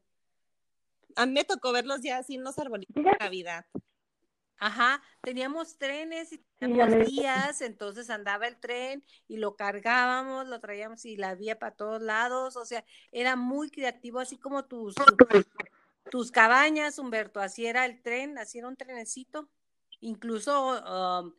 A 1.15 1.25
mí 1.25 1.33
me 1.33 1.43
tocó 1.45 1.71
verlos 1.71 2.01
ya 2.01 2.17
así 2.17 2.35
en 2.35 2.43
los 2.43 2.57
arbolitos 2.57 2.95
de 3.03 3.11
Navidad. 3.19 3.65
Ajá, 4.57 5.01
teníamos 5.21 5.77
trenes 5.77 6.31
y 6.33 6.43
teníamos 6.59 6.95
vías, 7.09 7.61
entonces 7.61 8.09
andaba 8.09 8.47
el 8.47 8.59
tren 8.59 9.03
y 9.27 9.37
lo 9.37 9.55
cargábamos, 9.55 10.47
lo 10.47 10.59
traíamos 10.59 11.05
y 11.05 11.17
la 11.17 11.33
vía 11.35 11.57
para 11.57 11.75
todos 11.75 12.01
lados, 12.01 12.55
o 12.57 12.65
sea, 12.65 12.83
era 13.11 13.35
muy 13.35 13.69
creativo, 13.71 14.19
así 14.19 14.37
como 14.37 14.65
tus, 14.65 14.95
tu- 14.95 15.17
tus 16.11 16.31
cabañas, 16.31 16.99
Humberto, 16.99 17.39
así 17.39 17.65
era 17.65 17.85
el 17.85 18.01
tren, 18.03 18.37
así 18.37 18.59
era 18.59 18.67
un 18.67 18.75
trenecito, 18.75 19.49
incluso 19.99 20.79
um, 21.23 21.33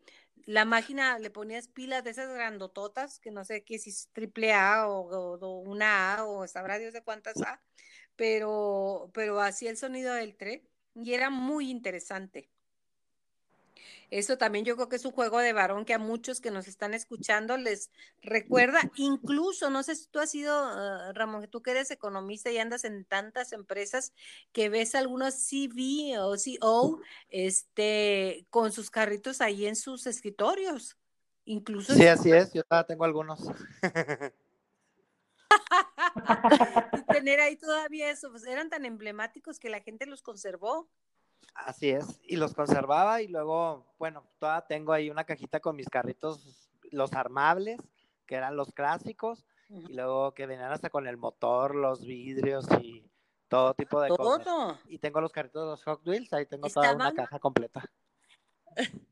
la 0.46 0.64
máquina 0.64 1.18
le 1.18 1.30
ponías 1.30 1.68
pilas 1.68 2.04
de 2.04 2.10
esas 2.10 2.28
grandototas, 2.32 3.18
que 3.20 3.30
no 3.30 3.44
sé 3.44 3.64
qué 3.64 3.78
si 3.78 3.90
es 3.90 4.08
triple 4.12 4.52
A 4.54 4.88
o, 4.88 5.38
o- 5.40 5.58
una 5.62 6.14
A 6.16 6.24
o 6.26 6.46
sabrá 6.46 6.78
Dios 6.78 6.92
de 6.92 7.02
cuántas 7.02 7.40
A, 7.42 7.60
pero, 8.16 9.10
pero 9.14 9.40
hacía 9.40 9.70
el 9.70 9.76
sonido 9.78 10.14
del 10.14 10.36
tren 10.36 10.68
y 10.94 11.14
era 11.14 11.30
muy 11.30 11.70
interesante. 11.70 12.50
Eso 14.10 14.38
también 14.38 14.64
yo 14.64 14.76
creo 14.76 14.88
que 14.88 14.96
es 14.96 15.04
un 15.04 15.12
juego 15.12 15.38
de 15.38 15.52
varón 15.52 15.84
que 15.84 15.94
a 15.94 15.98
muchos 15.98 16.40
que 16.40 16.50
nos 16.50 16.68
están 16.68 16.94
escuchando 16.94 17.56
les 17.56 17.90
recuerda, 18.20 18.80
incluso, 18.96 19.70
no 19.70 19.82
sé 19.82 19.96
si 19.96 20.06
tú 20.08 20.18
has 20.18 20.30
sido, 20.30 20.54
uh, 20.54 21.12
Ramón, 21.14 21.48
tú 21.48 21.62
que 21.62 21.70
eres 21.70 21.90
economista 21.90 22.50
y 22.50 22.58
andas 22.58 22.84
en 22.84 23.04
tantas 23.04 23.52
empresas, 23.52 24.12
que 24.52 24.68
ves 24.68 24.94
algunos 24.94 25.34
CV 25.34 26.18
o 26.18 26.34
CO 26.36 27.00
este, 27.28 28.46
con 28.50 28.72
sus 28.72 28.90
carritos 28.90 29.40
ahí 29.40 29.66
en 29.66 29.76
sus 29.76 30.06
escritorios. 30.06 30.96
Incluso 31.44 31.94
sí, 31.94 32.06
así 32.06 32.30
es, 32.30 32.52
yo 32.52 32.62
tengo 32.86 33.04
algunos. 33.04 33.40
tener 37.12 37.40
ahí 37.40 37.56
todavía 37.56 38.10
eso, 38.10 38.30
pues 38.30 38.46
eran 38.46 38.70
tan 38.70 38.84
emblemáticos 38.84 39.58
que 39.58 39.70
la 39.70 39.80
gente 39.80 40.06
los 40.06 40.22
conservó. 40.22 40.88
Así 41.54 41.90
es, 41.90 42.20
y 42.24 42.36
los 42.36 42.54
conservaba 42.54 43.22
y 43.22 43.28
luego, 43.28 43.86
bueno, 43.98 44.24
todavía 44.38 44.66
tengo 44.66 44.92
ahí 44.92 45.10
una 45.10 45.24
cajita 45.24 45.60
con 45.60 45.76
mis 45.76 45.88
carritos, 45.88 46.70
los 46.90 47.12
armables, 47.12 47.80
que 48.26 48.34
eran 48.34 48.56
los 48.56 48.72
clásicos, 48.72 49.44
y 49.68 49.94
luego 49.94 50.34
que 50.34 50.46
venían 50.46 50.70
hasta 50.70 50.90
con 50.90 51.06
el 51.06 51.16
motor, 51.16 51.74
los 51.74 52.04
vidrios 52.04 52.66
y 52.80 53.10
todo 53.48 53.74
tipo 53.74 54.00
de 54.00 54.08
cosas. 54.10 54.78
Y 54.86 54.98
tengo 54.98 55.20
los 55.20 55.32
carritos 55.32 55.62
de 55.62 55.70
los 55.70 55.84
Hot 55.84 56.06
Wheels, 56.06 56.32
ahí 56.32 56.46
tengo 56.46 56.68
toda 56.68 56.94
una 56.94 57.12
caja 57.12 57.38
completa. 57.38 57.90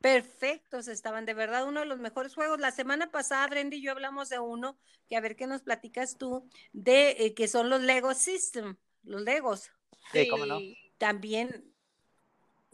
Perfectos 0.00 0.88
estaban, 0.88 1.24
de 1.26 1.34
verdad, 1.34 1.66
uno 1.66 1.80
de 1.80 1.86
los 1.86 1.98
mejores 1.98 2.34
juegos. 2.34 2.60
La 2.60 2.70
semana 2.70 3.10
pasada, 3.10 3.46
Brenda 3.48 3.76
y 3.76 3.82
yo 3.82 3.92
hablamos 3.92 4.28
de 4.28 4.38
uno, 4.38 4.78
que 5.08 5.16
a 5.16 5.20
ver 5.20 5.36
qué 5.36 5.46
nos 5.46 5.62
platicas 5.62 6.16
tú, 6.16 6.48
de 6.72 7.10
eh, 7.18 7.34
que 7.34 7.48
son 7.48 7.70
los 7.70 7.80
Lego 7.80 8.14
System, 8.14 8.76
los 9.02 9.22
Legos. 9.22 9.70
Sí, 10.12 10.28
cómo 10.28 10.46
no. 10.46 10.58
También 10.98 11.74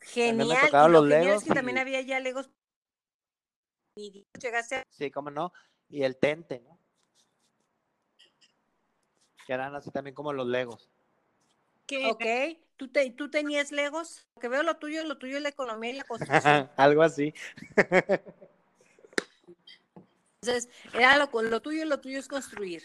genial. 0.01 0.49
y 0.49 0.91
lo 0.91 1.03
genial 1.03 1.29
es 1.29 1.45
que 1.45 1.55
también 1.55 1.79
había 1.79 2.01
ya 2.01 2.21
Legos. 2.21 2.51
Y 3.95 4.27
llegaste 4.41 4.85
Sí, 4.91 5.11
cómo 5.11 5.31
no. 5.31 5.53
Y 5.89 6.03
el 6.03 6.17
Tente, 6.17 6.61
¿no? 6.61 6.79
Que 9.47 9.53
eran 9.53 9.75
así 9.75 9.91
también 9.91 10.15
como 10.15 10.33
los 10.33 10.47
Legos. 10.47 10.89
¿Qué? 11.87 12.07
Ok. 12.07 12.25
¿Tú, 12.77 12.89
te, 12.89 13.11
¿Tú 13.11 13.31
tenías 13.31 13.71
Legos? 13.71 14.27
Que 14.41 14.49
veo 14.49 14.63
lo 14.63 14.77
tuyo, 14.79 15.05
lo 15.05 15.19
tuyo 15.19 15.37
es 15.37 15.43
la 15.43 15.51
economía 15.51 15.91
y 15.91 15.95
la 15.95 16.05
construcción. 16.05 16.71
Algo 16.77 17.03
así. 17.03 17.35
Entonces, 20.43 20.69
era 20.93 21.17
lo, 21.19 21.31
lo 21.43 21.61
tuyo, 21.63 21.85
lo 21.85 22.01
tuyo 22.01 22.19
es 22.19 22.27
construir. 22.27 22.83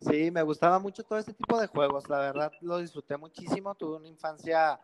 Sí, 0.00 0.30
me 0.30 0.42
gustaba 0.42 0.78
mucho 0.78 1.02
todo 1.02 1.18
este 1.18 1.34
tipo 1.34 1.60
de 1.60 1.66
juegos, 1.66 2.08
la 2.08 2.18
verdad 2.18 2.52
lo 2.60 2.78
disfruté 2.78 3.16
muchísimo, 3.16 3.74
tuve 3.74 3.96
una 3.96 4.08
infancia 4.08 4.78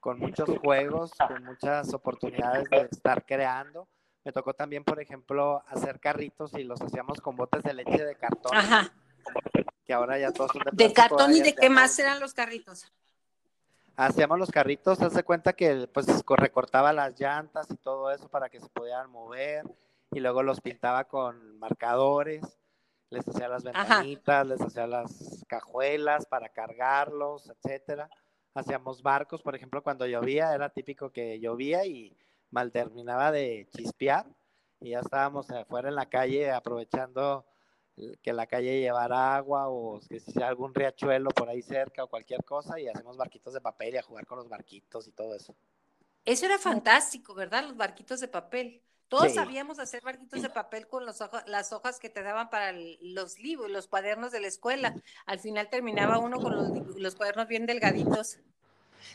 con 0.00 0.18
muchos 0.18 0.50
juegos, 0.58 1.12
con 1.12 1.44
muchas 1.44 1.94
oportunidades 1.94 2.68
de 2.68 2.88
estar 2.92 3.24
creando. 3.24 3.88
Me 4.22 4.32
tocó 4.32 4.52
también, 4.52 4.84
por 4.84 5.00
ejemplo, 5.00 5.62
hacer 5.66 5.98
carritos 5.98 6.52
y 6.54 6.64
los 6.64 6.80
hacíamos 6.82 7.20
con 7.22 7.36
botes 7.36 7.62
de 7.62 7.72
leche 7.72 8.04
de 8.04 8.14
cartón. 8.16 8.54
Ajá. 8.54 8.92
Que 9.86 9.94
ahora 9.94 10.18
ya 10.18 10.30
todos 10.30 10.50
son 10.52 10.62
de 10.64 10.88
¿De 10.88 10.92
cartón 10.92 11.32
y 11.34 11.40
de 11.40 11.54
qué 11.54 11.70
más 11.70 11.98
eran 11.98 12.20
los 12.20 12.34
carritos? 12.34 12.92
Hacíamos 13.96 14.38
los 14.38 14.50
carritos, 14.50 15.00
hace 15.00 15.22
cuenta 15.22 15.54
que 15.54 15.88
pues 15.92 16.06
recortaba 16.36 16.92
las 16.92 17.18
llantas 17.18 17.70
y 17.70 17.76
todo 17.76 18.10
eso 18.10 18.28
para 18.28 18.50
que 18.50 18.60
se 18.60 18.68
pudieran 18.68 19.10
mover 19.10 19.64
y 20.10 20.20
luego 20.20 20.42
los 20.42 20.60
pintaba 20.60 21.04
con 21.04 21.58
marcadores 21.58 22.58
les 23.10 23.26
hacía 23.28 23.48
las 23.48 23.64
ventanitas, 23.64 24.46
les 24.46 24.60
hacía 24.60 24.86
las 24.86 25.44
cajuelas 25.46 26.26
para 26.26 26.48
cargarlos, 26.48 27.50
etcétera. 27.50 28.08
Hacíamos 28.54 29.02
barcos, 29.02 29.42
por 29.42 29.54
ejemplo, 29.54 29.82
cuando 29.82 30.06
llovía, 30.06 30.54
era 30.54 30.68
típico 30.68 31.10
que 31.10 31.40
llovía 31.40 31.84
y 31.86 32.16
mal 32.50 32.70
terminaba 32.70 33.32
de 33.32 33.68
chispear 33.76 34.26
y 34.80 34.90
ya 34.90 35.00
estábamos 35.00 35.50
afuera 35.50 35.88
en 35.88 35.96
la 35.96 36.08
calle 36.08 36.52
aprovechando 36.52 37.44
que 38.22 38.32
la 38.32 38.46
calle 38.46 38.80
llevara 38.80 39.36
agua 39.36 39.68
o 39.68 40.00
que 40.08 40.18
si 40.18 40.32
sea 40.32 40.48
algún 40.48 40.74
riachuelo 40.74 41.30
por 41.30 41.48
ahí 41.48 41.62
cerca 41.62 42.04
o 42.04 42.08
cualquier 42.08 42.44
cosa 42.44 42.78
y 42.80 42.88
hacemos 42.88 43.16
barquitos 43.16 43.54
de 43.54 43.60
papel 43.60 43.94
y 43.94 43.98
a 43.98 44.02
jugar 44.02 44.26
con 44.26 44.38
los 44.38 44.48
barquitos 44.48 45.06
y 45.06 45.12
todo 45.12 45.34
eso. 45.34 45.54
Eso 46.24 46.46
era 46.46 46.58
fantástico, 46.58 47.34
¿verdad? 47.34 47.64
Los 47.64 47.76
barquitos 47.76 48.20
de 48.20 48.28
papel. 48.28 48.82
Todos 49.18 49.34
sabíamos 49.34 49.78
hacer 49.78 50.02
barquitos 50.02 50.42
de 50.42 50.50
papel 50.50 50.88
con 50.88 51.06
los 51.06 51.18
las 51.46 51.72
hojas 51.72 52.00
que 52.00 52.08
te 52.08 52.22
daban 52.22 52.50
para 52.50 52.72
los 53.00 53.38
libros, 53.38 53.70
los 53.70 53.86
cuadernos 53.86 54.32
de 54.32 54.40
la 54.40 54.48
escuela. 54.48 54.94
Al 55.26 55.38
final 55.38 55.68
terminaba 55.68 56.18
uno 56.18 56.40
con 56.40 56.54
los, 56.96 57.14
cuadernos 57.14 57.46
bien 57.46 57.66
delgaditos. 57.66 58.38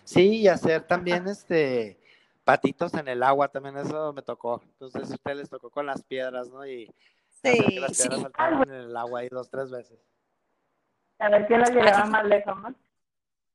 Sí, 0.04 0.38
y 0.38 0.48
hacer 0.48 0.84
también 0.84 1.28
este 1.28 2.00
patitos 2.44 2.94
en 2.94 3.08
el 3.08 3.22
agua, 3.24 3.50
también 3.50 3.78
eso 3.78 4.14
me 4.14 4.22
tocó. 4.22 4.62
Entonces 4.64 5.12
a 5.12 5.14
ustedes 5.16 5.38
les 5.38 5.50
tocó 5.50 5.70
con 5.70 5.86
las 5.86 6.04
piedras, 6.04 6.50
¿no? 6.50 6.66
Y 6.66 6.86
sí, 7.44 7.60
que 7.66 7.80
las 7.80 7.98
piedras 7.98 8.22
saltaban 8.22 8.70
en 8.70 8.76
el 8.76 8.98
agua 8.98 9.20
ahí 9.20 9.30
dos, 9.30 9.50
tres 9.50 9.70
veces. 9.70 10.00
A 11.20 11.30
ver 11.30 11.46
quién 11.48 11.60
las 11.60 11.72
llevaba 11.72 12.06
más 12.06 12.26
lejos, 12.26 12.58
¿no? 12.62 12.74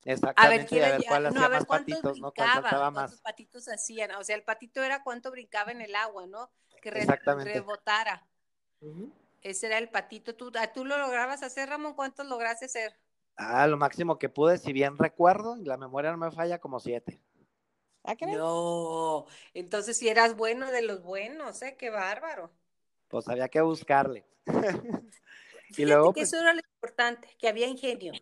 Exactamente, 0.05 0.75
a 0.75 0.85
ver, 0.85 0.95
a 0.95 0.99
ver 0.99 1.07
cuál 1.07 1.27
hacía 1.27 1.49
más 1.49 1.65
patitos, 1.65 2.21
¿no? 2.21 2.33
¿Cuál 2.33 2.53
saltaba 2.53 2.91
más? 2.91 3.21
patitos 3.21 3.69
hacían? 3.69 4.11
O 4.13 4.25
sea, 4.25 4.37
el 4.37 4.43
patito 4.43 4.83
era 4.83 5.03
cuánto 5.03 5.31
brincaba 5.31 5.73
en 5.73 5.81
el 5.81 5.95
agua, 5.95 6.27
¿no? 6.27 6.51
Que 6.83 6.91
rebotara. 6.91 8.27
Ese 9.41 9.67
era 9.67 9.79
el 9.79 9.89
patito. 9.91 10.35
¿Tú, 10.35 10.53
¿Tú 10.75 10.85
lo 10.85 10.99
lograbas 10.99 11.43
hacer, 11.43 11.69
Ramón? 11.69 11.95
¿Cuántos 11.95 12.27
lograste 12.27 12.67
hacer? 12.67 12.99
Ah, 13.37 13.67
lo 13.67 13.77
máximo 13.77 14.19
que 14.19 14.29
pude, 14.29 14.59
si 14.59 14.73
bien 14.73 14.97
recuerdo, 14.97 15.57
y 15.57 15.65
la 15.65 15.77
memoria 15.77 16.13
no 16.13 16.19
me 16.19 16.31
falla, 16.31 16.59
como 16.59 16.81
siete. 16.81 17.21
¿Ah, 18.05 18.15
no, 18.21 19.27
entonces 19.55 19.97
si 19.97 20.09
eras 20.09 20.37
bueno 20.37 20.71
de 20.71 20.83
los 20.83 21.03
buenos, 21.03 21.63
¿eh? 21.63 21.75
Qué 21.79 21.89
bárbaro. 21.89 22.53
Pues 23.09 23.29
había 23.29 23.49
que 23.49 23.63
buscarle. 23.63 24.27
y 25.71 25.87
luego, 25.87 26.13
que 26.13 26.21
pues 26.21 26.33
eso 26.33 26.43
era 26.43 26.53
lo 26.53 26.61
importante, 26.61 27.35
que 27.39 27.49
había 27.49 27.67
ingenio. 27.67 28.13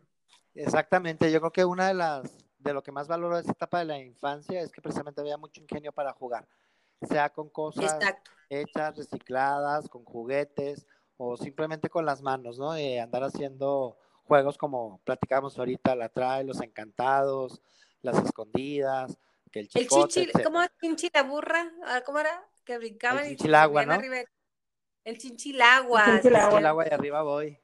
Exactamente, 0.54 1.30
yo 1.32 1.40
creo 1.40 1.52
que 1.52 1.64
una 1.64 1.88
de 1.88 1.94
las 1.94 2.36
de 2.62 2.72
lo 2.72 2.82
que 2.82 2.92
más 2.92 3.08
valoro 3.08 3.34
de 3.34 3.40
esta 3.40 3.52
etapa 3.52 3.80
de 3.80 3.86
la 3.86 3.98
infancia 3.98 4.60
es 4.60 4.70
que 4.70 4.80
precisamente 4.80 5.20
había 5.20 5.36
mucho 5.36 5.60
ingenio 5.60 5.92
para 5.92 6.12
jugar, 6.12 6.46
sea 7.02 7.30
con 7.30 7.48
cosas 7.50 7.98
hechas, 8.48 8.96
recicladas, 8.96 9.88
con 9.88 10.04
juguetes 10.04 10.86
o 11.16 11.36
simplemente 11.36 11.88
con 11.88 12.06
las 12.06 12.22
manos, 12.22 12.58
¿no? 12.58 12.76
Eh, 12.76 13.00
andar 13.00 13.24
haciendo 13.24 13.98
juegos 14.24 14.58
como 14.58 15.00
platicábamos 15.04 15.58
ahorita, 15.58 15.96
la 15.96 16.08
trae, 16.08 16.44
los 16.44 16.60
encantados, 16.60 17.62
las 18.02 18.18
escondidas, 18.24 19.18
que 19.50 19.60
el 19.60 19.68
chicote, 19.68 20.20
El 20.20 20.26
chinchi, 20.26 20.42
¿cómo 20.44 20.60
chinchi 20.80 21.10
la 21.12 21.22
burra? 21.22 21.70
Ah, 21.86 22.02
¿Cómo 22.04 22.18
era? 22.18 22.46
Que 22.64 22.78
brincaba 22.78 23.22
el 23.22 23.28
chinchilagua, 23.28 23.84
¿no? 23.84 24.00
El 25.04 25.18
chinchilagua. 25.18 26.04
El 26.06 26.22
chinchilagua 26.22 26.86
y 26.88 26.94
arriba 26.94 27.22
voy. 27.22 27.58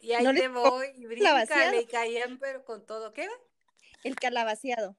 Y 0.00 0.12
ahí 0.12 0.34
te 0.34 0.48
voy, 0.48 0.88
y 0.96 1.06
brinca, 1.06 1.70
le 1.70 1.86
caían, 1.86 2.38
pero 2.38 2.64
con 2.64 2.84
todo. 2.86 3.12
¿Qué? 3.12 3.28
El 4.04 4.16
calabaceado. 4.16 4.96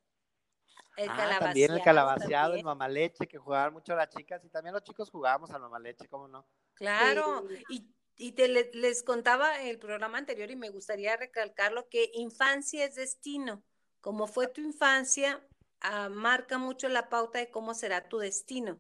El 0.98 1.10
ah, 1.10 1.38
También 1.40 1.72
el 1.72 1.82
calabaceado, 1.84 2.56
el 2.56 2.64
mamaleche, 2.64 3.28
que 3.28 3.38
jugaban 3.38 3.72
mucho 3.72 3.96
las 3.96 4.10
chicas, 4.10 4.44
y 4.44 4.50
también 4.50 4.74
los 4.74 4.84
chicos 4.84 5.12
jugábamos 5.12 5.52
al 5.52 5.62
mamaleche, 5.62 6.08
¿cómo 6.08 6.28
no? 6.28 6.48
Claro, 6.74 7.48
y, 7.70 7.88
y 8.18 8.32
te 8.32 8.48
les 8.48 9.04
contaba 9.04 9.62
el 9.62 9.78
programa 9.78 10.18
anterior 10.18 10.50
y 10.50 10.56
me 10.56 10.70
gustaría 10.70 11.16
recalcarlo 11.16 11.88
que 11.88 12.10
infancia 12.16 12.84
es 12.84 12.96
destino. 12.96 13.64
Como 14.02 14.26
fue 14.26 14.48
tu 14.48 14.62
infancia, 14.62 15.46
ah, 15.82 16.10
marca 16.10 16.58
mucho 16.58 16.90
la 16.90 17.10
pauta 17.10 17.38
de 17.38 17.52
cómo 17.52 17.76
será 17.76 18.10
tu 18.10 18.18
destino. 18.18 18.80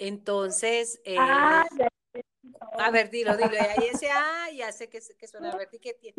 Entonces, 0.00 1.00
eh, 1.04 1.16
ah, 1.18 1.64
a 2.78 2.90
ver, 2.90 3.10
dilo, 3.10 3.36
dilo. 3.36 3.54
Y 3.54 3.56
ahí 3.56 3.88
ese, 3.92 4.10
ah, 4.10 4.48
ya 4.54 4.72
sé 4.72 4.88
que, 4.88 5.00
que 5.18 5.28
suena. 5.28 5.50
A 5.52 5.56
ver, 5.56 5.68
¿qué 5.68 5.94
tiene? 5.94 6.16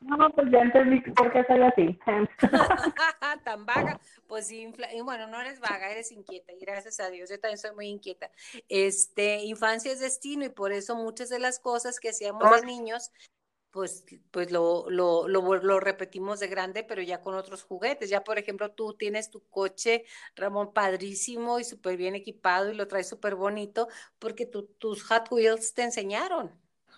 No, 0.00 0.30
pues 0.30 0.50
ya 0.50 0.60
entendí 0.60 1.00
por 1.12 1.30
qué 1.30 1.44
soy 1.46 1.62
así. 1.62 1.98
Tan 3.44 3.66
vaga. 3.66 4.00
Pues 4.26 4.46
sí, 4.46 4.72
bueno, 5.04 5.26
no 5.26 5.40
eres 5.40 5.60
vaga, 5.60 5.90
eres 5.90 6.10
inquieta. 6.10 6.52
Y 6.52 6.58
gracias 6.58 7.00
a 7.00 7.10
Dios, 7.10 7.28
yo 7.28 7.38
también 7.38 7.58
soy 7.58 7.74
muy 7.74 7.88
inquieta. 7.88 8.30
Este, 8.68 9.42
infancia 9.44 9.92
es 9.92 10.00
destino 10.00 10.44
y 10.44 10.48
por 10.48 10.72
eso 10.72 10.96
muchas 10.96 11.28
de 11.28 11.38
las 11.38 11.60
cosas 11.60 12.00
que 12.00 12.08
hacíamos 12.08 12.42
de 12.50 12.66
niños 12.66 13.10
pues, 13.70 14.04
pues 14.30 14.50
lo, 14.50 14.90
lo, 14.90 15.28
lo, 15.28 15.80
repetimos 15.80 16.40
de 16.40 16.48
grande, 16.48 16.82
pero 16.82 17.02
ya 17.02 17.20
con 17.20 17.34
otros 17.34 17.62
juguetes. 17.62 18.10
Ya, 18.10 18.24
por 18.24 18.38
ejemplo, 18.38 18.70
tú 18.72 18.94
tienes 18.94 19.30
tu 19.30 19.42
coche, 19.48 20.04
Ramón, 20.34 20.72
padrísimo 20.72 21.60
y 21.60 21.64
súper 21.64 21.96
bien 21.96 22.14
equipado 22.14 22.70
y 22.70 22.74
lo 22.74 22.88
traes 22.88 23.08
súper 23.08 23.36
bonito 23.36 23.88
porque 24.18 24.46
tus 24.46 25.02
Hot 25.04 25.30
Wheels 25.30 25.74
te 25.74 25.82
enseñaron. 25.82 26.50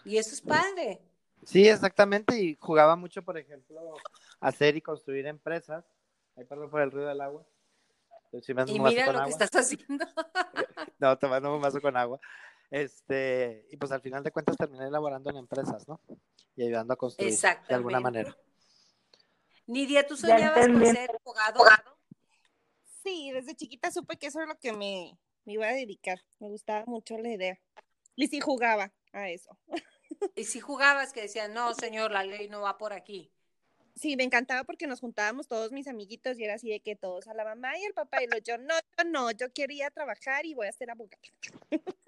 Y 0.05 0.17
eso 0.17 0.35
es 0.35 0.41
padre. 0.41 1.01
Sí, 1.45 1.69
exactamente. 1.69 2.37
Y 2.41 2.57
jugaba 2.61 2.97
mucho, 2.97 3.23
por 3.23 3.37
ejemplo, 3.37 3.95
hacer 4.41 4.77
y 4.77 4.81
construir 4.81 5.27
empresas. 5.27 5.85
Ahí 6.37 6.45
perdón 6.45 6.71
por 6.71 6.81
el 6.81 6.91
ruido 6.91 7.09
del 7.09 7.21
agua. 7.21 7.45
y 8.67 8.81
mira 8.81 9.13
lo 9.13 9.25
que 9.25 9.31
estás 9.31 9.51
haciendo. 9.55 10.07
no, 10.99 11.19
tomando 11.19 11.55
un 11.55 11.61
vaso 11.61 11.81
con 11.81 11.97
agua. 11.97 12.19
Este, 12.73 13.67
y 13.71 13.77
pues 13.77 13.93
al 13.93 14.01
final 14.01 14.25
de 14.25 14.33
cuentas 14.33 14.57
terminé 14.57 14.87
elaborando 14.87 15.29
en 15.29 15.37
empresas, 15.37 15.87
¿no? 15.87 16.01
Y 16.57 16.65
ayudando 16.65 16.95
a 16.95 16.97
construir 16.97 17.39
de 17.69 17.75
alguna 17.75 18.01
manera. 18.01 18.35
Nidia, 19.67 20.07
¿tú 20.07 20.17
soñabas 20.17 20.67
con 20.67 20.83
ser 20.87 21.11
abogado? 21.21 21.65
Sí, 23.03 23.31
desde 23.31 23.55
chiquita 23.55 23.91
supe 23.91 24.17
que 24.17 24.29
eso 24.29 24.39
era 24.39 24.49
lo 24.49 24.59
que 24.59 24.73
me, 24.73 25.19
me 25.45 25.53
iba 25.53 25.67
a 25.67 25.75
dedicar. 25.75 26.19
Me 26.39 26.49
gustaba 26.49 26.87
mucho 26.87 27.19
la 27.19 27.29
idea. 27.29 27.61
Y 28.17 28.29
sí 28.29 28.41
jugaba 28.41 28.91
a 29.13 29.29
eso. 29.29 29.57
Y 30.37 30.45
si 30.45 30.61
jugabas 30.61 31.13
que 31.13 31.23
decían, 31.23 31.53
no, 31.53 31.75
señor, 31.75 32.13
la 32.13 32.23
ley 32.23 32.49
no 32.49 32.61
va 32.61 32.79
por 32.79 32.93
aquí. 32.93 33.33
Sí, 33.97 34.15
me 34.15 34.23
encantaba 34.23 34.63
porque 34.63 34.87
nos 34.87 35.01
juntábamos 35.01 35.49
todos 35.49 35.73
mis 35.73 35.89
amiguitos 35.89 36.39
y 36.39 36.45
era 36.45 36.55
así 36.55 36.71
de 36.71 36.81
que 36.81 36.95
todos 36.95 37.27
a 37.27 37.35
la 37.35 37.45
mamá 37.45 37.77
y 37.77 37.83
el 37.85 37.93
papá 37.93 38.23
y 38.23 38.29
lo 38.29 38.39
yo, 38.39 38.57
no, 38.57 38.75
yo 38.97 39.05
no, 39.05 39.31
yo 39.33 39.53
quería 39.53 39.91
trabajar 39.91 40.47
y 40.47 40.55
voy 40.55 40.69
a 40.69 40.73
ser 40.73 40.91
abogada. 40.91 41.21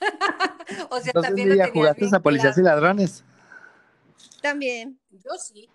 o 0.90 1.00
sea, 1.00 1.06
Entonces, 1.06 1.22
también 1.22 1.48
lo 1.48 1.54
Lidia, 1.54 1.66
tenías 1.66 1.70
jugaste 1.70 2.00
bien 2.00 2.14
a 2.14 2.20
policías 2.20 2.58
y 2.58 2.62
ladrones. 2.62 3.24
También. 4.40 4.98
Yo 5.10 5.30
sí. 5.38 5.68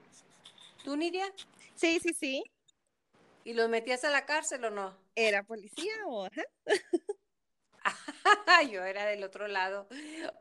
¿Tú, 0.84 0.96
Nidia? 0.96 1.26
Sí, 1.76 2.00
sí, 2.02 2.14
sí. 2.14 2.44
¿Y 3.44 3.54
los 3.54 3.70
metías 3.70 4.04
a 4.04 4.10
la 4.10 4.26
cárcel 4.26 4.66
o 4.66 4.70
no? 4.70 4.94
Era 5.16 5.44
policía 5.44 5.94
o 6.08 6.26
ajá. 6.26 6.44
Yo 8.72 8.84
era 8.84 9.06
del 9.06 9.24
otro 9.24 9.48
lado. 9.48 9.88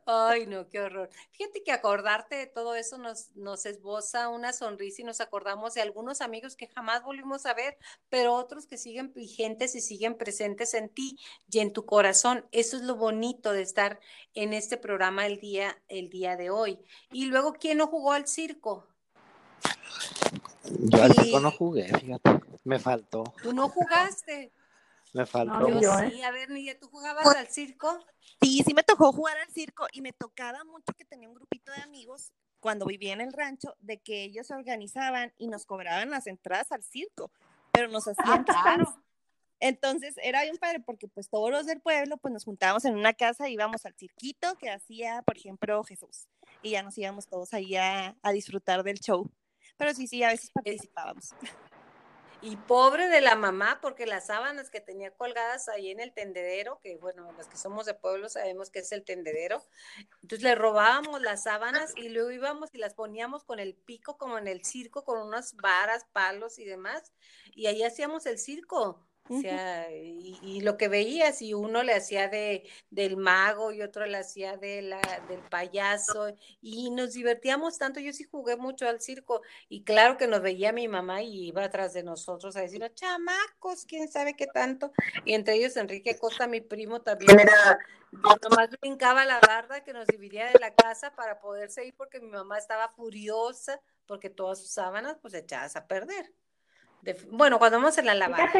Ay, 0.07 0.47
no, 0.47 0.69
qué 0.69 0.81
horror. 0.81 1.11
Fíjate 1.33 1.63
que 1.63 1.73
acordarte 1.73 2.37
de 2.37 2.47
todo 2.47 2.75
eso 2.75 2.99
nos, 2.99 3.31
nos 3.37 3.67
esboza 3.67 4.29
una 4.29 4.53
sonrisa 4.53 5.03
y 5.03 5.05
nos 5.05 5.21
acordamos 5.21 5.75
de 5.75 5.83
algunos 5.83 6.21
amigos 6.21 6.57
que 6.57 6.69
jamás 6.69 7.03
volvimos 7.03 7.47
a 7.47 7.55
ver, 7.55 7.77
pero 8.09 8.35
otros 8.35 8.67
que 8.67 8.79
siguen 8.79 9.13
vigentes 9.15 9.75
y 9.75 9.81
siguen 9.81 10.17
presentes 10.17 10.75
en 10.75 10.89
ti 10.89 11.19
y 11.51 11.61
en 11.61 11.73
tu 11.73 11.85
corazón. 11.87 12.47
Eso 12.53 12.77
es 12.77 12.83
lo 12.83 12.97
bonito 12.97 13.53
de 13.53 13.63
estar 13.63 14.01
en 14.35 14.53
este 14.53 14.77
programa 14.77 15.27
el 15.27 15.39
día, 15.41 15.81
el 15.89 16.11
día 16.11 16.37
de 16.37 16.51
hoy. 16.51 16.79
Y 17.13 17.27
luego, 17.27 17.55
¿quién 17.55 17.79
no 17.79 17.87
jugó 17.87 18.13
al 18.13 18.27
circo? 18.27 18.87
Yo 20.65 21.03
al 21.03 21.15
circo 21.15 21.41
no 21.41 21.51
jugué, 21.51 21.87
fíjate. 21.99 22.41
Me 22.65 22.81
faltó, 22.81 23.23
Tú 23.43 23.53
no 23.53 23.69
jugaste. 23.69 24.53
Me 25.17 25.27
faltó. 25.27 25.59
No, 25.69 25.81
Yo 25.81 25.91
sí, 26.11 26.23
a 26.23 26.31
ver, 26.31 26.51
Nidia, 26.51 26.79
¿tú 26.79 26.89
jugabas 26.89 27.25
Pues 27.25 27.37
al 27.37 27.49
circo? 27.49 27.99
Sí, 28.41 28.63
sí 28.65 28.75
me 28.75 28.83
tocó 28.83 29.13
jugar 29.13 29.37
al 29.39 29.49
circo 29.51 29.87
y 29.93 30.03
me 30.03 30.13
tocaba 30.13 30.63
mucho 30.65 30.93
que 30.97 31.05
tenía 31.05 31.29
un 31.29 31.35
grupito 31.35 31.73
de 31.73 31.81
amigos 31.83 32.33
cuando 32.61 32.85
vivía 32.87 33.13
en 33.13 33.21
el 33.21 33.33
rancho 33.33 33.75
de 33.81 33.99
que 33.99 34.25
ellos 34.25 34.47
se 34.47 34.55
organizaban 34.55 35.33
y 35.39 35.49
nos 35.49 35.65
cobraban 35.67 36.11
las 36.11 36.27
entradas 36.27 36.71
al 36.73 36.83
circo, 36.83 37.31
pero 37.73 37.89
nos 37.89 38.07
hacían 38.09 38.45
Ah, 38.49 38.63
fans. 38.63 38.91
Entonces 39.59 40.15
era 40.23 40.43
bien 40.43 40.59
padre 40.59 40.81
porque 40.81 41.09
pues 41.09 41.31
todos 41.31 41.51
los 41.51 41.65
del 41.65 41.81
pueblo 41.81 42.19
pues 42.19 42.33
nos 42.33 42.45
juntábamos 42.45 42.85
en 42.85 42.95
una 42.95 43.15
casa 43.15 43.49
y 43.49 43.55
íbamos 43.55 43.87
al 43.87 43.95
cirquito 43.95 44.55
que 44.57 44.71
hacía, 44.71 45.23
por 45.23 45.37
ejemplo, 45.37 45.83
Jesús 45.85 46.29
y 46.63 46.71
ya 46.73 46.83
nos 46.83 46.99
íbamos 46.99 47.27
todos 47.27 47.55
ahí 47.55 47.75
a, 47.77 48.17
a 48.23 48.33
disfrutar 48.33 48.83
del 48.83 48.99
show. 49.01 49.31
Pero 49.79 49.95
sí, 49.95 50.07
sí, 50.07 50.23
a 50.23 50.29
veces 50.29 50.51
participábamos. 50.51 51.31
Y 52.43 52.57
pobre 52.57 53.09
de 53.09 53.21
la 53.21 53.35
mamá, 53.35 53.81
porque 53.81 54.07
las 54.07 54.27
sábanas 54.27 54.71
que 54.71 54.81
tenía 54.81 55.11
colgadas 55.11 55.69
ahí 55.69 55.91
en 55.91 56.01
el 56.01 56.13
tendedero, 56.13 56.79
que 56.81 56.97
bueno, 56.97 57.33
los 57.33 57.47
que 57.47 57.57
somos 57.57 57.87
de 57.87 57.95
pueblo 57.95 58.29
sabemos 58.29 58.71
que 58.71 58.81
es 58.81 58.93
el 58.93 59.05
tendedero, 59.05 59.63
entonces 60.23 60.43
le 60.43 60.55
robábamos 60.55 61.23
las 61.23 61.45
sábanas 61.45 61.93
y 61.97 62.11
luego 62.11 62.31
íbamos 62.31 62.75
y 62.75 62.79
las 62.79 62.95
poníamos 62.95 63.43
con 63.43 63.59
el 63.59 63.75
pico 63.75 64.19
como 64.19 64.39
en 64.39 64.49
el 64.49 64.65
circo, 64.65 65.05
con 65.05 65.19
unas 65.19 65.57
varas, 65.57 66.05
palos 66.13 66.59
y 66.59 66.65
demás, 66.65 67.13
y 67.55 67.67
ahí 67.67 67.83
hacíamos 67.83 68.27
el 68.27 68.39
circo. 68.39 69.07
O 69.29 69.41
sea, 69.41 69.91
y, 69.91 70.39
y 70.43 70.61
lo 70.61 70.77
que 70.77 70.89
veías, 70.89 71.43
y 71.43 71.53
uno 71.53 71.83
le 71.83 71.95
hacía 71.95 72.29
de, 72.29 72.69
del 72.91 73.17
mago 73.17 73.73
y 73.73 73.83
otro 73.83 74.07
le 74.07 74.19
hacía 74.19 74.57
de 74.57 74.83
la, 74.83 75.01
del 75.29 75.41
payaso, 75.41 76.33
y 76.61 76.91
nos 76.91 77.15
divertíamos 77.15 77.79
tanto. 77.79 77.99
Yo 78.01 78.13
sí 78.13 78.25
jugué 78.25 78.57
mucho 78.57 78.89
al 78.89 79.01
circo, 79.01 79.43
y 79.69 79.83
claro 79.83 80.17
que 80.17 80.27
nos 80.27 80.43
veía 80.43 80.73
mi 80.73 80.89
mamá 80.89 81.23
y 81.23 81.49
iba 81.49 81.65
atrás 81.65 81.93
de 81.93 82.03
nosotros 82.03 82.57
a 82.57 82.61
decir, 82.61 82.89
chamacos, 82.95 83.85
quién 83.85 84.09
sabe 84.09 84.35
qué 84.35 84.47
tanto. 84.47 84.93
Y 85.25 85.35
entre 85.35 85.55
ellos 85.55 85.77
Enrique 85.77 86.17
Costa, 86.19 86.47
mi 86.47 86.61
primo, 86.61 87.03
también 87.03 87.39
era, 87.41 87.79
nomás 88.43 88.71
brincaba 88.81 89.25
la 89.25 89.41
barda 89.41 89.83
que 89.83 89.93
nos 89.93 90.07
dividía 90.07 90.47
de 90.47 90.59
la 90.61 90.75
casa 90.75 91.15
para 91.15 91.41
poderse 91.41 91.85
ir 91.85 91.95
porque 91.97 92.21
mi 92.21 92.29
mamá 92.29 92.59
estaba 92.59 92.89
furiosa 92.91 93.81
porque 94.07 94.31
todas 94.31 94.61
sus 94.61 94.71
sábanas 94.71 95.19
pues 95.21 95.35
echadas 95.35 95.75
a 95.75 95.87
perder. 95.87 96.33
De- 97.03 97.15
bueno, 97.31 97.59
cuando 97.59 97.79
vamos 97.79 97.99
en 97.99 98.07
la 98.07 98.15
lavada. 98.15 98.53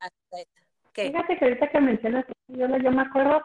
Fíjate 0.00 0.16
que, 0.30 0.92
¿Qué? 0.92 1.08
fíjate 1.08 1.38
que 1.38 1.44
ahorita 1.44 1.70
que 1.70 1.80
mencionas, 1.80 2.24
yo, 2.48 2.66
yo 2.66 2.90
me 2.90 3.02
acuerdo, 3.02 3.42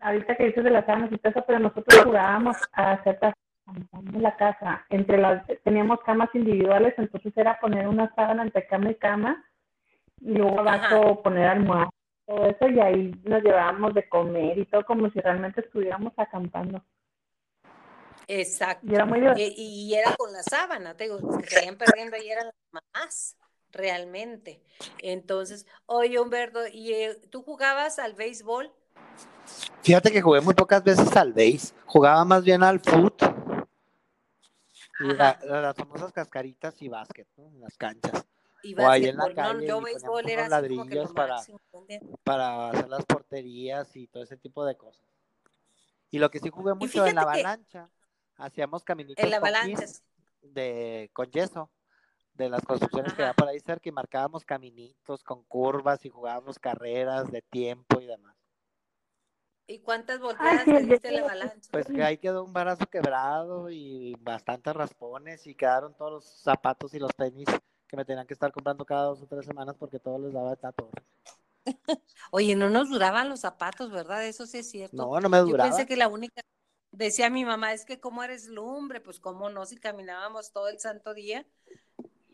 ahorita 0.00 0.36
que 0.36 0.46
dices 0.46 0.64
de 0.64 0.70
las 0.70 0.86
sábanas 0.86 1.12
y 1.12 1.18
todo 1.18 1.30
eso, 1.30 1.44
pero 1.46 1.58
nosotros 1.58 2.04
jugábamos 2.04 2.56
a 2.72 2.92
hacer 2.92 3.18
en 3.66 4.22
la 4.22 4.36
casa. 4.36 4.84
Entre 4.90 5.18
las, 5.18 5.44
teníamos 5.64 6.00
camas 6.00 6.30
individuales, 6.34 6.94
entonces 6.98 7.32
era 7.36 7.58
poner 7.60 7.88
una 7.88 8.14
sábana 8.14 8.42
entre 8.42 8.66
cama 8.66 8.90
y 8.90 8.94
cama, 8.96 9.44
y 10.20 10.34
luego 10.34 10.60
abajo 10.60 11.22
poner 11.22 11.48
almohada, 11.48 11.90
todo 12.26 12.46
eso, 12.46 12.68
y 12.68 12.80
ahí 12.80 13.20
nos 13.24 13.42
llevábamos 13.42 13.94
de 13.94 14.08
comer 14.08 14.58
y 14.58 14.66
todo 14.66 14.84
como 14.84 15.10
si 15.10 15.20
realmente 15.20 15.60
estuviéramos 15.60 16.12
acampando. 16.16 16.82
Exacto. 18.28 18.86
Y 18.88 18.94
era 18.94 19.04
muy. 19.04 19.20
Y, 19.36 19.88
y 19.88 19.94
era 19.94 20.14
con 20.16 20.32
la 20.32 20.42
sábana, 20.42 20.96
te 20.96 21.04
digo, 21.04 21.18
seguían 21.42 21.76
perdiendo 21.76 22.16
ahí 22.16 22.28
eran 22.28 22.46
las 22.46 22.54
mamás, 22.72 23.36
realmente. 23.76 24.60
Entonces, 24.98 25.66
oye, 25.86 26.18
Humberto, 26.18 26.66
¿y 26.66 26.92
eh, 26.92 27.16
tú 27.30 27.42
jugabas 27.42 27.98
al 27.98 28.14
béisbol? 28.14 28.72
Fíjate 29.82 30.10
que 30.10 30.20
jugué 30.20 30.40
muy 30.40 30.54
pocas 30.54 30.82
veces 30.82 31.16
al 31.16 31.32
base, 31.32 31.72
jugaba 31.84 32.24
más 32.24 32.42
bien 32.42 32.62
al 32.62 32.80
foot 32.80 33.22
y 34.98 35.04
la- 35.14 35.30
Ajá. 35.30 35.46
la- 35.46 35.60
las 35.60 35.76
famosas 35.76 36.12
cascaritas 36.12 36.80
y 36.82 36.88
básquet, 36.88 37.28
¿no? 37.36 37.46
En 37.48 37.60
las 37.60 37.76
canchas, 37.76 38.26
Y 38.62 38.74
O 38.74 38.88
ahí 38.88 39.04
en 39.06 39.16
la 39.16 39.28
no, 39.28 39.34
calle 39.34 39.66
yo 39.66 39.80
béisbol 39.80 40.28
era 40.28 40.48
ladrillos 40.48 41.12
para- 41.12 41.40
para 42.24 42.70
hacer 42.70 42.88
las 42.88 43.04
porterías 43.04 43.94
y 43.94 44.08
todo 44.08 44.24
ese 44.24 44.36
tipo 44.36 44.64
de 44.64 44.76
cosas. 44.76 45.04
Y 46.10 46.18
lo 46.18 46.30
que 46.30 46.40
sí 46.40 46.48
jugué 46.50 46.74
mucho 46.74 47.06
en 47.06 47.14
la 47.14 47.22
avalancha, 47.22 47.88
hacíamos 48.36 48.82
caminitos 48.82 49.22
En 49.22 49.30
la 49.30 49.38
con 49.38 49.48
avalancha. 49.48 49.82
pis 49.82 50.02
de 50.42 51.10
con 51.12 51.30
yeso 51.30 51.70
de 52.36 52.48
las 52.48 52.64
construcciones 52.64 53.12
que 53.14 53.22
había 53.22 53.34
por 53.34 53.48
ahí 53.48 53.60
cerca 53.60 53.88
y 53.88 53.92
marcábamos 53.92 54.44
caminitos 54.44 55.22
con 55.24 55.42
curvas 55.44 56.04
y 56.04 56.10
jugábamos 56.10 56.58
carreras 56.58 57.30
de 57.30 57.42
tiempo 57.42 58.00
y 58.00 58.06
demás. 58.06 58.36
¿Y 59.68 59.80
cuántas 59.80 60.20
volteadas 60.20 60.64
sí, 60.64 60.70
te 60.70 60.82
yo 60.82 60.86
diste 60.86 61.10
la 61.10 61.22
avalancha? 61.22 61.68
Pues 61.72 61.86
que 61.86 62.02
ahí 62.02 62.18
quedó 62.18 62.44
un 62.44 62.52
brazo 62.52 62.86
quebrado 62.86 63.68
y 63.70 64.14
bastantes 64.20 64.74
raspones 64.74 65.46
y 65.46 65.54
quedaron 65.54 65.94
todos 65.94 66.12
los 66.12 66.24
zapatos 66.24 66.94
y 66.94 67.00
los 67.00 67.14
tenis 67.16 67.48
que 67.88 67.96
me 67.96 68.04
tenían 68.04 68.26
que 68.26 68.34
estar 68.34 68.52
comprando 68.52 68.84
cada 68.84 69.06
dos 69.06 69.22
o 69.22 69.26
tres 69.26 69.44
semanas 69.44 69.74
porque 69.76 69.98
todos 69.98 70.20
les 70.20 70.32
daba 70.32 70.50
de 70.50 70.56
tato. 70.56 70.88
Oye, 72.30 72.54
no 72.54 72.70
nos 72.70 72.90
duraban 72.90 73.28
los 73.28 73.40
zapatos, 73.40 73.90
¿verdad? 73.90 74.24
Eso 74.24 74.46
sí 74.46 74.58
es 74.58 74.70
cierto. 74.70 74.96
No, 74.96 75.20
no 75.20 75.28
me 75.28 75.38
Yo 75.38 75.46
duraba. 75.46 75.68
pensé 75.68 75.86
que 75.86 75.96
la 75.96 76.06
única, 76.08 76.42
decía 76.92 77.28
mi 77.28 77.44
mamá, 77.44 77.72
es 77.72 77.84
que 77.84 77.98
cómo 77.98 78.22
eres 78.22 78.46
lumbre, 78.46 79.00
pues 79.00 79.18
cómo 79.18 79.50
no, 79.50 79.66
si 79.66 79.76
caminábamos 79.76 80.52
todo 80.52 80.68
el 80.68 80.78
santo 80.78 81.12
día 81.12 81.44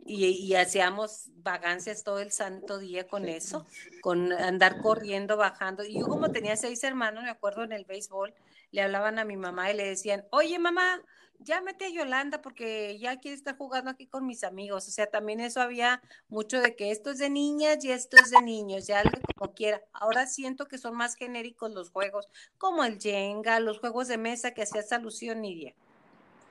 y, 0.04 0.26
y 0.26 0.54
hacíamos 0.54 1.30
vagancias 1.36 2.04
todo 2.04 2.18
el 2.20 2.32
santo 2.32 2.78
día 2.78 3.06
con 3.06 3.28
eso, 3.28 3.66
con 4.00 4.32
andar 4.32 4.80
corriendo, 4.80 5.36
bajando. 5.36 5.84
Y 5.84 5.98
yo 5.98 6.06
como 6.06 6.30
tenía 6.30 6.56
seis 6.56 6.82
hermanos, 6.84 7.24
me 7.24 7.30
acuerdo 7.30 7.64
en 7.64 7.72
el 7.72 7.84
béisbol, 7.84 8.34
le 8.70 8.82
hablaban 8.82 9.18
a 9.18 9.24
mi 9.24 9.36
mamá 9.36 9.70
y 9.70 9.76
le 9.76 9.86
decían, 9.86 10.24
oye 10.30 10.58
mamá, 10.58 11.02
llámate 11.44 11.86
a 11.86 11.90
Yolanda 11.90 12.40
porque 12.42 12.98
ya 12.98 13.18
quiere 13.18 13.36
estar 13.36 13.56
jugando 13.56 13.90
aquí 13.90 14.06
con 14.06 14.26
mis 14.26 14.44
amigos. 14.44 14.88
O 14.88 14.90
sea, 14.90 15.06
también 15.06 15.40
eso 15.40 15.60
había 15.60 16.02
mucho 16.28 16.60
de 16.60 16.74
que 16.74 16.90
esto 16.90 17.10
es 17.10 17.18
de 17.18 17.30
niñas 17.30 17.84
y 17.84 17.92
esto 17.92 18.16
es 18.16 18.30
de 18.30 18.42
niños, 18.42 18.86
ya 18.86 19.00
algo 19.00 19.18
como 19.36 19.54
quiera. 19.54 19.82
Ahora 19.92 20.26
siento 20.26 20.66
que 20.66 20.78
son 20.78 20.96
más 20.96 21.14
genéricos 21.14 21.70
los 21.72 21.90
juegos, 21.90 22.28
como 22.58 22.84
el 22.84 22.98
Jenga, 23.00 23.60
los 23.60 23.78
juegos 23.78 24.08
de 24.08 24.18
mesa 24.18 24.52
que 24.52 24.62
hacías 24.62 24.92
alusión, 24.92 25.42
Nidia. 25.42 25.74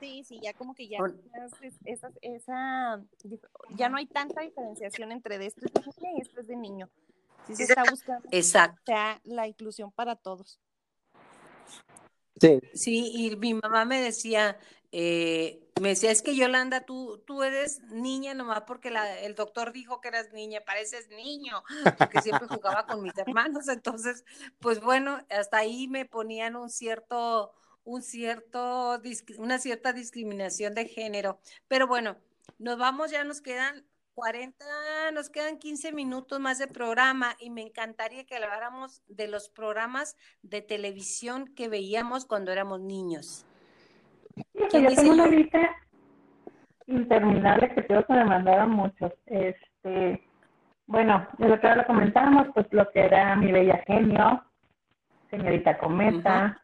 Sí, 0.02 0.24
sí, 0.24 0.40
ya 0.42 0.52
como 0.52 0.74
que 0.74 0.88
ya, 0.88 0.98
esa, 1.84 2.10
esa, 2.22 3.04
ya 3.76 3.88
no 3.88 3.98
hay 3.98 4.06
tanta 4.06 4.40
diferenciación 4.40 5.12
entre 5.12 5.38
de 5.38 5.46
esto 5.46 5.64
es 5.64 5.72
de 5.72 5.80
niña 5.80 6.10
y 6.18 6.20
esto 6.20 6.40
es 6.40 6.46
de 6.48 6.56
niño. 6.56 6.90
Sí 7.46 7.54
se 7.54 7.62
está 7.62 7.84
buscando 7.84 8.28
Exacto. 8.32 8.82
sea 8.84 9.20
la 9.22 9.46
inclusión 9.46 9.92
para 9.92 10.16
todos. 10.16 10.58
Sí, 12.40 12.60
Sí, 12.74 13.12
y 13.14 13.36
mi 13.36 13.54
mamá 13.54 13.84
me 13.84 14.00
decía, 14.00 14.58
eh, 14.90 15.68
me 15.80 15.90
decía, 15.90 16.10
es 16.10 16.20
que 16.20 16.34
Yolanda, 16.34 16.84
tú, 16.84 17.22
tú 17.24 17.44
eres 17.44 17.80
niña 17.84 18.34
nomás 18.34 18.62
porque 18.62 18.90
la- 18.90 19.20
el 19.20 19.36
doctor 19.36 19.72
dijo 19.72 20.00
que 20.00 20.08
eras 20.08 20.32
niña, 20.32 20.62
pareces 20.66 21.08
niño, 21.10 21.62
porque 21.96 22.20
siempre 22.22 22.48
jugaba 22.48 22.88
con 22.88 23.02
mis 23.02 23.16
hermanos, 23.18 23.68
entonces, 23.68 24.24
pues 24.58 24.80
bueno, 24.80 25.24
hasta 25.30 25.58
ahí 25.58 25.86
me 25.86 26.06
ponían 26.06 26.56
un 26.56 26.70
cierto, 26.70 27.52
un 27.84 28.02
cierto, 28.02 29.00
una 29.38 29.58
cierta 29.58 29.92
discriminación 29.92 30.74
de 30.74 30.86
género, 30.86 31.38
pero 31.68 31.86
bueno, 31.86 32.16
nos 32.58 32.78
vamos, 32.78 33.10
ya 33.10 33.24
nos 33.24 33.40
quedan 33.40 33.84
40, 34.14 34.64
nos 35.14 35.30
quedan 35.30 35.58
15 35.58 35.92
minutos 35.92 36.38
más 36.38 36.58
de 36.58 36.66
programa 36.66 37.34
y 37.40 37.50
me 37.50 37.62
encantaría 37.62 38.24
que 38.24 38.36
habláramos 38.36 39.02
de 39.08 39.26
los 39.26 39.48
programas 39.48 40.16
de 40.42 40.60
televisión 40.60 41.46
que 41.54 41.68
veíamos 41.68 42.26
cuando 42.26 42.52
éramos 42.52 42.80
niños. 42.80 43.46
¿Quién 44.68 44.84
yo 44.84 44.90
dice 44.90 45.02
tengo 45.02 45.14
una 45.14 45.26
lista 45.26 45.76
interminable 46.86 47.74
que 47.74 47.86
creo 47.86 48.04
que 48.04 48.12
me 48.12 48.24
mandaron 48.24 48.70
muchos. 48.70 49.12
Este, 49.26 50.22
bueno, 50.86 51.26
de 51.38 51.48
lo 51.48 51.60
que 51.60 51.66
ahora 51.66 51.86
comentamos, 51.86 52.48
pues 52.54 52.66
lo 52.70 52.90
que 52.90 53.00
era 53.00 53.34
mi 53.36 53.52
bella 53.52 53.82
genio, 53.86 54.44
señorita 55.30 55.78
Cometa, 55.78 56.61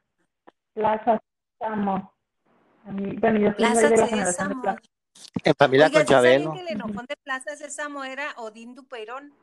Plaza 0.79 1.21
mí, 2.93 3.17
bueno, 3.17 3.41
yo 3.41 3.47
soy 3.49 3.55
Plaza 3.57 3.89
de 3.89 3.97
la 3.97 4.07
generación 4.07 4.49
de 4.49 4.55
Sésamo. 4.55 4.63
Plaza. 4.63 4.81
En 5.43 5.55
familia 5.59 5.87
Oiga, 5.87 5.99
con 5.99 6.07
¿sí 6.07 6.13
sabían 6.13 6.33
Chabelo. 6.43 6.53
que 6.53 6.61
el 6.61 6.69
enojón 6.69 7.07
de 7.07 7.17
Plaza 7.17 7.57
Sésamo 7.57 8.05
era 8.05 8.33
Odín 8.37 8.77
Dupeirón? 8.77 9.35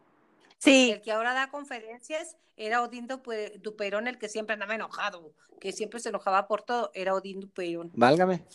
Sí, 0.57 0.91
El 0.91 1.01
que 1.01 1.11
ahora 1.11 1.33
da 1.33 1.49
conferencias 1.51 2.37
era 2.55 2.81
Odín 2.81 3.09
Dupe- 3.09 3.59
Dupeirón, 3.59 4.07
el 4.07 4.17
que 4.17 4.29
siempre 4.29 4.53
andaba 4.53 4.75
enojado, 4.75 5.33
que 5.59 5.73
siempre 5.73 5.99
se 5.99 6.07
enojaba 6.09 6.47
por 6.47 6.61
todo, 6.63 6.91
era 6.93 7.13
Odín 7.13 7.41
Dupeirón. 7.41 7.91
Válgame. 7.93 8.45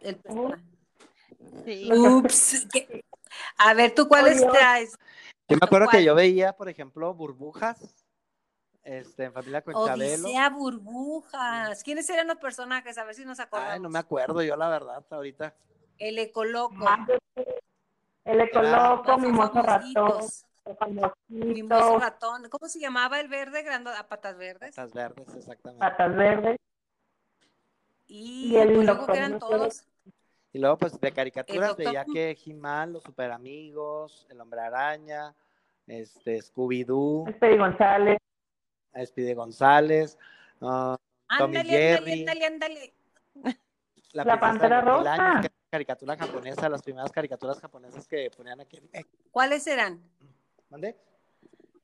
El 0.00 0.20
sí. 1.64 1.90
Ups. 1.92 2.68
¿qué? 2.72 3.04
A 3.58 3.74
ver, 3.74 3.92
¿tú 3.94 4.06
cuáles 4.06 4.46
traes? 4.46 4.96
Yo 5.48 5.56
me 5.60 5.64
acuerdo 5.66 5.86
¿Cuál? 5.86 5.98
que 5.98 6.04
yo 6.04 6.14
veía, 6.14 6.52
por 6.52 6.68
ejemplo, 6.68 7.12
burbujas. 7.14 8.01
Este, 8.84 9.24
en 9.24 9.32
familia 9.32 9.62
con 9.62 9.74
Chabelo. 9.74 10.26
Odisea 10.26 10.50
Burbujas. 10.50 11.84
¿Quiénes 11.84 12.08
eran 12.10 12.26
los 12.26 12.38
personajes? 12.38 12.98
A 12.98 13.04
ver 13.04 13.14
si 13.14 13.24
nos 13.24 13.38
acordamos. 13.38 13.74
Ay, 13.74 13.80
no 13.80 13.88
me 13.88 13.98
acuerdo 13.98 14.42
yo, 14.42 14.56
la 14.56 14.68
verdad, 14.68 15.04
ahorita. 15.10 15.54
El 15.98 16.18
Ecoloco. 16.18 16.84
Ah, 16.88 17.06
El 18.24 18.40
ecoloco, 18.40 19.18
mimoso 19.18 19.62
ratón, 19.62 20.24
Mimoso 21.28 21.98
ratón. 21.98 22.48
¿Cómo 22.48 22.68
se 22.68 22.80
llamaba 22.80 23.20
el 23.20 23.28
verde 23.28 23.62
grande 23.62 23.90
a 23.96 24.08
patas 24.08 24.36
verdes? 24.36 24.74
Patas 24.74 24.92
verdes, 24.92 25.34
exactamente. 25.34 25.80
patas 25.80 26.16
verdes. 26.16 26.56
Y, 28.06 28.52
Y 28.52 28.56
el 28.56 28.74
pues 28.74 28.84
luego 28.84 28.94
doctor 28.98 29.12
que 29.12 29.18
eran 29.18 29.38
todos. 29.38 29.84
Y 30.52 30.58
luego, 30.58 30.76
pues, 30.76 31.00
de 31.00 31.12
caricaturas 31.12 31.76
veía 31.76 32.04
que 32.04 32.36
He-Man, 32.44 32.92
los 32.92 33.02
Super 33.04 33.30
Amigos, 33.30 34.26
El 34.28 34.40
Hombre 34.40 34.60
Araña, 34.60 35.34
este, 35.86 36.38
Scooby-Doo, 36.42 37.28
Esperi 37.28 37.56
González. 37.58 38.18
Speedy 39.04 39.34
González, 39.34 40.18
ah, 40.60 40.96
Tommy 41.38 41.56
Ándale, 41.58 41.70
Jerry. 41.70 42.20
ándale, 42.20 42.46
ándale, 42.46 42.94
ándale. 43.34 43.58
La, 44.12 44.24
La 44.24 44.40
Pantera 44.40 44.80
Rosa. 44.82 45.40
Caricatura 45.70 46.16
japonesa, 46.18 46.68
las 46.68 46.82
primeras 46.82 47.10
caricaturas 47.10 47.58
japonesas 47.58 48.06
que 48.06 48.30
ponían 48.36 48.60
aquí 48.60 48.76
en 48.76 48.90
México. 48.92 49.08
¿Cuáles 49.30 49.66
eran? 49.66 50.02
¿Mandé? 50.68 50.98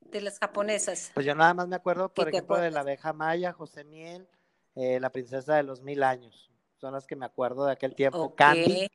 De 0.02 0.20
las 0.20 0.38
japonesas. 0.38 1.10
Pues 1.14 1.24
yo 1.24 1.34
nada 1.34 1.54
más 1.54 1.68
me 1.68 1.76
acuerdo, 1.76 2.12
por 2.12 2.26
¿Qué 2.26 2.30
te 2.32 2.36
ejemplo, 2.38 2.58
de 2.58 2.70
la 2.70 2.80
abeja 2.80 3.14
maya, 3.14 3.54
José 3.54 3.84
Miel, 3.84 4.28
eh, 4.74 5.00
la 5.00 5.10
princesa 5.10 5.56
de 5.56 5.62
los 5.62 5.80
mil 5.80 6.02
años. 6.02 6.50
Son 6.76 6.92
las 6.92 7.06
que 7.06 7.16
me 7.16 7.24
acuerdo 7.24 7.64
de 7.64 7.72
aquel 7.72 7.94
tiempo. 7.94 8.18
Ok. 8.24 8.36
Candy, 8.36 8.88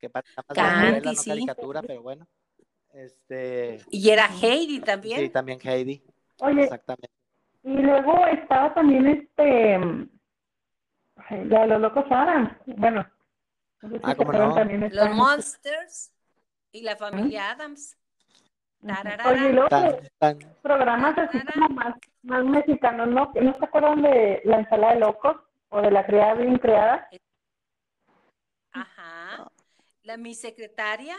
que 0.00 0.10
Candy, 0.10 0.90
novela, 0.90 1.00
no 1.12 1.14
sí. 1.14 1.30
caricatura, 1.30 1.82
pero 1.82 2.02
bueno. 2.02 2.26
Este, 2.92 3.78
Y 3.90 4.10
era 4.10 4.28
Heidi 4.42 4.80
también. 4.80 5.20
sí, 5.20 5.28
también 5.28 5.60
Heidi, 5.62 6.02
Oye, 6.40 6.64
exactamente. 6.64 7.10
y 7.62 7.72
luego 7.78 8.26
estaba 8.26 8.74
también 8.74 9.06
este. 9.06 9.78
La 11.30 11.60
de 11.62 11.66
los 11.66 11.80
locos 11.80 12.04
Adams. 12.10 12.50
Bueno. 12.66 13.06
no 13.82 13.88
sé 13.88 13.96
si 13.96 14.00
Ah, 14.04 14.10
se 14.10 14.16
¿cómo 14.16 14.30
acuerdan 14.30 14.48
no? 14.50 14.54
también 14.54 14.88
Los 14.94 15.10
Monsters 15.10 16.12
y 16.72 16.82
la 16.82 16.96
familia 16.96 17.50
Adams. 17.52 17.96
Tararara. 18.86 19.30
Oye, 19.30 19.48
y 19.48 19.52
luego 19.52 19.68
Tan, 19.68 19.96
tan. 20.18 20.38
programas 20.62 21.18
así 21.18 21.40
como 21.52 21.68
más, 21.70 21.94
más 22.22 22.44
mexicanos, 22.44 23.08
¿no? 23.08 23.32
¿No 23.34 23.54
se 23.54 23.64
acuerdan 23.64 24.02
de 24.02 24.42
la 24.44 24.58
ensalada 24.60 24.94
de 24.94 25.00
locos? 25.00 25.36
O 25.70 25.80
de 25.80 25.90
la 25.90 26.06
criada 26.06 26.34
bien 26.34 26.58
creada. 26.58 27.08
Ajá. 28.72 29.50
La 30.04 30.16
mi 30.16 30.34
secretaria, 30.34 31.16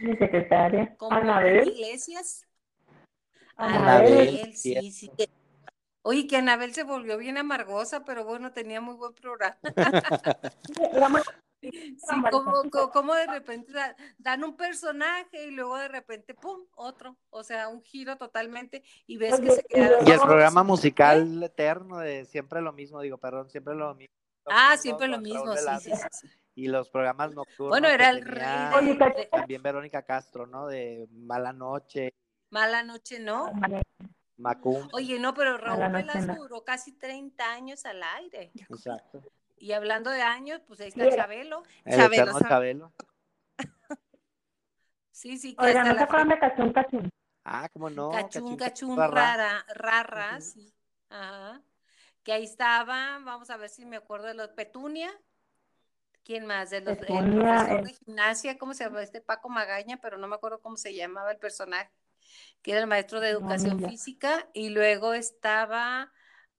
Mi 0.00 0.16
secretaria. 0.16 0.96
como 0.96 1.14
Anabel. 1.16 1.68
Iglesias. 1.68 2.47
Anabel. 3.58 4.12
Anabel, 4.12 4.56
sí, 4.56 4.90
sí. 4.90 5.10
Oye, 6.02 6.26
que 6.26 6.36
Anabel 6.36 6.72
se 6.72 6.84
volvió 6.84 7.18
bien 7.18 7.36
amargosa, 7.36 8.04
pero 8.04 8.24
bueno, 8.24 8.52
tenía 8.52 8.80
muy 8.80 8.94
buen 8.94 9.12
programa. 9.14 9.58
Sí, 11.60 11.70
como, 12.30 12.70
como, 12.70 12.90
como 12.90 13.14
de 13.14 13.26
repente 13.26 13.72
da- 13.72 13.96
dan 14.18 14.44
un 14.44 14.56
personaje 14.56 15.48
y 15.48 15.50
luego 15.50 15.76
de 15.76 15.88
repente, 15.88 16.32
¡pum!, 16.32 16.60
otro. 16.76 17.16
O 17.30 17.42
sea, 17.42 17.66
un 17.68 17.82
giro 17.82 18.16
totalmente 18.16 18.84
y 19.08 19.16
ves 19.16 19.40
que 19.40 19.50
se 19.50 19.60
y 19.62 19.74
quedaron. 19.74 20.06
Y 20.06 20.10
el 20.12 20.20
programa 20.20 20.60
¿Eh? 20.60 20.64
musical 20.64 21.42
eterno 21.42 21.98
de 21.98 22.26
siempre 22.26 22.60
lo 22.60 22.72
mismo, 22.72 23.00
digo, 23.00 23.18
perdón, 23.18 23.50
siempre 23.50 23.74
lo 23.74 23.92
mismo. 23.96 24.14
Ah, 24.46 24.76
siempre 24.76 25.08
lo 25.08 25.18
mismo, 25.18 25.56
sí, 25.56 25.64
sí, 25.82 25.90
sí, 25.90 26.06
sí. 26.12 26.28
Y 26.54 26.68
los 26.68 26.88
programas 26.90 27.34
nocturnos. 27.34 27.70
Bueno, 27.70 27.88
era 27.88 28.10
el 28.10 28.24
rey 28.24 29.26
También 29.30 29.62
Verónica 29.62 30.02
Castro, 30.02 30.46
¿no? 30.46 30.68
De 30.68 31.08
Mala 31.10 31.52
Noche, 31.52 32.14
Mala 32.50 32.82
Noche, 32.82 33.18
¿no? 33.18 33.52
Macum. 34.36 34.88
Oye, 34.92 35.18
no, 35.18 35.34
pero 35.34 35.58
Raúl 35.58 35.92
Velasco 35.92 36.32
no. 36.32 36.36
duró 36.36 36.64
casi 36.64 36.92
30 36.92 37.52
años 37.52 37.84
al 37.84 38.02
aire. 38.02 38.52
Exacto. 38.54 39.22
Y 39.56 39.72
hablando 39.72 40.10
de 40.10 40.22
años, 40.22 40.60
pues 40.66 40.80
ahí 40.80 40.88
está 40.88 41.10
Chabelo. 41.10 41.64
El 41.84 41.96
Chabelo, 41.96 42.22
eterno 42.22 42.40
Chabelo. 42.48 42.92
Chabelo. 42.92 42.92
Sí, 45.10 45.36
sí, 45.36 45.56
que 45.56 45.66
hasta 45.66 45.82
¿no 45.82 45.94
se 45.96 46.04
acuerdan 46.04 46.28
de 46.28 46.38
Cachún 46.38 46.72
Cachún? 46.72 47.10
Ah, 47.42 47.68
¿cómo 47.72 47.90
no? 47.90 48.10
Cachún, 48.10 48.56
cachún, 48.56 48.96
Rara. 48.96 49.64
rara, 49.66 49.66
rara, 49.74 50.40
sí. 50.40 50.72
Ajá. 51.08 51.60
Que 52.22 52.32
ahí 52.34 52.44
estaba, 52.44 53.18
vamos 53.24 53.50
a 53.50 53.56
ver 53.56 53.68
si 53.68 53.84
me 53.84 53.96
acuerdo 53.96 54.26
de 54.26 54.34
los 54.34 54.50
Petunia. 54.50 55.10
¿Quién 56.22 56.46
más? 56.46 56.70
De 56.70 56.82
los, 56.82 56.90
el 56.90 56.98
Petunia, 56.98 57.54
profesor 57.54 57.80
eh. 57.80 57.82
de 57.82 57.94
gimnasia, 57.94 58.58
¿cómo 58.58 58.74
se 58.74 58.84
llama? 58.84 59.02
Este 59.02 59.20
Paco 59.20 59.48
Magaña, 59.48 59.98
pero 60.00 60.18
no 60.18 60.28
me 60.28 60.36
acuerdo 60.36 60.60
cómo 60.60 60.76
se 60.76 60.94
llamaba 60.94 61.32
el 61.32 61.38
personaje, 61.38 61.90
que 62.62 62.72
era 62.72 62.80
el 62.80 62.86
maestro 62.86 63.20
de 63.20 63.30
educación 63.30 63.80
física. 63.80 64.46
Y 64.52 64.70
luego 64.70 65.14
estaba, 65.14 66.12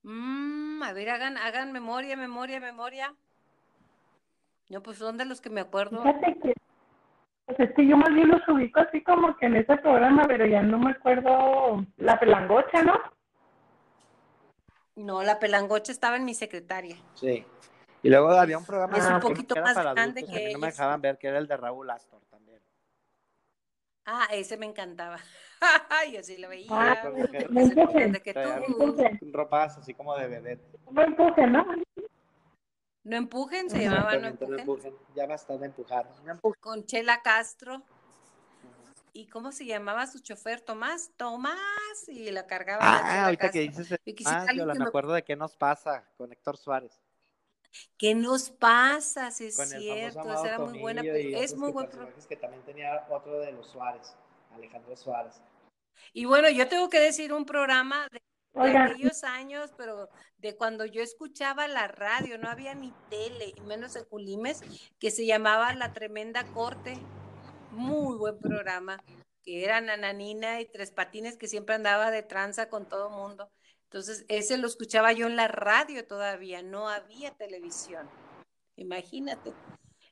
mm, 0.04 0.84
a 0.84 0.94
ver, 0.94 1.10
hagan, 1.10 1.38
hagan 1.38 1.72
memoria, 1.72 2.16
memoria, 2.16 2.60
memoria. 2.60 3.16
No, 4.70 4.84
pues 4.84 4.98
son 4.98 5.18
de 5.18 5.26
los 5.26 5.42
que 5.42 5.50
me 5.50 5.62
acuerdo. 5.62 6.04
Fíjate 6.04 6.38
que, 6.42 6.54
pues 7.46 7.60
es 7.60 7.76
que 7.76 7.88
yo 7.88 7.98
más 7.98 8.14
bien 8.14 8.28
los 8.28 8.48
ubico 8.48 8.80
así 8.80 9.04
como 9.04 9.36
que 9.38 9.48
en 9.48 9.56
ese 9.56 9.76
programa, 9.78 10.26
pero 10.28 10.46
ya 10.46 10.62
no 10.62 10.78
me 10.78 10.92
acuerdo 10.92 11.86
la 11.98 12.20
pelangocha, 12.20 12.84
¿no? 12.84 12.94
No, 14.96 15.24
la 15.24 15.40
pelangocha 15.40 15.92
estaba 15.92 16.18
en 16.18 16.26
mi 16.26 16.34
secretaria. 16.34 16.98
Sí. 17.16 17.46
Y 18.04 18.10
luego 18.10 18.30
había 18.32 18.58
un 18.58 18.66
programa 18.66 18.98
Es 18.98 19.06
un 19.06 19.16
que 19.16 19.28
poquito 19.28 19.56
era 19.56 19.64
más 19.64 19.74
para 19.74 19.94
grande 19.94 20.22
adultos, 20.22 20.36
a 20.36 20.40
que 20.40 20.48
mí 20.48 20.54
no 20.54 20.60
me 20.60 20.68
dejaban 20.68 21.02
ver, 21.02 21.18
que 21.18 21.28
era 21.28 21.38
el 21.40 21.48
de 21.48 21.58
Raúl 21.58 21.90
Astor. 21.90 22.22
Ah, 24.12 24.28
ese 24.32 24.58
me 24.58 24.66
encantaba. 24.66 25.20
Yo 26.14 26.24
sí 26.24 26.38
lo 26.38 26.50
veía. 26.50 26.68
Ah, 26.72 27.00
empuje, 27.06 27.28
grande 27.94 28.22
que 28.22 28.34
tú. 28.34 29.32
ropas 29.32 29.78
así 29.78 29.94
como 29.94 30.18
de 30.18 30.28
vedette. 30.28 30.80
me 30.92 31.04
empuje, 31.04 31.46
¿no? 31.46 31.64
No 33.04 33.16
empujen, 33.16 33.70
se 33.70 33.80
llamaba 33.80 34.14
No 34.18 34.28
Exactamente, 34.30 34.48
no 34.48 34.58
empujen. 34.58 34.88
empujen. 34.88 35.16
Ya 35.16 35.28
basta 35.28 35.58
de 35.58 35.66
empujar. 35.68 36.10
No 36.26 36.32
empujen. 36.32 36.60
Con 36.60 36.86
Chela 36.86 37.22
Castro. 37.22 37.84
¿Y 39.14 39.28
cómo 39.28 39.52
se 39.52 39.66
llamaba 39.66 40.08
su 40.08 40.20
chofer? 40.20 40.62
Tomás. 40.62 41.12
Tomás. 41.16 42.08
Y 42.08 42.32
la 42.32 42.48
cargaba. 42.48 42.80
Ah, 42.82 43.26
ahorita 43.26 43.52
que 43.52 43.60
dices 43.62 43.96
Y 44.06 44.16
quisiera 44.16 44.46
más, 44.46 44.56
Yola, 44.56 44.74
que 44.74 44.80
me- 44.80 44.86
acuerdo 44.86 45.14
de 45.14 45.24
qué 45.24 45.36
nos 45.36 45.56
pasa 45.56 46.10
con 46.18 46.32
Héctor 46.32 46.58
Suárez. 46.58 47.00
¿Qué 47.98 48.16
nos 48.16 48.50
pasa? 48.50 49.32
Si 49.32 49.48
es 49.48 49.58
Con 49.58 49.68
cierto, 49.68 50.20
esa 50.22 50.22
Amado 50.22 50.46
era 50.46 50.60
muy 50.60 50.80
buena. 50.80 51.06
Y 51.06 51.36
Es 51.36 51.56
muy 51.56 51.72
buen 51.72 51.88
personajes 51.88 52.26
que 52.28 52.36
también 52.36 52.64
tenía 52.64 53.06
otro 53.10 53.40
de 53.40 53.52
los 53.52 53.68
Suárez, 53.68 54.16
Alejandro 54.52 54.96
Suárez. 54.96 55.42
Y 56.14 56.26
bueno, 56.26 56.50
yo 56.50 56.68
tengo 56.68 56.90
que 56.90 57.00
decir 57.00 57.34
un 57.34 57.46
programa 57.46 58.08
de, 58.12 58.22
de 58.54 58.78
aquellos 58.78 59.24
años, 59.24 59.72
pero 59.78 60.10
de 60.38 60.56
cuando 60.56 60.86
yo 60.86 61.02
escuchaba 61.02 61.68
la 61.68 61.88
radio, 61.88 62.38
no 62.38 62.50
había 62.50 62.74
ni 62.74 62.94
tele, 63.10 63.54
y 63.56 63.62
menos 63.62 63.96
en 63.96 64.06
Culimes, 64.06 64.62
que 65.00 65.12
se 65.12 65.26
llamaba 65.26 65.74
La 65.74 65.94
Tremenda 65.94 66.46
Corte. 66.46 66.98
Muy 67.72 68.18
buen 68.18 68.40
programa, 68.40 69.04
que 69.44 69.64
era 69.64 69.80
Nananina 69.82 70.60
y 70.62 70.66
Tres 70.66 70.92
Patines, 70.92 71.38
que 71.38 71.48
siempre 71.48 71.76
andaba 71.76 72.10
de 72.10 72.24
tranza 72.24 72.70
con 72.70 72.88
todo 72.88 73.10
mundo. 73.10 73.52
Entonces, 73.90 74.24
ese 74.28 74.60
lo 74.60 74.68
escuchaba 74.68 75.14
yo 75.14 75.26
en 75.26 75.36
la 75.36 75.48
radio 75.48 76.06
todavía, 76.06 76.62
no 76.62 76.90
había 76.90 77.32
televisión. 77.32 78.08
Imagínate. 78.76 79.52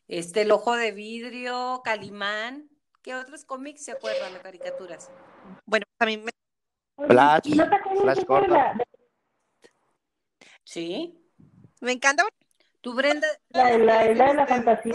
Este, 0.07 0.41
El 0.41 0.51
Ojo 0.51 0.75
de 0.75 0.91
Vidrio, 0.91 1.84
Calimán. 1.84 2.71
¿Qué 3.03 3.13
otros 3.13 3.45
cómics 3.45 3.86
se 3.86 3.91
acuerdan 3.91 4.34
de 4.34 4.41
caricaturas? 4.41 5.11
Bueno, 5.65 5.86
pues 5.95 5.99
a 5.99 6.05
mí 6.07 6.17
me 6.17 6.32
Flash, 7.07 7.55
¿no 7.55 7.69
te 7.69 7.75
acuerdas 7.75 8.01
Flash 8.01 8.25
Gordon. 8.25 8.82
Sí. 10.63 11.23
Me 11.80 11.91
encanta. 11.91 12.23
Tú, 12.82 12.95
Brenda, 12.95 13.28
la, 13.49 13.65
de 13.65 13.78
la 13.78 14.11
isla 14.11 14.28
de 14.30 14.34
la 14.34 14.47
fantasía? 14.47 14.93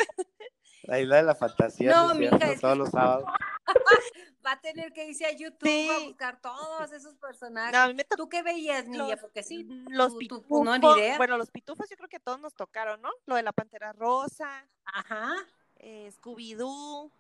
La 0.83 1.01
isla 1.01 1.17
de 1.19 1.23
la 1.23 1.35
fantasía, 1.37 1.91
No, 1.93 2.15
mija, 2.17 2.37
todos 2.61 2.79
los 2.79 2.91
sábados. 2.91 3.27
va 4.45 4.53
a 4.53 4.61
tener 4.61 4.93
que 4.93 5.07
irse 5.09 5.25
a 5.27 5.33
YouTube 5.33 5.69
Sí. 5.69 5.89
a 5.91 5.99
buscar 6.07 6.41
todos 6.41 6.91
esos 6.93 7.15
personajes. 7.17 7.73
No, 7.73 7.79
a 7.81 7.89
mí 7.89 7.95
me 7.95 8.05
tocó 8.05 8.23
¿Tú 8.25 8.29
qué 8.29 8.43
veías, 8.43 8.87
niña? 8.87 9.07
los, 9.09 9.21
Porque 9.21 9.43
sí, 9.43 9.65
los 9.89 10.09
tú- 10.09 10.13
tú, 10.15 10.19
pitufos. 10.19 10.65
no, 10.65 10.77
ni 10.79 10.87
idea. 11.01 11.17
Bueno, 11.17 11.37
los 11.39 11.51
pitufos 11.51 11.89
yo 11.89 11.97
creo 11.97 12.09
que 12.09 12.17
a 12.17 12.21
todos 12.21 12.41
nos 12.41 12.55
tocaron, 12.55 13.01
¿no? 13.03 13.11
Lo 13.27 13.37
de 13.37 13.43
la 13.43 13.53
pantera 13.53 13.93
rosa, 13.93 14.67
Ajá. 14.85 15.33
eh, 15.77 16.11
Scooby-Doo, 16.21 17.11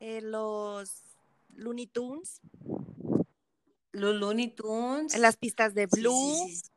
eh, 0.00 0.20
los 0.22 1.02
Looney 1.56 1.86
Tunes, 1.86 2.40
Los 3.92 4.14
Looney 4.16 4.48
Tunes. 4.48 5.14
en 5.14 5.22
las 5.22 5.36
pistas 5.36 5.74
de 5.74 5.86
Blue. 5.86 6.34
sí, 6.46 6.56
sí. 6.56 6.70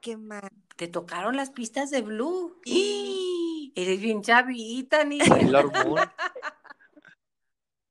¿Qué 0.00 0.16
más? 0.16 0.42
Te 0.76 0.86
tocaron 0.86 1.34
las 1.36 1.50
pistas 1.50 1.90
de 1.90 2.02
Blue. 2.02 2.56
Sí. 2.64 3.72
Eres 3.74 4.00
bien 4.00 4.22
chavita, 4.22 5.02
niña. 5.04 5.24
Sailor 5.24 5.72
Moon. 5.84 5.98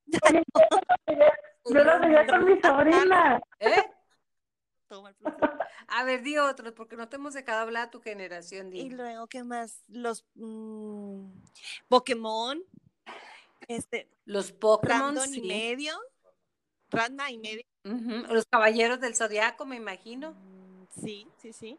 Yo 1.66 1.84
lo 1.84 2.00
veía 2.00 2.28
con 2.28 2.46
mi 2.46 2.60
sobrina. 2.62 3.42
¿Eh? 3.60 3.92
Toma 4.88 5.10
el 5.10 5.16
placer. 5.16 5.50
A 5.88 6.04
ver, 6.04 6.22
di 6.22 6.38
otros, 6.38 6.74
porque 6.74 6.96
no 6.96 7.10
te 7.10 7.16
hemos 7.16 7.34
dejado 7.34 7.62
hablar 7.62 7.88
a 7.88 7.92
tu 7.92 8.02
generación. 8.02 8.68
Y 8.74 8.84
Di. 8.84 8.90
luego, 8.92 9.28
¿qué 9.28 9.44
más? 9.44 9.84
Los 9.88 10.26
mm, 10.36 11.28
Pokémon, 11.88 12.62
este, 13.68 14.10
Los 14.26 14.52
Pokémon, 14.52 15.16
y 15.34 15.42
medio, 15.42 15.98
Ranma 16.92 17.32
y 17.32 17.38
medio. 17.40 17.64
Los 17.84 18.46
Caballeros 18.46 19.00
del 19.00 19.16
Zodiaco, 19.16 19.66
me 19.66 19.76
imagino. 19.76 20.32
Mm, 20.34 20.66
Sí, 21.02 21.28
sí, 21.38 21.52
sí. 21.52 21.78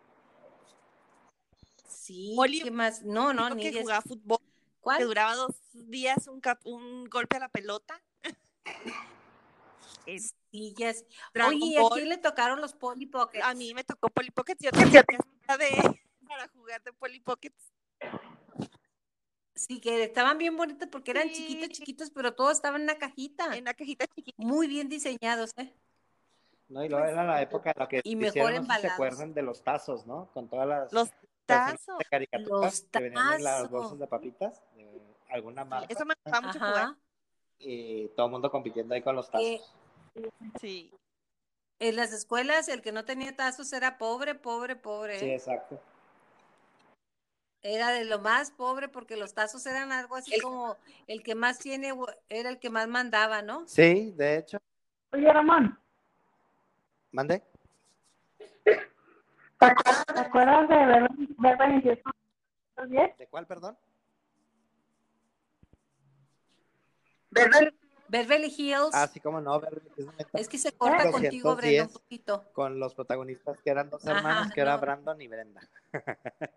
Sí, 1.89 2.35
Oli- 2.37 2.61
¿qué 2.63 2.71
más? 2.71 3.03
No, 3.03 3.33
no, 3.33 3.49
ni 3.51 3.63
que 3.63 3.81
jugaba 3.81 4.03
fútbol, 4.03 4.39
que 4.39 4.45
¿Cuál? 4.81 5.03
duraba 5.05 5.35
dos 5.37 5.55
días 5.73 6.27
un, 6.29 6.41
cap- 6.41 6.61
un 6.67 7.05
golpe 7.07 7.37
a 7.37 7.41
la 7.41 7.49
pelota. 7.49 8.03
Dragon 11.35 11.55
Oye, 11.55 11.67
¿y 11.67 11.77
¿a 11.77 11.89
quién 11.93 12.09
le 12.09 12.19
tocaron 12.19 12.61
los 12.61 12.75
Polly 12.75 13.07
Pockets? 13.07 13.45
A 13.45 13.55
mí 13.55 13.75
me 13.75 13.85
tocó 13.85 14.09
Polly 14.09 14.31
Pockets 14.31 14.63
y 14.65 14.69
otra 14.69 14.83
casita 14.85 15.59
de 15.59 15.69
para 16.29 16.49
jugar 16.49 16.83
de 16.83 16.93
Polly 16.93 17.21
Pockets. 17.21 17.73
Sí, 19.55 19.81
que 19.81 20.05
estaban 20.05 20.37
bien 20.39 20.57
bonitos 20.57 20.89
porque 20.91 21.13
eran 21.13 21.29
Sí. 21.29 21.35
chiquitos, 21.35 21.69
chiquitos, 21.71 22.11
pero 22.11 22.35
todos 22.35 22.53
estaban 22.53 22.83
en 22.83 22.91
una 22.91 22.99
cajita. 22.99 23.57
En 23.57 23.65
la 23.65 23.75
cajita 23.75 24.07
chiquita. 24.07 24.37
Muy 24.43 24.67
bien 24.69 24.89
diseñados, 24.89 25.53
¿eh? 25.57 25.75
No, 26.69 26.85
y 26.85 26.89
luego 26.89 27.07
era 27.07 27.25
la 27.25 27.41
época 27.41 27.71
en 27.71 27.77
la 27.79 27.89
que 27.89 28.01
Y 28.05 28.17
mejor 28.17 28.29
hicieron, 28.29 28.55
no 28.55 28.63
sé 28.67 28.75
si 28.75 28.81
se 28.83 28.87
acuerdan 28.89 29.35
de 29.35 29.43
los 29.43 29.63
tazos, 29.63 30.07
¿no? 30.07 30.31
Con 30.33 30.49
todas 30.49 30.67
las 30.69 30.93
Los 30.93 31.11
tazos. 31.47 31.99
de 31.99 32.05
caricaturas 32.05 32.81
Los 32.83 32.91
que 32.91 33.01
venían 33.01 33.33
en 33.35 33.45
las 33.45 33.55
tazos. 33.63 33.71
bolsas 33.71 33.99
de 33.99 34.07
papitas 34.09 34.63
de 34.75 35.01
alguna 35.31 35.65
marca 35.65 35.93
Eso 35.93 36.05
me 36.05 36.15
gustaba 36.15 36.41
mucho 36.47 36.59
jugar. 36.59 36.97
Y 37.59 38.09
todo 38.09 38.27
el 38.27 38.33
mundo 38.33 38.51
compitiendo 38.51 38.95
ahí 38.95 39.03
con 39.03 39.17
los 39.17 39.31
tazos. 39.31 39.75
Sí. 40.61 40.91
en 41.79 41.97
las 41.97 42.13
escuelas 42.13 42.69
el 42.69 42.81
que 42.81 42.93
no 42.93 43.05
tenía 43.05 43.37
tazos 43.37 43.73
era 43.73 43.99
pobre, 43.99 44.35
pobre, 44.35 44.77
pobre. 44.77 45.19
Sí, 45.19 45.27
¿eh? 45.27 45.35
exacto. 45.35 45.81
Era 47.63 47.91
de 47.91 48.05
lo 48.05 48.21
más 48.21 48.51
pobre 48.51 48.89
porque 48.89 49.17
los 49.17 49.35
tazos 49.35 49.67
eran 49.67 49.91
algo 49.91 50.17
así 50.17 50.41
como 50.41 50.77
el 51.07 51.23
que 51.23 51.35
más 51.35 51.59
tiene 51.59 51.93
era 52.29 52.49
el 52.49 52.59
que 52.59 52.71
más 52.71 52.87
mandaba, 52.87 53.43
¿no? 53.43 53.67
Sí, 53.67 54.13
de 54.13 54.39
hecho. 54.39 54.59
Oye, 55.13 55.33
Ramón, 55.33 55.79
¿Mande? 57.17 57.43
¿te 58.63 58.77
acuerdas, 59.59 60.05
te 60.05 60.21
acuerdas 60.21 60.69
de 60.69 60.77
ver, 60.77 61.09
ver 61.39 61.57
28 61.57 62.03
10? 62.89 63.17
¿De 63.17 63.27
cuál, 63.29 63.47
perdón? 63.47 63.79
Beverly 68.09 68.55
Hills. 68.57 68.91
Ah, 68.93 69.09
sí, 69.09 69.21
cómo 69.21 69.41
no, 69.41 69.59
Beverly 69.61 69.89
Hills 69.97 70.07
90210, 70.07 70.41
Es 70.41 70.49
que 70.49 70.59
se 70.59 70.73
corta 70.77 71.11
contigo, 71.11 71.57
Brenda, 71.57 71.85
un 71.85 71.93
poquito. 71.93 72.45
con 72.53 72.79
los 72.79 72.95
protagonistas 72.95 73.61
que 73.63 73.71
eran 73.71 73.91
dos 73.91 74.07
Ajá, 74.07 74.17
hermanos, 74.17 74.53
que 74.53 74.61
era 74.61 74.75
no. 74.77 74.81
Brandon 74.81 75.21
y 75.21 75.29
Brenda. 75.29 75.61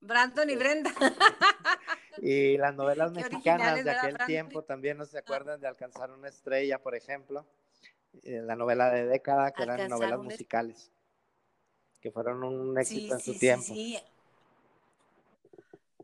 Brandon 0.00 0.50
y 0.50 0.56
Brenda. 0.56 0.90
Y 2.22 2.58
las 2.58 2.74
novelas 2.74 3.12
mexicanas 3.12 3.76
de 3.76 3.82
¿verdad, 3.82 4.04
aquel 4.04 4.26
tiempo 4.26 4.62
también 4.62 4.98
no 4.98 5.06
se 5.06 5.16
acuerdan 5.16 5.58
de 5.58 5.68
Alcanzar 5.68 6.10
una 6.10 6.28
estrella, 6.28 6.78
por 6.82 6.94
ejemplo. 6.94 7.46
Eh, 8.24 8.42
La 8.42 8.56
novela 8.56 8.90
de 8.90 9.06
década, 9.06 9.52
que 9.52 9.62
eran 9.62 9.88
novelas 9.88 10.18
musicales, 10.18 10.90
que 12.00 12.10
fueron 12.10 12.42
un 12.44 12.78
éxito 12.78 13.00
Sí, 13.00 13.10
en 13.12 13.18
su 13.20 13.24
sí, 13.24 13.32
sí, 13.32 13.38
tiempo. 13.38 13.64
sí. 13.64 13.98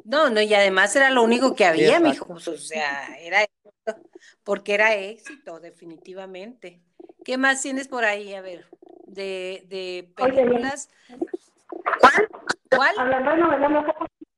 No, 0.06 0.30
no, 0.30 0.40
y 0.40 0.54
además 0.54 0.94
era 0.94 1.10
lo 1.10 1.24
único 1.24 1.56
que 1.56 1.64
había, 1.64 1.96
exacto. 1.96 2.08
mijo. 2.08 2.26
pues, 2.26 2.46
o 2.46 2.56
sea, 2.56 3.18
era 3.18 3.42
éxito, 3.42 4.08
porque 4.44 4.74
era 4.74 4.94
éxito, 4.94 5.58
definitivamente. 5.58 6.80
¿Qué 7.24 7.36
más 7.36 7.60
tienes 7.60 7.88
por 7.88 8.04
ahí? 8.04 8.32
A 8.34 8.40
ver, 8.40 8.70
de, 9.06 9.64
de 9.66 10.12
Oye, 10.22 10.32
películas. 10.32 10.88
¿Cuál? 12.00 12.28
¿Cuál? 12.70 12.98
Hablando 12.98 13.30
de 13.32 13.36
novelas, 13.38 13.70
¿no 13.70 13.84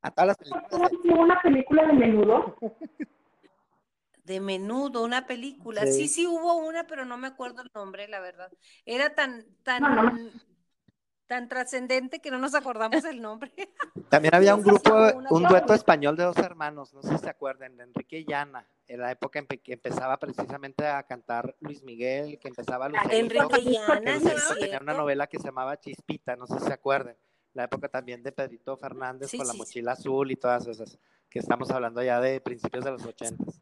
A 0.01 0.11
todas 0.11 0.29
las 0.29 0.37
películas. 0.39 0.91
una 1.05 1.43
película 1.43 1.87
de 1.87 1.93
menudo? 1.93 2.57
De 4.25 4.41
menudo, 4.41 5.05
una 5.05 5.27
película. 5.27 5.87
Sí. 5.87 5.93
Sí, 5.93 6.09
sí 6.09 6.27
hubo 6.27 6.57
una, 6.57 6.87
pero 6.87 7.07
no 7.07 7.16
me 7.16 7.29
acuerdo 7.29 7.62
el 7.62 7.71
nombre, 7.75 8.09
la 8.09 8.21
verdad. 8.21 8.53
Era 8.85 9.14
tan, 9.14 9.47
tan, 9.62 9.83
No, 9.83 10.03
no. 10.03 10.31
Tan 11.29 11.47
trascendente 11.47 12.20
que 12.20 12.31
no 12.31 12.39
nos 12.39 12.55
acordamos 12.55 13.05
el 13.05 13.20
nombre. 13.20 13.53
También 14.09 14.35
había 14.35 14.55
un 14.55 14.64
Sí, 14.64 14.70
sí, 14.70 14.76
sí, 14.76 14.91
grupo, 14.91 15.35
un 15.35 15.43
dueto 15.45 15.74
español 15.74 16.16
de 16.16 16.24
dos 16.24 16.39
hermanos, 16.39 16.93
no 16.95 17.03
sé 17.03 17.11
si 17.11 17.18
se 17.18 17.29
acuerdan, 17.29 17.76
de 17.76 17.85
Enrique 17.85 18.24
y 18.26 18.33
Ana, 18.33 18.66
en 18.89 19.01
la 19.01 19.12
época 19.12 19.39
en 19.39 19.47
que 19.47 19.74
empezaba 19.74 20.18
precisamente 20.18 20.87
a 20.87 21.03
cantar 21.03 21.55
Luis 21.61 21.83
Miguel, 21.85 22.39
que 22.39 22.49
empezaba 22.49 22.89
Lucerito, 22.89 23.14
Enrique 23.14 23.61
y 23.61 23.72
que 23.72 23.79
Ana, 23.79 24.01
¿no 24.01 24.11
es 24.11 24.22
Lucerito 24.24 24.55
tenía 24.59 24.79
una 24.81 24.95
novela 24.95 25.26
que 25.26 25.39
se 25.39 25.45
llamaba 25.45 25.79
Chispita, 25.79 26.35
no 26.37 26.47
sé 26.47 26.59
si 26.59 26.66
se 26.66 26.72
acuerdan, 26.72 27.16
la 27.53 27.64
época 27.64 27.89
también 27.89 28.22
de 28.22 28.33
Pedrito 28.33 28.76
Fernández 28.79 29.31
Sí, 29.31 29.37
con 29.37 29.47
la 29.47 29.53
sí, 29.53 29.59
sí. 29.59 29.62
mochila 29.62 29.93
azul 29.93 30.31
y 30.31 30.37
todas 30.37 30.66
esas, 30.66 30.99
que 31.29 31.39
estamos 31.41 31.70
hablando 31.70 32.03
ya 32.03 32.20
de 32.20 32.41
principios 32.41 32.85
de 32.85 32.91
los 32.93 33.05
ochentas. 33.05 33.61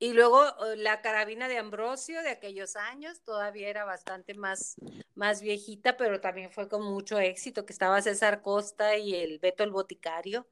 Y 0.00 0.12
luego 0.12 0.44
eh, 0.46 0.76
la 0.76 1.00
carabina 1.00 1.48
de 1.48 1.58
Ambrosio 1.58 2.22
de 2.22 2.30
aquellos 2.30 2.76
años 2.76 3.20
todavía 3.22 3.68
era 3.68 3.84
bastante 3.84 4.34
más, 4.34 4.76
más 5.16 5.40
viejita, 5.42 5.96
pero 5.96 6.20
también 6.20 6.52
fue 6.52 6.68
con 6.68 6.82
mucho 6.84 7.18
éxito, 7.18 7.66
que 7.66 7.72
estaba 7.72 8.00
César 8.00 8.40
Costa 8.40 8.96
y 8.96 9.14
el 9.16 9.40
Beto 9.40 9.64
el 9.64 9.70
Boticario. 9.72 10.46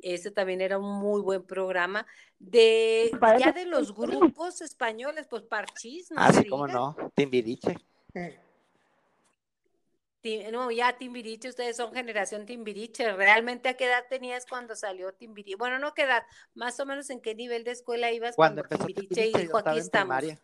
Ese 0.00 0.30
también 0.30 0.60
era 0.60 0.76
un 0.78 0.98
muy 1.00 1.22
buen 1.22 1.44
programa. 1.44 2.06
De 2.38 3.10
Parece- 3.18 3.44
ya 3.46 3.52
de 3.52 3.64
los 3.66 3.94
grupos 3.94 4.60
españoles, 4.60 5.26
pues 5.30 5.42
Parchís, 5.44 6.10
no 6.10 6.16
Ah, 6.20 6.32
sí, 6.32 6.46
cómo 6.46 6.66
no, 6.66 6.94
Timbiriche. 7.14 7.76
Ti- 8.12 8.36
No, 10.52 10.70
ya 10.70 10.98
Timbiriche, 10.98 11.48
ustedes 11.48 11.76
son 11.76 11.94
generación 11.94 12.44
Timbiriche. 12.44 13.10
¿Realmente 13.12 13.70
a 13.70 13.74
qué 13.74 13.86
edad 13.86 14.04
tenías 14.10 14.44
cuando 14.44 14.76
salió 14.76 15.14
Timbiriche? 15.14 15.56
Bueno, 15.56 15.78
no 15.78 15.94
qué 15.94 16.02
edad, 16.02 16.24
más 16.54 16.78
o 16.78 16.84
menos 16.84 17.08
en 17.08 17.20
qué 17.22 17.34
nivel 17.34 17.64
de 17.64 17.70
escuela 17.70 18.12
ibas 18.12 18.36
Cuando 18.36 18.62
cuando, 18.62 18.84
Timbiriche 18.86 19.14
Timbiriche, 19.14 19.38
dijo 19.40 19.56
aquí 19.58 19.78
estamos. 19.78 20.08
primaria. 20.08 20.40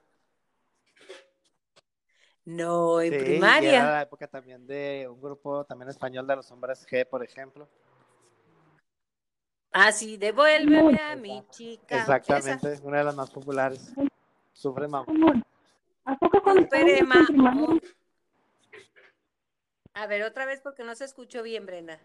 No, 2.46 3.00
en 3.02 3.10
Sí, 3.12 3.16
y 3.16 3.18
primaria. 3.18 3.80
era 3.80 3.92
la 3.92 4.02
época 4.02 4.26
también 4.28 4.66
de 4.66 5.06
un 5.10 5.20
grupo 5.20 5.64
también 5.64 5.90
español 5.90 6.26
de 6.26 6.36
los 6.36 6.50
hombres 6.52 6.86
G, 6.86 7.04
por 7.06 7.22
ejemplo. 7.22 7.68
Ah, 9.72 9.92
sí, 9.92 10.16
devuélveme 10.16 10.98
a 11.02 11.16
mi 11.16 11.44
chica. 11.50 11.98
Exactamente, 11.98 12.78
una 12.82 12.98
de 12.98 13.04
las 13.04 13.14
más 13.14 13.30
populares. 13.30 13.92
Sufre 14.54 14.88
mamá. 14.88 15.06
¿A 16.06 16.16
poco 16.16 16.40
cuando 16.42 16.62
Esa. 16.62 16.76
estábamos 16.76 16.86
Super 16.86 16.88
en 16.88 17.06
primaria? 17.08 17.26
Emma. 17.28 17.80
A 19.96 20.06
ver, 20.06 20.22
otra 20.24 20.44
vez 20.44 20.60
porque 20.60 20.84
no 20.84 20.94
se 20.94 21.04
escuchó 21.06 21.42
bien, 21.42 21.64
Brenda. 21.64 21.98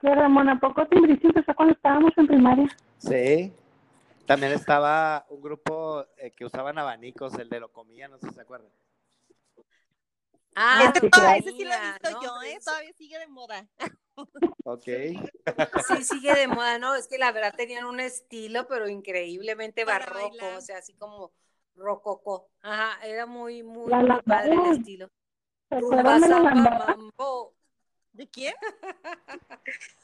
Que 0.00 0.14
Ramón, 0.14 0.48
¿a 0.50 0.60
poco 0.60 0.86
Timbiriche 0.86 1.26
empezó 1.28 1.54
cuando 1.54 1.74
estábamos 1.74 2.12
en 2.16 2.26
primaria? 2.26 2.68
Sí. 2.98 3.52
También 4.26 4.52
estaba 4.52 5.24
un 5.30 5.40
grupo 5.40 6.04
eh, 6.18 6.30
que 6.30 6.44
usaban 6.44 6.78
abanicos, 6.78 7.34
el 7.38 7.48
de 7.48 7.58
lo 7.60 7.72
comía, 7.72 8.06
no 8.08 8.18
sé 8.18 8.28
si 8.28 8.34
se 8.34 8.40
acuerdan. 8.42 8.68
Ah, 10.54 10.90
Ese, 10.90 11.00
sí, 11.00 11.10
todavía- 11.10 11.10
claro. 11.10 11.38
ese 11.38 11.52
sí 11.56 11.64
lo 11.64 11.72
he 11.72 11.80
visto 11.80 12.10
no, 12.10 12.22
yo, 12.22 12.42
¿eh? 12.42 12.52
eso- 12.54 12.70
Todavía 12.70 12.92
sigue 12.92 13.18
de 13.18 13.26
moda. 13.28 13.66
Ok. 14.64 14.84
Sí, 14.84 16.04
sigue 16.04 16.34
de 16.34 16.48
moda, 16.48 16.78
¿no? 16.78 16.94
Es 16.94 17.08
que 17.08 17.16
la 17.16 17.32
verdad 17.32 17.54
tenían 17.56 17.86
un 17.86 17.98
estilo, 18.00 18.66
pero 18.68 18.88
increíblemente 18.88 19.86
Para 19.86 20.00
barroco, 20.00 20.28
bailar. 20.36 20.58
o 20.58 20.60
sea, 20.60 20.78
así 20.78 20.92
como 20.94 21.32
rococó. 21.76 22.48
Ajá, 22.60 22.98
era 23.06 23.24
muy, 23.24 23.62
muy, 23.62 23.88
La 23.90 23.98
muy 24.02 24.22
padre 24.22 24.52
el 24.52 24.72
estilo. 24.78 25.08
¿Se 25.70 25.80
Rumba, 25.80 26.16
acuerdan 26.16 27.10
de 28.12 28.28
quién? 28.28 28.54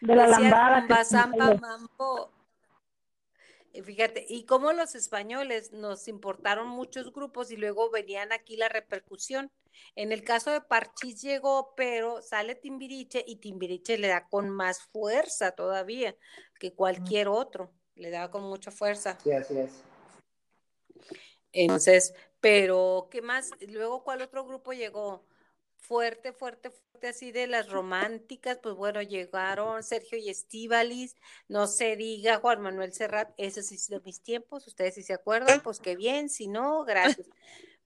De 0.00 0.14
la 0.14 0.28
Decía 0.28 0.50
lambada. 0.50 1.54
mambo. 1.54 2.30
Y 3.72 3.82
fíjate, 3.82 4.24
y 4.28 4.44
como 4.46 4.72
los 4.72 4.94
españoles 4.94 5.72
nos 5.72 6.06
importaron 6.06 6.68
muchos 6.68 7.12
grupos 7.12 7.50
y 7.50 7.56
luego 7.56 7.90
venían 7.90 8.32
aquí 8.32 8.56
la 8.56 8.68
repercusión. 8.68 9.50
En 9.96 10.12
el 10.12 10.22
caso 10.22 10.52
de 10.52 10.60
Parchís 10.60 11.20
llegó, 11.22 11.74
pero 11.76 12.22
sale 12.22 12.54
Timbiriche 12.54 13.24
y 13.26 13.36
Timbiriche 13.36 13.98
le 13.98 14.08
da 14.08 14.28
con 14.28 14.50
más 14.50 14.82
fuerza 14.92 15.52
todavía 15.52 16.14
que 16.60 16.74
cualquier 16.74 17.28
otro. 17.28 17.72
Le 17.94 18.10
daba 18.10 18.30
con 18.30 18.42
mucha 18.42 18.70
fuerza. 18.70 19.18
Sí, 19.22 19.32
así 19.32 19.58
es. 19.58 19.82
Entonces, 21.52 22.14
pero 22.40 23.08
¿qué 23.10 23.22
más? 23.22 23.50
Luego, 23.68 24.04
¿cuál 24.04 24.22
otro 24.22 24.44
grupo 24.44 24.72
llegó? 24.72 25.24
fuerte, 25.78 26.32
fuerte, 26.32 26.70
fuerte, 26.70 27.08
así 27.08 27.32
de 27.32 27.46
las 27.46 27.70
románticas, 27.70 28.58
pues 28.62 28.74
bueno, 28.74 29.00
llegaron 29.00 29.82
Sergio 29.82 30.18
y 30.18 30.28
Estíbalis, 30.28 31.16
no 31.48 31.66
se 31.66 31.96
diga 31.96 32.38
Juan 32.38 32.60
Manuel 32.60 32.92
Serrat, 32.92 33.30
eso 33.38 33.62
sí 33.62 33.76
es 33.76 33.88
de 33.88 34.00
mis 34.00 34.20
tiempos, 34.20 34.66
ustedes 34.66 34.96
si 34.96 35.02
se 35.02 35.14
acuerdan, 35.14 35.60
pues 35.62 35.80
qué 35.80 35.96
bien, 35.96 36.28
si 36.28 36.48
no, 36.48 36.84
gracias. 36.84 37.26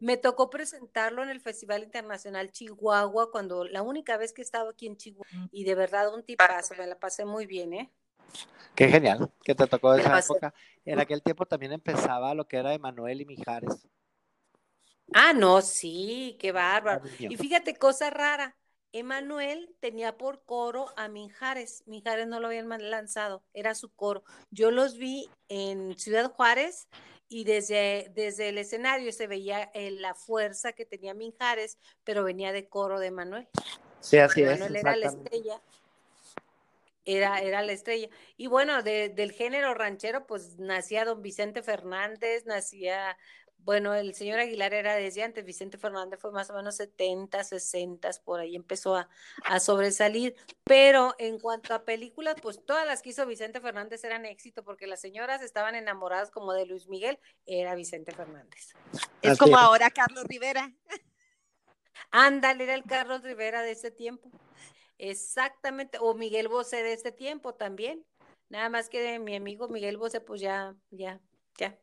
Me 0.01 0.17
tocó 0.17 0.51
presentarlo 0.51 1.23
en 1.23 1.29
el 1.29 1.41
Festival 1.41 1.85
Internacional 1.85 2.51
Chihuahua 2.51 3.31
cuando 3.31 3.65
la 3.65 3.83
única 3.83 4.17
vez 4.17 4.33
que 4.33 4.43
he 4.43 4.45
estado 4.45 4.71
aquí 4.71 4.89
en 4.89 4.97
Chihuahua 4.97 5.49
y 5.53 5.63
de 5.63 5.77
verdad 5.77 6.13
un 6.13 6.25
tipazo, 6.25 6.75
me 6.77 6.89
la 6.89 6.99
pasé 6.99 7.25
muy 7.25 7.47
bien, 7.47 7.73
¿eh? 7.73 7.93
Qué 8.75 8.89
genial 8.89 9.31
que 9.45 9.55
te 9.55 9.67
tocó 9.69 9.95
esa 9.95 10.19
época. 10.19 10.53
En 10.85 10.99
aquel 10.99 11.23
tiempo 11.23 11.47
también 11.47 11.71
empezaba 11.71 12.35
lo 12.35 12.49
que 12.49 12.57
era 12.57 12.75
Emanuel 12.75 13.21
y 13.21 13.27
Mijares. 13.27 13.87
Ah, 15.15 15.33
no, 15.33 15.61
sí, 15.63 16.37
qué 16.41 16.53
bárbaro. 16.53 17.03
Y 17.19 17.37
fíjate, 17.37 17.77
cosa 17.77 18.11
rara, 18.11 18.57
Emanuel 18.93 19.75
tenía 19.81 20.17
por 20.19 20.45
coro 20.45 20.93
a 20.97 21.09
Mijares. 21.09 21.83
Mijares 21.87 22.27
no 22.27 22.41
lo 22.41 22.49
habían 22.49 22.69
lanzado, 22.91 23.43
era 23.55 23.75
su 23.75 23.91
coro. 23.91 24.23
Yo 24.51 24.71
los 24.71 24.99
vi 24.99 25.29
en 25.49 25.99
Ciudad 25.99 26.31
Juárez 26.33 26.89
y 27.29 27.45
desde, 27.45 28.11
desde 28.15 28.51
el 28.51 28.59
escenario 28.59 29.11
se 29.13 29.27
veía 29.27 29.71
eh, 29.73 29.91
la 29.93 30.15
fuerza 30.15 30.73
que 30.73 30.85
tenía 30.85 31.15
Mijares, 31.15 31.79
pero 32.05 32.23
venía 32.25 32.53
de 32.53 32.69
coro 32.69 33.01
de 33.01 33.11
Manuel. 33.11 33.49
Sí, 34.01 34.19
así 34.19 34.43
es. 34.43 34.51
Manuel 34.61 34.77
era 34.77 34.97
la 34.97 35.07
estrella. 35.07 35.63
Era, 37.05 37.39
era 37.41 37.63
la 37.63 37.73
estrella. 37.73 38.09
Y 38.37 38.47
bueno, 38.47 38.83
de- 38.83 39.09
del 39.09 39.33
género 39.33 39.75
ranchero, 39.75 40.25
pues 40.27 40.59
nacía 40.59 41.05
don 41.05 41.21
Vicente 41.21 41.63
Fernández, 41.63 42.47
nacía, 42.47 43.17
bueno, 43.65 43.95
el 43.95 44.15
señor 44.15 44.41
Aguilar 44.41 44.75
era 44.75 44.97
desde 44.97 45.23
antes, 45.23 45.45
Vicente 45.45 45.79
Fernández 45.79 46.21
fue 46.21 46.33
más 46.33 46.51
o 46.51 46.55
menos 46.55 46.77
70, 46.77 47.45
60, 47.45 48.11
por 48.25 48.41
ahí 48.41 48.57
empezó 48.57 48.97
a, 48.97 49.09
a 49.45 49.61
sobresalir. 49.61 50.35
Pero 50.65 51.15
en 51.19 51.39
cuanto 51.39 51.75
a 51.75 51.85
películas, 51.85 52.37
pues 52.43 52.65
todas 52.65 52.87
las 52.87 53.03
que 53.03 53.11
hizo 53.11 53.27
Vicente 53.27 53.61
Fernández 53.61 54.03
eran 54.05 54.27
éxito, 54.27 54.65
porque 54.65 54.87
las 54.87 55.01
señoras 55.01 55.43
estaban 55.43 55.75
enamoradas 55.75 56.31
como 56.31 56.53
de 56.53 56.67
Luis 56.67 56.89
Miguel, 56.89 57.19
era 57.47 57.75
Vicente 57.75 58.13
Fernández. 58.13 58.77
Es 59.23 59.35
Así 59.35 59.37
como 59.37 59.57
es. 59.57 59.59
ahora 59.59 59.91
Carlos 59.91 60.25
Rivera. 60.25 60.73
Ándale, 62.11 62.65
era 62.65 62.75
el 62.75 62.85
Carlos 62.85 63.23
Rivera 63.23 63.63
de 63.63 63.73
ese 63.73 63.91
tiempo. 63.91 64.31
Exactamente, 64.99 65.99
o 66.01 66.15
Miguel 66.15 66.49
Bosé 66.49 66.83
de 66.83 66.93
este 66.93 67.13
tiempo 67.13 67.55
también. 67.55 68.05
Nada 68.49 68.69
más 68.69 68.89
que 68.89 69.01
de 69.01 69.19
mi 69.19 69.35
amigo 69.35 69.69
Miguel 69.69 69.97
Bosé, 69.97 70.21
pues 70.21 70.41
ya, 70.41 70.77
ya, 70.91 71.21
ya, 71.59 71.79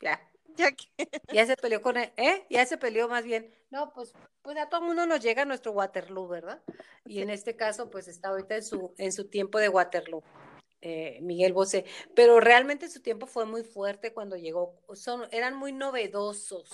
ya, 0.00 0.33
Ya 0.56 0.72
que- 0.72 0.86
ya 1.32 1.46
se 1.46 1.56
peleó 1.56 1.82
con 1.82 1.96
él, 1.96 2.12
¿eh? 2.16 2.46
Ya 2.48 2.64
se 2.66 2.78
peleó 2.78 3.08
más 3.08 3.24
bien. 3.24 3.52
No, 3.70 3.92
pues, 3.92 4.12
pues 4.42 4.56
a 4.56 4.68
todo 4.68 4.82
mundo 4.82 5.06
nos 5.06 5.20
llega 5.20 5.44
nuestro 5.44 5.72
Waterloo, 5.72 6.28
¿verdad? 6.28 6.62
Y 7.04 7.22
en 7.22 7.30
este 7.30 7.56
caso, 7.56 7.90
pues 7.90 8.08
está 8.08 8.28
ahorita 8.28 8.56
en 8.56 8.62
su, 8.62 8.94
en 8.98 9.12
su 9.12 9.28
tiempo 9.28 9.58
de 9.58 9.68
Waterloo. 9.68 10.22
Eh, 10.86 11.18
Miguel 11.22 11.54
Bosé, 11.54 11.86
pero 12.14 12.40
realmente 12.40 12.90
su 12.90 13.00
tiempo 13.00 13.26
fue 13.26 13.46
muy 13.46 13.64
fuerte 13.64 14.12
cuando 14.12 14.36
llegó, 14.36 14.78
son, 14.92 15.26
eran 15.30 15.56
muy 15.56 15.72
novedosos, 15.72 16.68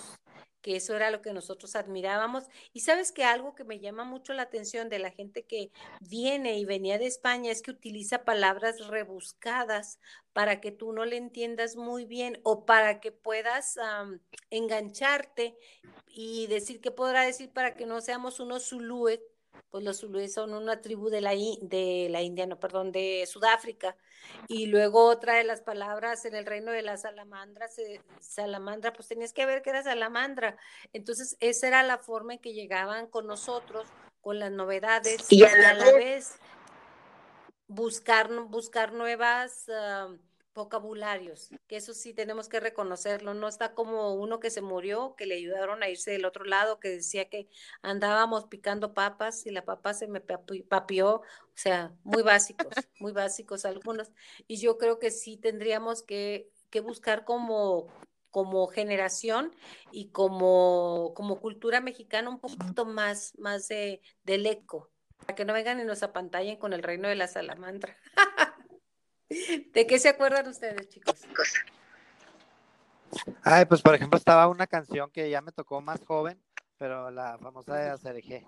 que 0.62 0.74
eso 0.74 0.96
era 0.96 1.12
lo 1.12 1.22
que 1.22 1.32
nosotros 1.32 1.76
admirábamos. 1.76 2.48
Y 2.72 2.80
sabes 2.80 3.12
que 3.12 3.22
algo 3.22 3.54
que 3.54 3.62
me 3.62 3.78
llama 3.78 4.02
mucho 4.02 4.32
la 4.32 4.42
atención 4.42 4.88
de 4.88 4.98
la 4.98 5.12
gente 5.12 5.44
que 5.44 5.70
viene 6.00 6.58
y 6.58 6.64
venía 6.64 6.98
de 6.98 7.06
España 7.06 7.52
es 7.52 7.62
que 7.62 7.70
utiliza 7.70 8.24
palabras 8.24 8.84
rebuscadas 8.88 10.00
para 10.32 10.60
que 10.60 10.72
tú 10.72 10.92
no 10.92 11.04
le 11.04 11.16
entiendas 11.16 11.76
muy 11.76 12.04
bien 12.04 12.40
o 12.42 12.66
para 12.66 12.98
que 12.98 13.12
puedas 13.12 13.78
engancharte 14.50 15.56
y 16.08 16.48
decir 16.48 16.80
qué 16.80 16.90
podrá 16.90 17.22
decir 17.22 17.52
para 17.52 17.76
que 17.76 17.86
no 17.86 18.00
seamos 18.00 18.40
unos 18.40 18.70
zulúes, 18.70 19.20
pues 19.70 19.84
los 19.84 20.00
zulúes 20.00 20.32
son 20.34 20.52
una 20.52 20.80
tribu 20.80 21.10
de 21.10 21.20
la, 21.20 21.30
de 21.30 22.08
la 22.10 22.22
India, 22.22 22.46
no, 22.46 22.58
perdón, 22.58 22.90
de 22.92 23.24
Sudáfrica. 23.26 23.96
Y 24.48 24.66
luego 24.66 25.06
otra 25.06 25.34
de 25.34 25.44
las 25.44 25.60
palabras 25.60 26.24
en 26.24 26.34
el 26.34 26.44
reino 26.46 26.72
de 26.72 26.82
la 26.82 26.96
salamandra, 26.96 27.68
se- 27.68 28.02
salamandra, 28.20 28.92
pues 28.92 29.08
tenías 29.08 29.32
que 29.32 29.46
ver 29.46 29.62
que 29.62 29.70
era 29.70 29.82
salamandra. 29.82 30.56
Entonces, 30.92 31.36
esa 31.40 31.68
era 31.68 31.82
la 31.82 31.98
forma 31.98 32.34
en 32.34 32.40
que 32.40 32.52
llegaban 32.52 33.06
con 33.06 33.26
nosotros, 33.26 33.86
con 34.20 34.38
las 34.38 34.50
novedades, 34.50 35.30
y 35.30 35.44
a 35.44 35.56
la 35.56 35.92
vez 35.92 36.36
buscar, 37.68 38.28
buscar 38.48 38.92
nuevas 38.92 39.68
ah, 39.68 40.08
vocabularios, 40.60 41.50
que 41.66 41.76
eso 41.76 41.94
sí 41.94 42.14
tenemos 42.14 42.48
que 42.48 42.60
reconocerlo, 42.60 43.34
no 43.34 43.48
está 43.48 43.74
como 43.74 44.14
uno 44.14 44.40
que 44.40 44.50
se 44.50 44.60
murió, 44.62 45.14
que 45.16 45.26
le 45.26 45.36
ayudaron 45.36 45.82
a 45.82 45.88
irse 45.88 46.10
del 46.12 46.24
otro 46.24 46.44
lado, 46.44 46.78
que 46.80 46.88
decía 46.90 47.28
que 47.28 47.48
andábamos 47.82 48.44
picando 48.46 48.94
papas 48.94 49.46
y 49.46 49.50
la 49.50 49.64
papa 49.64 49.94
se 49.94 50.06
me 50.08 50.24
papi- 50.24 50.66
papió, 50.66 51.16
o 51.16 51.22
sea, 51.54 51.92
muy 52.04 52.22
básicos, 52.22 52.72
muy 53.00 53.12
básicos 53.12 53.64
algunos, 53.64 54.10
y 54.46 54.56
yo 54.60 54.78
creo 54.78 54.98
que 54.98 55.10
sí 55.10 55.36
tendríamos 55.36 56.02
que, 56.02 56.50
que 56.70 56.80
buscar 56.80 57.24
como 57.24 57.88
como 58.30 58.68
generación 58.68 59.52
y 59.90 60.10
como, 60.10 61.12
como 61.16 61.40
cultura 61.40 61.80
mexicana 61.80 62.30
un 62.30 62.38
poquito 62.38 62.84
más, 62.84 63.36
más 63.38 63.66
de, 63.66 64.02
del 64.22 64.46
eco, 64.46 64.88
para 65.18 65.34
que 65.34 65.44
no 65.44 65.52
vengan 65.52 65.80
y 65.80 65.84
nos 65.84 66.04
apantallen 66.04 66.56
con 66.56 66.72
el 66.72 66.82
reino 66.84 67.08
de 67.08 67.16
la 67.16 67.26
salamandra. 67.26 67.96
¿De 69.72 69.86
qué 69.86 69.98
se 69.98 70.08
acuerdan 70.08 70.48
ustedes, 70.48 70.88
chicos? 70.88 71.22
Ay, 73.42 73.64
pues 73.64 73.82
por 73.82 73.94
ejemplo 73.94 74.18
estaba 74.18 74.48
una 74.48 74.66
canción 74.66 75.10
que 75.10 75.30
ya 75.30 75.40
me 75.40 75.52
tocó 75.52 75.80
más 75.80 76.04
joven, 76.04 76.40
pero 76.78 77.10
la 77.10 77.38
famosa 77.38 77.76
de 77.76 77.90
Acerejé. 77.90 78.46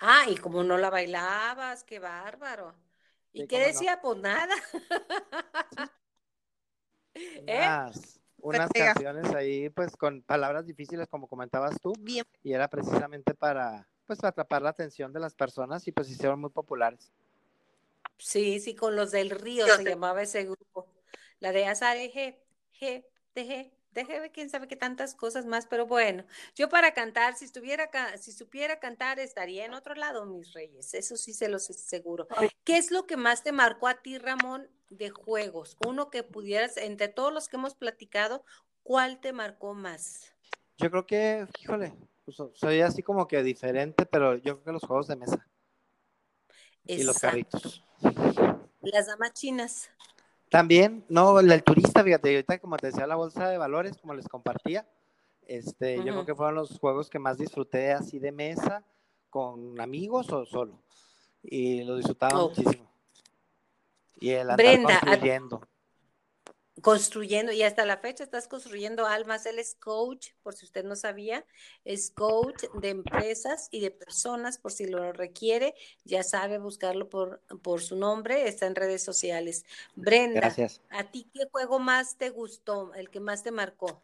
Ah, 0.00 0.24
y 0.28 0.36
como 0.36 0.62
no 0.62 0.76
la 0.76 0.90
bailabas, 0.90 1.84
qué 1.84 1.98
bárbaro. 1.98 2.74
¿Y 3.32 3.42
Sí, 3.42 3.46
qué 3.46 3.56
cómo 3.56 3.66
no. 3.66 3.72
decía? 3.72 4.00
Pues 4.00 4.18
nada. 4.18 4.54
¿Eh? 7.46 7.90
Unas, 8.38 8.70
canciones 8.70 9.34
ahí, 9.34 9.70
pues 9.70 9.96
con 9.96 10.22
palabras 10.22 10.66
difíciles, 10.66 11.08
como 11.08 11.26
comentabas 11.26 11.80
tú, 11.80 11.92
Bien. 11.98 12.24
y 12.44 12.52
era 12.52 12.68
precisamente 12.68 13.34
para, 13.34 13.88
pues, 14.06 14.22
atrapar 14.22 14.62
la 14.62 14.70
atención 14.70 15.12
de 15.12 15.18
las 15.18 15.34
personas 15.34 15.88
y 15.88 15.92
pues 15.92 16.08
hicieron 16.10 16.40
muy 16.40 16.50
populares. 16.50 17.10
Sí, 18.18 18.60
sí, 18.60 18.74
con 18.74 18.96
los 18.96 19.10
del 19.10 19.30
río 19.30 19.66
se 19.66 19.84
llamaba 19.84 20.22
ese 20.22 20.44
grupo. 20.44 20.92
La 21.38 21.52
de 21.52 21.66
Azare, 21.66 22.10
G, 22.12 22.38
G, 22.80 23.04
de 23.34 23.46
G, 23.46 24.30
quién 24.32 24.50
sabe 24.50 24.68
qué 24.68 24.76
tantas 24.76 25.14
cosas 25.14 25.46
más, 25.46 25.66
pero 25.66 25.86
bueno, 25.86 26.26
yo 26.54 26.68
para 26.68 26.92
cantar, 26.92 27.36
si 27.36 27.44
estuviera, 27.46 27.90
si 28.18 28.32
supiera 28.32 28.78
cantar, 28.78 29.18
estaría 29.20 29.64
en 29.64 29.74
otro 29.74 29.94
lado, 29.94 30.26
mis 30.26 30.52
reyes, 30.52 30.92
eso 30.94 31.16
sí 31.16 31.32
se 31.32 31.48
los 31.48 31.70
aseguro. 31.70 32.26
¿Qué 32.64 32.76
es 32.76 32.90
lo 32.90 33.06
que 33.06 33.16
más 33.16 33.42
te 33.42 33.52
marcó 33.52 33.88
a 33.88 34.02
ti, 34.02 34.18
Ramón, 34.18 34.68
de 34.90 35.10
juegos? 35.10 35.76
Uno 35.86 36.10
que 36.10 36.22
pudieras, 36.22 36.76
entre 36.76 37.08
todos 37.08 37.32
los 37.32 37.48
que 37.48 37.56
hemos 37.56 37.74
platicado, 37.74 38.44
¿cuál 38.82 39.20
te 39.20 39.32
marcó 39.32 39.74
más? 39.74 40.32
Yo 40.78 40.90
creo 40.90 41.06
que, 41.06 41.46
híjole, 41.60 41.94
pues, 42.24 42.36
so- 42.36 42.52
soy 42.54 42.82
así 42.82 43.02
como 43.02 43.26
que 43.26 43.42
diferente, 43.42 44.04
pero 44.04 44.36
yo 44.36 44.60
creo 44.60 44.64
que 44.64 44.72
los 44.72 44.82
juegos 44.82 45.08
de 45.08 45.16
mesa 45.16 45.46
y 46.86 47.02
los 47.04 47.18
carritos. 47.18 47.82
Las 48.82 49.06
damas 49.06 49.32
chinas. 49.32 49.90
También, 50.48 51.04
no, 51.08 51.40
el, 51.40 51.50
el 51.50 51.62
turista, 51.64 52.04
fíjate, 52.04 52.30
ahorita 52.30 52.58
como 52.60 52.76
te 52.76 52.86
decía 52.88 53.06
la 53.06 53.16
bolsa 53.16 53.48
de 53.48 53.58
valores, 53.58 53.96
como 53.98 54.14
les 54.14 54.28
compartía, 54.28 54.86
este, 55.46 55.96
yo 55.96 56.02
creo 56.04 56.26
que 56.26 56.34
fueron 56.34 56.54
los 56.54 56.78
juegos 56.78 57.10
que 57.10 57.18
más 57.18 57.38
disfruté 57.38 57.92
así 57.92 58.18
de 58.18 58.32
mesa, 58.32 58.84
con 59.30 59.80
amigos 59.80 60.30
o 60.32 60.46
solo. 60.46 60.80
Y 61.42 61.84
lo 61.84 61.96
disfrutaba 61.96 62.40
Oh. 62.42 62.48
muchísimo. 62.48 62.88
Y 64.18 64.30
el 64.30 64.50
andar 64.50 64.56
Brenda, 64.56 65.00
construyendo. 65.00 65.60
Construyendo 66.82 67.52
y 67.52 67.62
hasta 67.62 67.86
la 67.86 67.96
fecha 67.96 68.24
estás 68.24 68.48
construyendo 68.48 69.06
almas. 69.06 69.46
Él 69.46 69.58
es 69.58 69.74
coach, 69.74 70.28
por 70.42 70.54
si 70.54 70.66
usted 70.66 70.84
no 70.84 70.96
sabía, 70.96 71.44
es 71.84 72.10
coach 72.10 72.64
de 72.80 72.90
empresas 72.90 73.68
y 73.70 73.80
de 73.80 73.90
personas, 73.90 74.58
por 74.58 74.72
si 74.72 74.86
lo 74.86 75.12
requiere, 75.12 75.74
ya 76.04 76.22
sabe 76.22 76.58
buscarlo 76.58 77.08
por, 77.08 77.40
por 77.62 77.80
su 77.80 77.96
nombre, 77.96 78.46
está 78.48 78.66
en 78.66 78.74
redes 78.74 79.02
sociales. 79.02 79.64
Brenda, 79.94 80.40
Gracias. 80.40 80.82
¿a 80.90 81.04
ti 81.04 81.28
qué 81.32 81.46
juego 81.50 81.78
más 81.78 82.16
te 82.16 82.30
gustó, 82.30 82.92
el 82.94 83.10
que 83.10 83.20
más 83.20 83.42
te 83.42 83.50
marcó? 83.50 84.00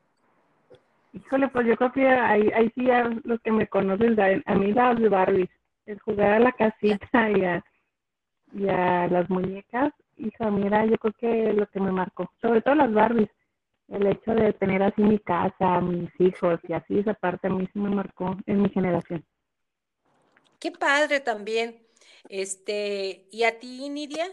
Híjole, 1.12 1.48
pues 1.48 1.66
yo 1.66 1.76
creo 1.76 1.92
que 1.92 2.08
ahí, 2.08 2.50
ahí 2.54 2.72
sí 2.74 2.86
ya 2.86 3.04
los 3.24 3.38
que 3.40 3.52
me 3.52 3.68
conocen 3.68 4.18
a 4.46 4.54
mí 4.54 4.72
las 4.72 4.98
de 4.98 5.08
Barbie, 5.10 5.50
el 5.84 6.00
jugar 6.00 6.32
a 6.32 6.40
la 6.40 6.52
casita 6.52 7.30
y 7.30 7.44
a, 7.44 7.64
y 8.54 8.66
a 8.68 9.08
las 9.08 9.28
muñecas, 9.28 9.92
hija, 10.26 10.50
mira, 10.50 10.86
yo 10.86 10.96
creo 10.98 11.14
que 11.18 11.52
lo 11.52 11.66
que 11.66 11.80
me 11.80 11.92
marcó, 11.92 12.30
sobre 12.40 12.62
todo 12.62 12.74
las 12.74 12.92
Barbies, 12.92 13.30
el 13.88 14.06
hecho 14.06 14.32
de 14.32 14.52
tener 14.54 14.82
así 14.82 15.02
mi 15.02 15.18
casa, 15.18 15.80
mis 15.80 16.10
hijos 16.18 16.60
y 16.68 16.72
así, 16.72 16.98
esa 16.98 17.14
parte 17.14 17.48
a 17.48 17.50
mí 17.50 17.68
sí 17.72 17.78
me 17.78 17.90
marcó 17.90 18.36
en 18.46 18.62
mi 18.62 18.68
generación. 18.70 19.24
Qué 20.58 20.70
padre 20.70 21.20
también. 21.20 21.82
Este, 22.28 23.26
¿y 23.30 23.44
a 23.44 23.58
ti, 23.58 23.88
Nidia? 23.88 24.26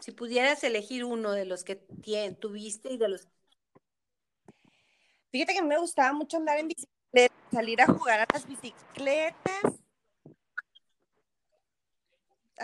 Si 0.00 0.12
pudieras 0.12 0.62
elegir 0.64 1.04
uno 1.04 1.32
de 1.32 1.44
los 1.44 1.64
que 1.64 1.76
tuviste 2.38 2.92
y 2.92 2.98
de 2.98 3.08
los 3.08 3.28
Fíjate 5.30 5.54
que 5.54 5.62
me 5.62 5.78
gustaba 5.78 6.12
mucho 6.12 6.36
andar 6.36 6.58
en 6.58 6.68
bicicleta. 6.68 7.34
salir 7.50 7.80
a 7.80 7.86
jugar 7.86 8.20
a 8.20 8.26
las 8.32 8.46
bicicletas. 8.46 9.81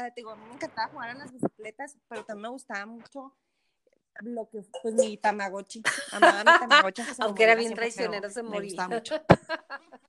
Ah, 0.00 0.12
digo, 0.14 0.30
a 0.30 0.36
mí 0.36 0.44
me 0.46 0.54
encantaba 0.54 0.86
jugar 0.92 1.10
a 1.10 1.14
las 1.14 1.32
bicicletas, 1.32 1.98
pero 2.08 2.24
también 2.24 2.42
me 2.42 2.48
gustaba 2.50 2.86
mucho 2.86 3.34
lo 4.20 4.48
que 4.48 4.62
pues 4.80 4.94
mi 4.94 5.16
tamagotchi. 5.16 5.82
Amaba 6.12 6.38
mi 6.38 6.44
tamagotchi. 6.44 7.02
Aunque 7.18 7.42
era 7.42 7.56
bien 7.56 7.74
traicionero, 7.74 8.30
se 8.30 8.44
moría. 8.44 8.86
mucho. 8.86 9.16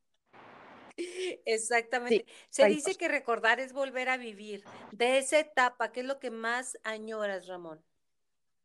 Exactamente. 1.46 2.28
Se 2.52 2.68
dice 2.68 2.94
que 2.96 3.08
recordar 3.08 3.60
es 3.60 3.74
volver 3.74 4.10
a 4.10 4.18
vivir. 4.18 4.64
De 4.92 5.18
esa 5.18 5.40
etapa, 5.40 5.92
¿qué 5.92 6.02
es 6.02 6.06
lo 6.06 6.20
que 6.20 6.30
más 6.30 6.78
añoras, 6.84 7.48
Ramón? 7.48 7.84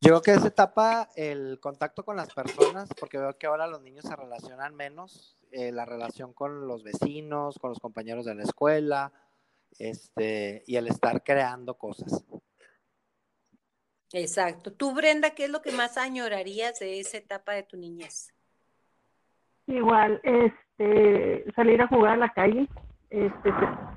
Yo 0.01 0.09
creo 0.09 0.21
que 0.21 0.31
esa 0.33 0.49
etapa, 0.49 1.09
el 1.15 1.59
contacto 1.59 2.05
con 2.05 2.17
las 2.17 2.31
personas, 2.35 2.89
porque 2.99 3.17
veo 3.17 3.35
que 3.39 3.47
ahora 3.47 3.65
los 3.65 3.81
niños 3.81 4.05
se 4.05 4.15
relacionan 4.15 4.75
menos, 4.75 5.39
eh, 5.51 5.71
la 5.71 5.85
relación 5.85 6.33
con 6.33 6.67
los 6.67 6.83
vecinos, 6.83 7.57
con 7.57 7.71
los 7.71 7.79
compañeros 7.79 8.25
de 8.25 8.35
la 8.35 8.43
escuela, 8.43 9.11
este, 9.79 10.63
y 10.67 10.75
el 10.75 10.87
estar 10.87 11.23
creando 11.23 11.77
cosas. 11.77 12.25
Exacto. 14.13 14.71
Tú, 14.71 14.93
Brenda, 14.93 15.31
¿qué 15.31 15.45
es 15.45 15.49
lo 15.49 15.61
que 15.61 15.71
más 15.71 15.97
añorarías 15.97 16.79
de 16.79 16.99
esa 16.99 17.17
etapa 17.17 17.53
de 17.53 17.63
tu 17.63 17.77
niñez? 17.77 18.33
Igual, 19.67 20.21
este, 20.23 21.51
salir 21.55 21.81
a 21.81 21.87
jugar 21.87 22.13
a 22.13 22.17
la 22.17 22.29
calle, 22.29 22.67
este, 23.09 23.51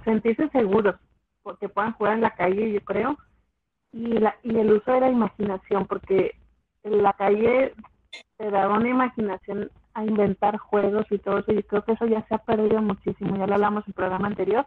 sentirse 0.05 0.49
seguros, 0.49 0.97
porque 1.43 1.69
puedan 1.69 1.93
jugar 1.93 2.15
en 2.15 2.23
la 2.23 2.35
calle, 2.35 2.73
yo 2.73 2.81
creo, 2.81 3.19
y, 3.93 4.07
la, 4.07 4.37
y 4.43 4.59
el 4.59 4.73
uso 4.73 4.93
de 4.93 5.01
la 5.01 5.11
imaginación, 5.11 5.87
porque 5.87 6.35
en 6.83 7.03
la 7.03 7.13
calle 7.13 7.75
te 8.39 8.51
da 8.51 8.69
una 8.69 8.89
imaginación 8.89 9.71
a 9.95 10.05
inventar 10.05 10.57
juegos 10.57 11.07
y 11.11 11.19
todo 11.19 11.39
eso, 11.39 11.53
y 11.53 11.63
creo 11.63 11.85
que 11.85 11.93
eso 11.93 12.07
ya 12.07 12.27
se 12.27 12.35
ha 12.35 12.39
perdido 12.39 12.81
muchísimo, 12.81 13.37
ya 13.37 13.47
lo 13.47 13.55
hablamos 13.55 13.85
en 13.85 13.91
el 13.91 13.95
programa 13.95 14.29
anterior. 14.29 14.67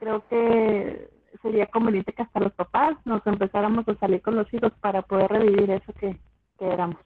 Creo 0.00 0.26
que 0.28 1.10
sería 1.42 1.66
conveniente 1.66 2.12
que 2.12 2.22
hasta 2.22 2.40
los 2.40 2.52
papás 2.52 2.96
nos 3.04 3.26
empezáramos 3.26 3.86
a 3.88 3.98
salir 3.98 4.22
con 4.22 4.36
los 4.36 4.52
hijos 4.52 4.72
para 4.80 5.02
poder 5.02 5.30
revivir 5.30 5.70
eso 5.70 5.92
que, 5.94 6.18
que 6.58 6.66
éramos. 6.66 7.00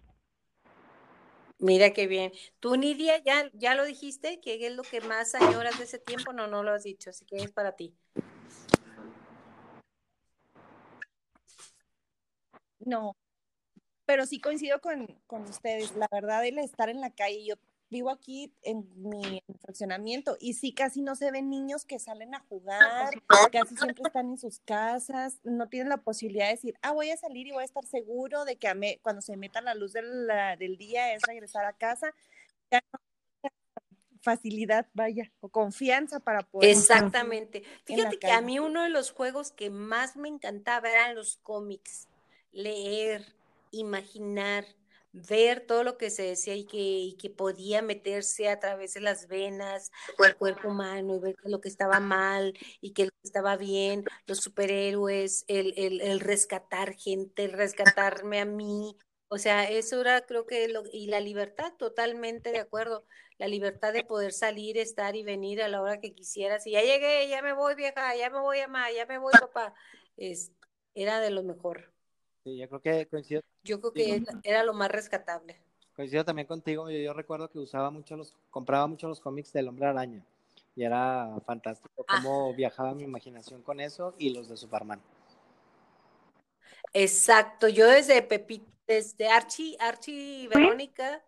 Mira 1.58 1.92
qué 1.92 2.06
bien. 2.08 2.32
Tú, 2.58 2.76
Nidia, 2.76 3.22
ya, 3.22 3.48
ya 3.52 3.74
lo 3.74 3.84
dijiste, 3.84 4.40
¿qué 4.40 4.66
es 4.66 4.74
lo 4.74 4.82
que 4.82 5.00
más 5.00 5.34
añoras 5.34 5.78
de 5.78 5.84
ese 5.84 5.98
tiempo? 5.98 6.32
No, 6.32 6.48
no 6.48 6.62
lo 6.62 6.72
has 6.72 6.82
dicho, 6.82 7.10
así 7.10 7.24
que 7.24 7.36
es 7.36 7.52
para 7.52 7.72
ti. 7.76 7.94
No, 12.80 13.16
pero 14.06 14.26
sí 14.26 14.40
coincido 14.40 14.80
con, 14.80 15.06
con 15.26 15.42
ustedes. 15.42 15.94
La 15.96 16.08
verdad, 16.10 16.44
el 16.44 16.58
estar 16.58 16.88
en 16.88 17.00
la 17.00 17.10
calle, 17.10 17.44
yo 17.46 17.54
vivo 17.92 18.10
aquí 18.10 18.52
en 18.62 18.88
mi 18.96 19.44
fraccionamiento 19.60 20.36
y 20.40 20.54
sí 20.54 20.72
casi 20.72 21.02
no 21.02 21.14
se 21.14 21.30
ven 21.30 21.50
niños 21.50 21.84
que 21.84 22.00
salen 22.00 22.34
a 22.34 22.40
jugar, 22.40 23.12
casi 23.52 23.76
siempre 23.76 24.02
están 24.06 24.30
en 24.30 24.38
sus 24.38 24.58
casas, 24.60 25.38
no 25.44 25.68
tienen 25.68 25.90
la 25.90 25.98
posibilidad 25.98 26.46
de 26.46 26.52
decir, 26.52 26.74
ah, 26.82 26.92
voy 26.92 27.10
a 27.10 27.16
salir 27.16 27.46
y 27.46 27.52
voy 27.52 27.62
a 27.62 27.66
estar 27.66 27.84
seguro 27.84 28.44
de 28.44 28.56
que 28.56 28.98
cuando 29.02 29.20
se 29.20 29.36
meta 29.36 29.60
la 29.60 29.74
luz 29.74 29.92
del, 29.92 30.26
del 30.58 30.76
día 30.78 31.14
es 31.14 31.22
regresar 31.22 31.66
a 31.66 31.74
casa. 31.74 32.12
facilidad, 34.22 34.86
vaya, 34.94 35.30
o 35.40 35.48
confianza 35.48 36.20
para 36.20 36.42
poder. 36.42 36.70
Exactamente. 36.70 37.64
Fíjate 37.84 38.18
que 38.18 38.30
a 38.30 38.40
mí 38.40 38.58
uno 38.58 38.84
de 38.84 38.88
los 38.88 39.10
juegos 39.10 39.50
que 39.50 39.68
más 39.68 40.16
me 40.16 40.28
encantaba 40.28 40.88
eran 40.88 41.16
los 41.16 41.38
cómics, 41.42 42.08
leer, 42.52 43.34
imaginar, 43.72 44.64
ver 45.12 45.66
todo 45.66 45.84
lo 45.84 45.98
que 45.98 46.10
se 46.10 46.22
decía 46.22 46.54
y 46.54 46.64
que, 46.64 46.78
y 46.78 47.16
que 47.16 47.30
podía 47.30 47.82
meterse 47.82 48.48
a 48.48 48.58
través 48.60 48.94
de 48.94 49.00
las 49.00 49.28
venas 49.28 49.90
del 50.18 50.36
cuerpo 50.36 50.68
humano 50.68 51.16
y 51.16 51.18
ver 51.20 51.36
lo 51.44 51.60
que 51.60 51.68
estaba 51.68 52.00
mal 52.00 52.54
y 52.80 52.92
que 52.92 53.10
estaba 53.22 53.56
bien, 53.56 54.04
los 54.26 54.38
superhéroes, 54.38 55.44
el, 55.48 55.74
el, 55.76 56.00
el 56.00 56.20
rescatar 56.20 56.94
gente, 56.94 57.44
el 57.44 57.52
rescatarme 57.52 58.40
a 58.40 58.44
mí. 58.44 58.96
O 59.28 59.38
sea, 59.38 59.64
eso 59.64 60.00
era 60.00 60.22
creo 60.26 60.46
que, 60.46 60.68
lo, 60.68 60.82
y 60.92 61.06
la 61.06 61.20
libertad, 61.20 61.72
totalmente 61.78 62.50
de 62.50 62.58
acuerdo, 62.58 63.06
la 63.38 63.48
libertad 63.48 63.92
de 63.92 64.04
poder 64.04 64.32
salir, 64.32 64.78
estar 64.78 65.16
y 65.16 65.22
venir 65.22 65.62
a 65.62 65.68
la 65.68 65.80
hora 65.82 66.00
que 66.00 66.14
quisieras. 66.14 66.66
Y 66.66 66.72
ya 66.72 66.82
llegué, 66.82 67.28
ya 67.28 67.42
me 67.42 67.52
voy 67.54 67.74
vieja, 67.74 68.14
ya 68.16 68.30
me 68.30 68.40
voy 68.40 68.60
a 68.60 68.68
mamá, 68.68 68.90
ya 68.92 69.06
me 69.06 69.18
voy 69.18 69.32
papá. 69.32 69.74
Es, 70.16 70.52
era 70.94 71.20
de 71.20 71.30
lo 71.30 71.42
mejor. 71.42 71.91
Sí, 72.44 72.56
yo 72.56 72.68
creo 72.68 72.80
que 72.80 73.06
coincido. 73.08 73.42
Yo 73.62 73.80
creo 73.80 73.92
que 73.92 74.22
era 74.42 74.64
lo 74.64 74.74
más 74.74 74.90
rescatable. 74.90 75.60
Coincido 75.94 76.24
también 76.24 76.48
contigo, 76.48 76.90
yo, 76.90 77.12
recuerdo 77.12 77.50
que 77.50 77.58
usaba 77.58 77.90
mucho 77.90 78.16
los, 78.16 78.34
compraba 78.50 78.86
mucho 78.86 79.08
los 79.08 79.20
cómics 79.20 79.52
del 79.52 79.68
Hombre 79.68 79.86
Araña 79.86 80.24
y 80.74 80.84
era 80.84 81.38
fantástico 81.44 82.04
ah. 82.08 82.20
cómo 82.22 82.54
viajaba 82.54 82.94
mi 82.94 83.04
imaginación 83.04 83.62
con 83.62 83.78
eso 83.78 84.14
y 84.18 84.30
los 84.30 84.48
de 84.48 84.56
Superman. 84.56 85.02
Exacto, 86.94 87.68
yo 87.68 87.86
desde 87.86 88.22
Pepito, 88.22 88.66
desde 88.86 89.28
Archie, 89.28 89.76
Archie 89.78 90.48
Verónica, 90.48 91.22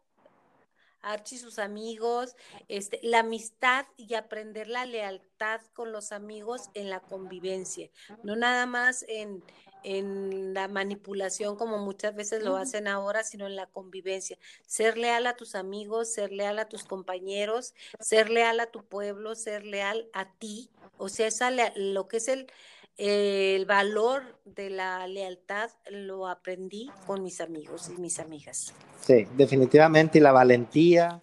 Archie 1.04 1.36
y 1.36 1.40
sus 1.40 1.58
amigos, 1.58 2.36
este, 2.68 3.00
la 3.02 3.20
amistad 3.20 3.86
y 3.96 4.14
aprender 4.14 4.68
la 4.68 4.86
lealtad 4.86 5.60
con 5.72 5.92
los 5.92 6.12
amigos 6.12 6.70
en 6.74 6.90
la 6.90 7.00
convivencia, 7.00 7.90
no 8.22 8.36
nada 8.36 8.66
más 8.66 9.04
en, 9.08 9.42
en 9.84 10.54
la 10.54 10.66
manipulación 10.66 11.56
como 11.56 11.78
muchas 11.78 12.14
veces 12.14 12.42
lo 12.42 12.56
hacen 12.56 12.88
ahora, 12.88 13.22
sino 13.22 13.46
en 13.46 13.54
la 13.54 13.66
convivencia. 13.66 14.38
Ser 14.66 14.96
leal 14.96 15.26
a 15.26 15.36
tus 15.36 15.54
amigos, 15.54 16.12
ser 16.12 16.32
leal 16.32 16.58
a 16.58 16.68
tus 16.68 16.84
compañeros, 16.84 17.74
ser 18.00 18.30
leal 18.30 18.58
a 18.60 18.66
tu 18.66 18.84
pueblo, 18.84 19.34
ser 19.34 19.64
leal 19.64 20.08
a 20.14 20.32
ti. 20.32 20.70
O 20.96 21.08
sea, 21.08 21.26
esa, 21.26 21.50
lo 21.76 22.08
que 22.08 22.16
es 22.16 22.28
el, 22.28 22.50
el 22.96 23.66
valor 23.66 24.38
de 24.44 24.70
la 24.70 25.06
lealtad 25.06 25.70
lo 25.90 26.28
aprendí 26.28 26.90
con 27.06 27.22
mis 27.22 27.40
amigos 27.40 27.90
y 27.90 28.00
mis 28.00 28.20
amigas. 28.20 28.72
Sí, 29.00 29.26
definitivamente. 29.36 30.18
Y 30.18 30.20
la 30.20 30.32
valentía, 30.32 31.20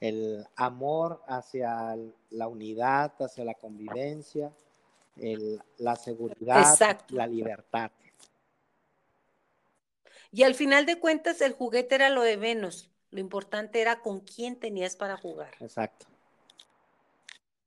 el 0.00 0.46
amor 0.56 1.22
hacia 1.26 1.96
la 2.30 2.48
unidad, 2.48 3.12
hacia 3.20 3.44
la 3.44 3.54
convivencia, 3.54 4.52
el, 5.16 5.60
la 5.78 5.96
seguridad, 5.96 6.78
la 7.08 7.26
libertad. 7.26 7.90
Y 10.30 10.42
al 10.42 10.54
final 10.54 10.84
de 10.84 10.98
cuentas, 10.98 11.40
el 11.40 11.52
juguete 11.52 11.94
era 11.94 12.10
lo 12.10 12.22
de 12.22 12.36
menos. 12.36 12.90
Lo 13.10 13.20
importante 13.20 13.80
era 13.80 14.00
con 14.00 14.20
quién 14.20 14.56
tenías 14.58 14.96
para 14.96 15.16
jugar. 15.16 15.52
Exacto. 15.60 16.06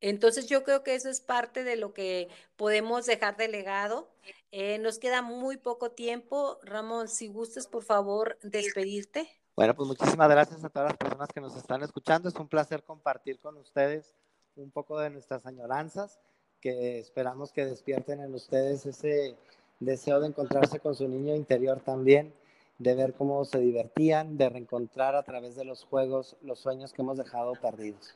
Entonces 0.02 0.48
yo 0.48 0.64
creo 0.64 0.84
que 0.84 0.96
eso 0.96 1.10
es 1.10 1.22
parte 1.22 1.64
de 1.64 1.76
lo 1.76 1.94
que 1.94 2.30
podemos 2.56 3.06
dejar 3.06 3.38
de 3.38 3.48
legado. 3.48 4.10
Eh, 4.52 4.78
nos 4.80 5.00
queda 5.00 5.22
muy 5.22 5.58
poco 5.58 5.92
tiempo. 5.92 6.60
Ramón, 6.64 7.08
si 7.08 7.28
gustes, 7.28 7.68
por 7.68 7.84
favor, 7.84 8.38
despedirte. 8.44 9.28
Bueno, 9.56 9.76
pues 9.76 9.88
muchísimas 9.88 10.30
gracias 10.30 10.64
a 10.64 10.70
todas 10.70 10.90
las 10.90 10.98
personas 10.98 11.30
que 11.34 11.42
nos 11.42 11.56
están 11.56 11.82
escuchando. 11.82 12.30
Es 12.30 12.36
un 12.36 12.48
placer 12.48 12.84
compartir 12.84 13.40
con 13.40 13.58
ustedes 13.58 14.14
un 14.56 14.72
poco 14.72 15.00
de 15.00 15.10
nuestras 15.10 15.46
añoranzas, 15.46 16.20
que 16.62 17.00
esperamos 17.00 17.52
que 17.52 17.66
despierten 17.66 18.22
en 18.22 18.34
ustedes 18.34 18.86
ese 18.86 19.36
deseo 19.80 20.20
de 20.20 20.28
encontrarse 20.28 20.80
con 20.80 20.96
su 20.96 21.08
niño 21.08 21.36
interior 21.36 21.80
también 21.82 22.34
de 22.80 22.96
ver 22.96 23.14
cómo 23.14 23.44
se 23.46 23.60
divertían, 23.60 24.38
de 24.38 24.50
reencontrar 24.50 25.16
a 25.16 25.24
través 25.24 25.56
de 25.56 25.66
los 25.66 25.84
juegos 25.84 26.38
los 26.42 26.60
sueños 26.60 26.94
que 26.94 27.02
hemos 27.02 27.18
dejado 27.18 27.54
perdidos. 27.54 28.16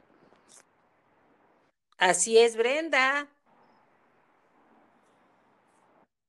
Así 2.01 2.35
es, 2.39 2.57
Brenda. 2.57 3.27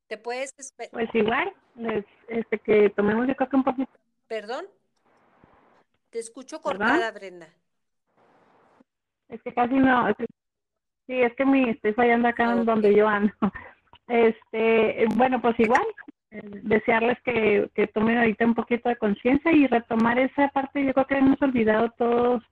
¿Te 0.07 0.19
puedes 0.19 0.55
Pues 0.93 1.09
igual, 1.15 1.51
este, 2.29 2.59
que 2.59 2.91
tomemos 2.91 3.27
yo 3.27 3.35
creo 3.35 3.49
que 3.49 3.57
un 3.57 3.65
poquito. 3.65 3.91
¿Perdón? 4.29 4.67
Te 6.11 6.19
escucho 6.19 6.61
cortada, 6.61 7.11
Brenda. 7.13 7.49
Es 9.31 9.41
que 9.41 9.55
casi 9.55 9.73
no. 9.73 10.15
sí, 11.07 11.23
es 11.23 11.35
que 11.37 11.47
me 11.47 11.71
estoy 11.71 11.95
fallando 11.95 12.29
acá 12.29 12.53
en 12.53 12.67
donde 12.67 12.95
yo 12.95 13.09
ando. 13.09 13.33
Este, 14.09 15.07
bueno, 15.15 15.41
pues 15.41 15.59
igual, 15.59 15.87
desearles 16.31 17.19
que, 17.23 17.71
que 17.75 17.87
tomen 17.87 18.19
ahorita 18.19 18.45
un 18.45 18.55
poquito 18.55 18.91
de 18.91 18.97
conciencia 18.97 19.51
y 19.51 19.67
retomar 19.69 20.19
esa 20.19 20.49
parte. 20.49 20.85
Yo 20.85 20.93
creo 20.93 21.07
que 21.07 21.17
hemos 21.17 21.41
olvidado 21.41 21.91
todos, 21.93 22.43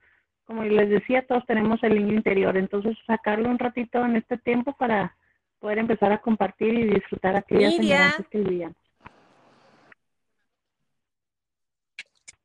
como 0.51 0.65
les 0.65 0.89
decía, 0.89 1.25
todos 1.25 1.45
tenemos 1.45 1.81
el 1.81 1.95
niño 1.95 2.13
interior. 2.13 2.57
Entonces, 2.57 2.97
sacarlo 3.07 3.47
un 3.47 3.57
ratito 3.57 4.03
en 4.03 4.17
este 4.17 4.37
tiempo 4.37 4.75
para 4.77 5.15
poder 5.59 5.77
empezar 5.77 6.11
a 6.11 6.21
compartir 6.21 6.73
y 6.73 6.93
disfrutar 6.93 7.37
aquellas 7.37 7.71
experiencias 7.71 8.27
que 8.29 8.37
vivíamos. 8.39 8.75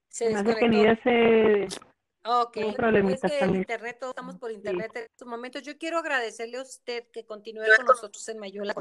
Se 0.09 0.30
Más 0.30 0.44
que 0.44 0.98
se... 1.02 1.80
Ok, 2.28 2.57
es 2.59 2.76
que 2.76 3.38
el 3.40 3.57
internet, 3.57 3.96
todos 3.98 4.12
estamos 4.12 4.36
por 4.36 4.52
internet 4.52 4.92
en 4.94 5.02
estos 5.02 5.26
momentos. 5.26 5.62
Yo 5.64 5.76
quiero 5.76 5.98
agradecerle 5.98 6.59
a 6.59 6.62
usted 6.62 7.09
que 7.12 7.24
continúe 7.24 7.64
con 7.76 7.86
nosotros 7.86 8.28
en 8.28 8.38
Mayuela 8.38 8.72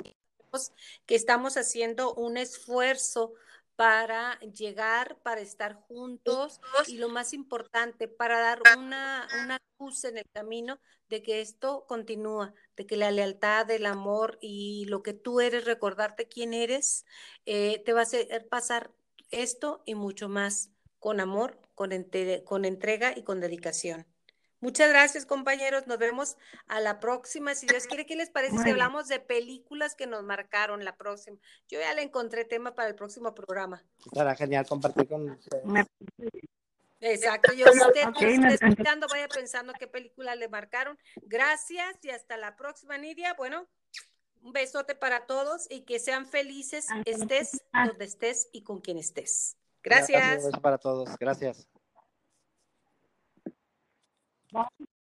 que 1.05 1.15
estamos 1.15 1.57
haciendo 1.57 2.13
un 2.13 2.37
esfuerzo 2.37 3.33
para 3.75 4.39
llegar, 4.39 5.19
para 5.21 5.41
estar 5.41 5.75
juntos 5.87 6.61
y 6.87 6.97
lo 6.97 7.09
más 7.09 7.33
importante, 7.33 8.07
para 8.07 8.39
dar 8.39 8.61
una, 8.77 9.27
una 9.43 9.59
luz 9.79 10.03
en 10.05 10.17
el 10.17 10.25
camino 10.33 10.79
de 11.09 11.21
que 11.21 11.41
esto 11.41 11.85
continúa, 11.87 12.53
de 12.75 12.85
que 12.85 12.97
la 12.97 13.11
lealtad, 13.11 13.69
el 13.69 13.85
amor 13.85 14.37
y 14.41 14.85
lo 14.85 15.03
que 15.03 15.13
tú 15.13 15.41
eres, 15.41 15.65
recordarte 15.65 16.27
quién 16.27 16.53
eres, 16.53 17.05
eh, 17.45 17.83
te 17.85 17.93
va 17.93 18.01
a 18.01 18.03
hacer 18.03 18.47
pasar 18.47 18.93
esto 19.31 19.83
y 19.85 19.95
mucho 19.95 20.29
más 20.29 20.71
con 20.99 21.19
amor, 21.19 21.59
con, 21.75 21.91
con 22.45 22.65
entrega 22.65 23.13
y 23.15 23.23
con 23.23 23.39
dedicación. 23.39 24.14
Muchas 24.65 24.89
gracias, 24.89 25.27
compañeros. 25.27 25.85
Nos 25.85 25.99
vemos 25.99 26.37
a 26.65 26.79
la 26.79 26.99
próxima. 26.99 27.53
Si 27.53 27.67
Dios 27.67 27.85
quiere, 27.85 28.07
¿qué 28.07 28.15
les 28.15 28.31
parece 28.31 28.57
si 28.57 28.71
hablamos 28.71 29.07
de 29.07 29.19
películas 29.19 29.93
que 29.93 30.07
nos 30.07 30.23
marcaron 30.23 30.83
la 30.83 30.97
próxima? 30.97 31.37
Yo 31.67 31.79
ya 31.79 31.93
le 31.93 32.01
encontré 32.01 32.45
tema 32.45 32.73
para 32.73 32.89
el 32.89 32.95
próximo 32.95 33.35
programa. 33.35 33.85
Estará 34.03 34.35
genial 34.35 34.65
compartir 34.65 35.07
con 35.07 35.29
ustedes. 35.29 35.85
Exacto. 36.99 37.53
Yo 37.53 37.67
usted, 37.67 38.07
okay, 38.07 38.39
escuchando, 38.59 39.05
vaya 39.07 39.27
pensando 39.27 39.71
qué 39.77 39.85
película 39.85 40.33
le 40.33 40.49
marcaron. 40.49 40.97
Gracias 41.17 41.97
y 42.01 42.09
hasta 42.09 42.35
la 42.35 42.55
próxima, 42.55 42.97
Nidia. 42.97 43.35
Bueno, 43.35 43.67
un 44.41 44.51
besote 44.51 44.95
para 44.95 45.27
todos 45.27 45.67
y 45.69 45.81
que 45.81 45.99
sean 45.99 46.25
felices, 46.25 46.87
estés 47.05 47.63
donde 47.71 48.05
estés 48.05 48.49
y 48.51 48.63
con 48.63 48.81
quien 48.81 48.97
estés. 48.97 49.57
Gracias. 49.83 50.43
Un 50.43 50.49
beso 50.49 50.61
para 50.61 50.79
todos. 50.79 51.15
Gracias. 51.19 51.67
Bye. 54.53 54.85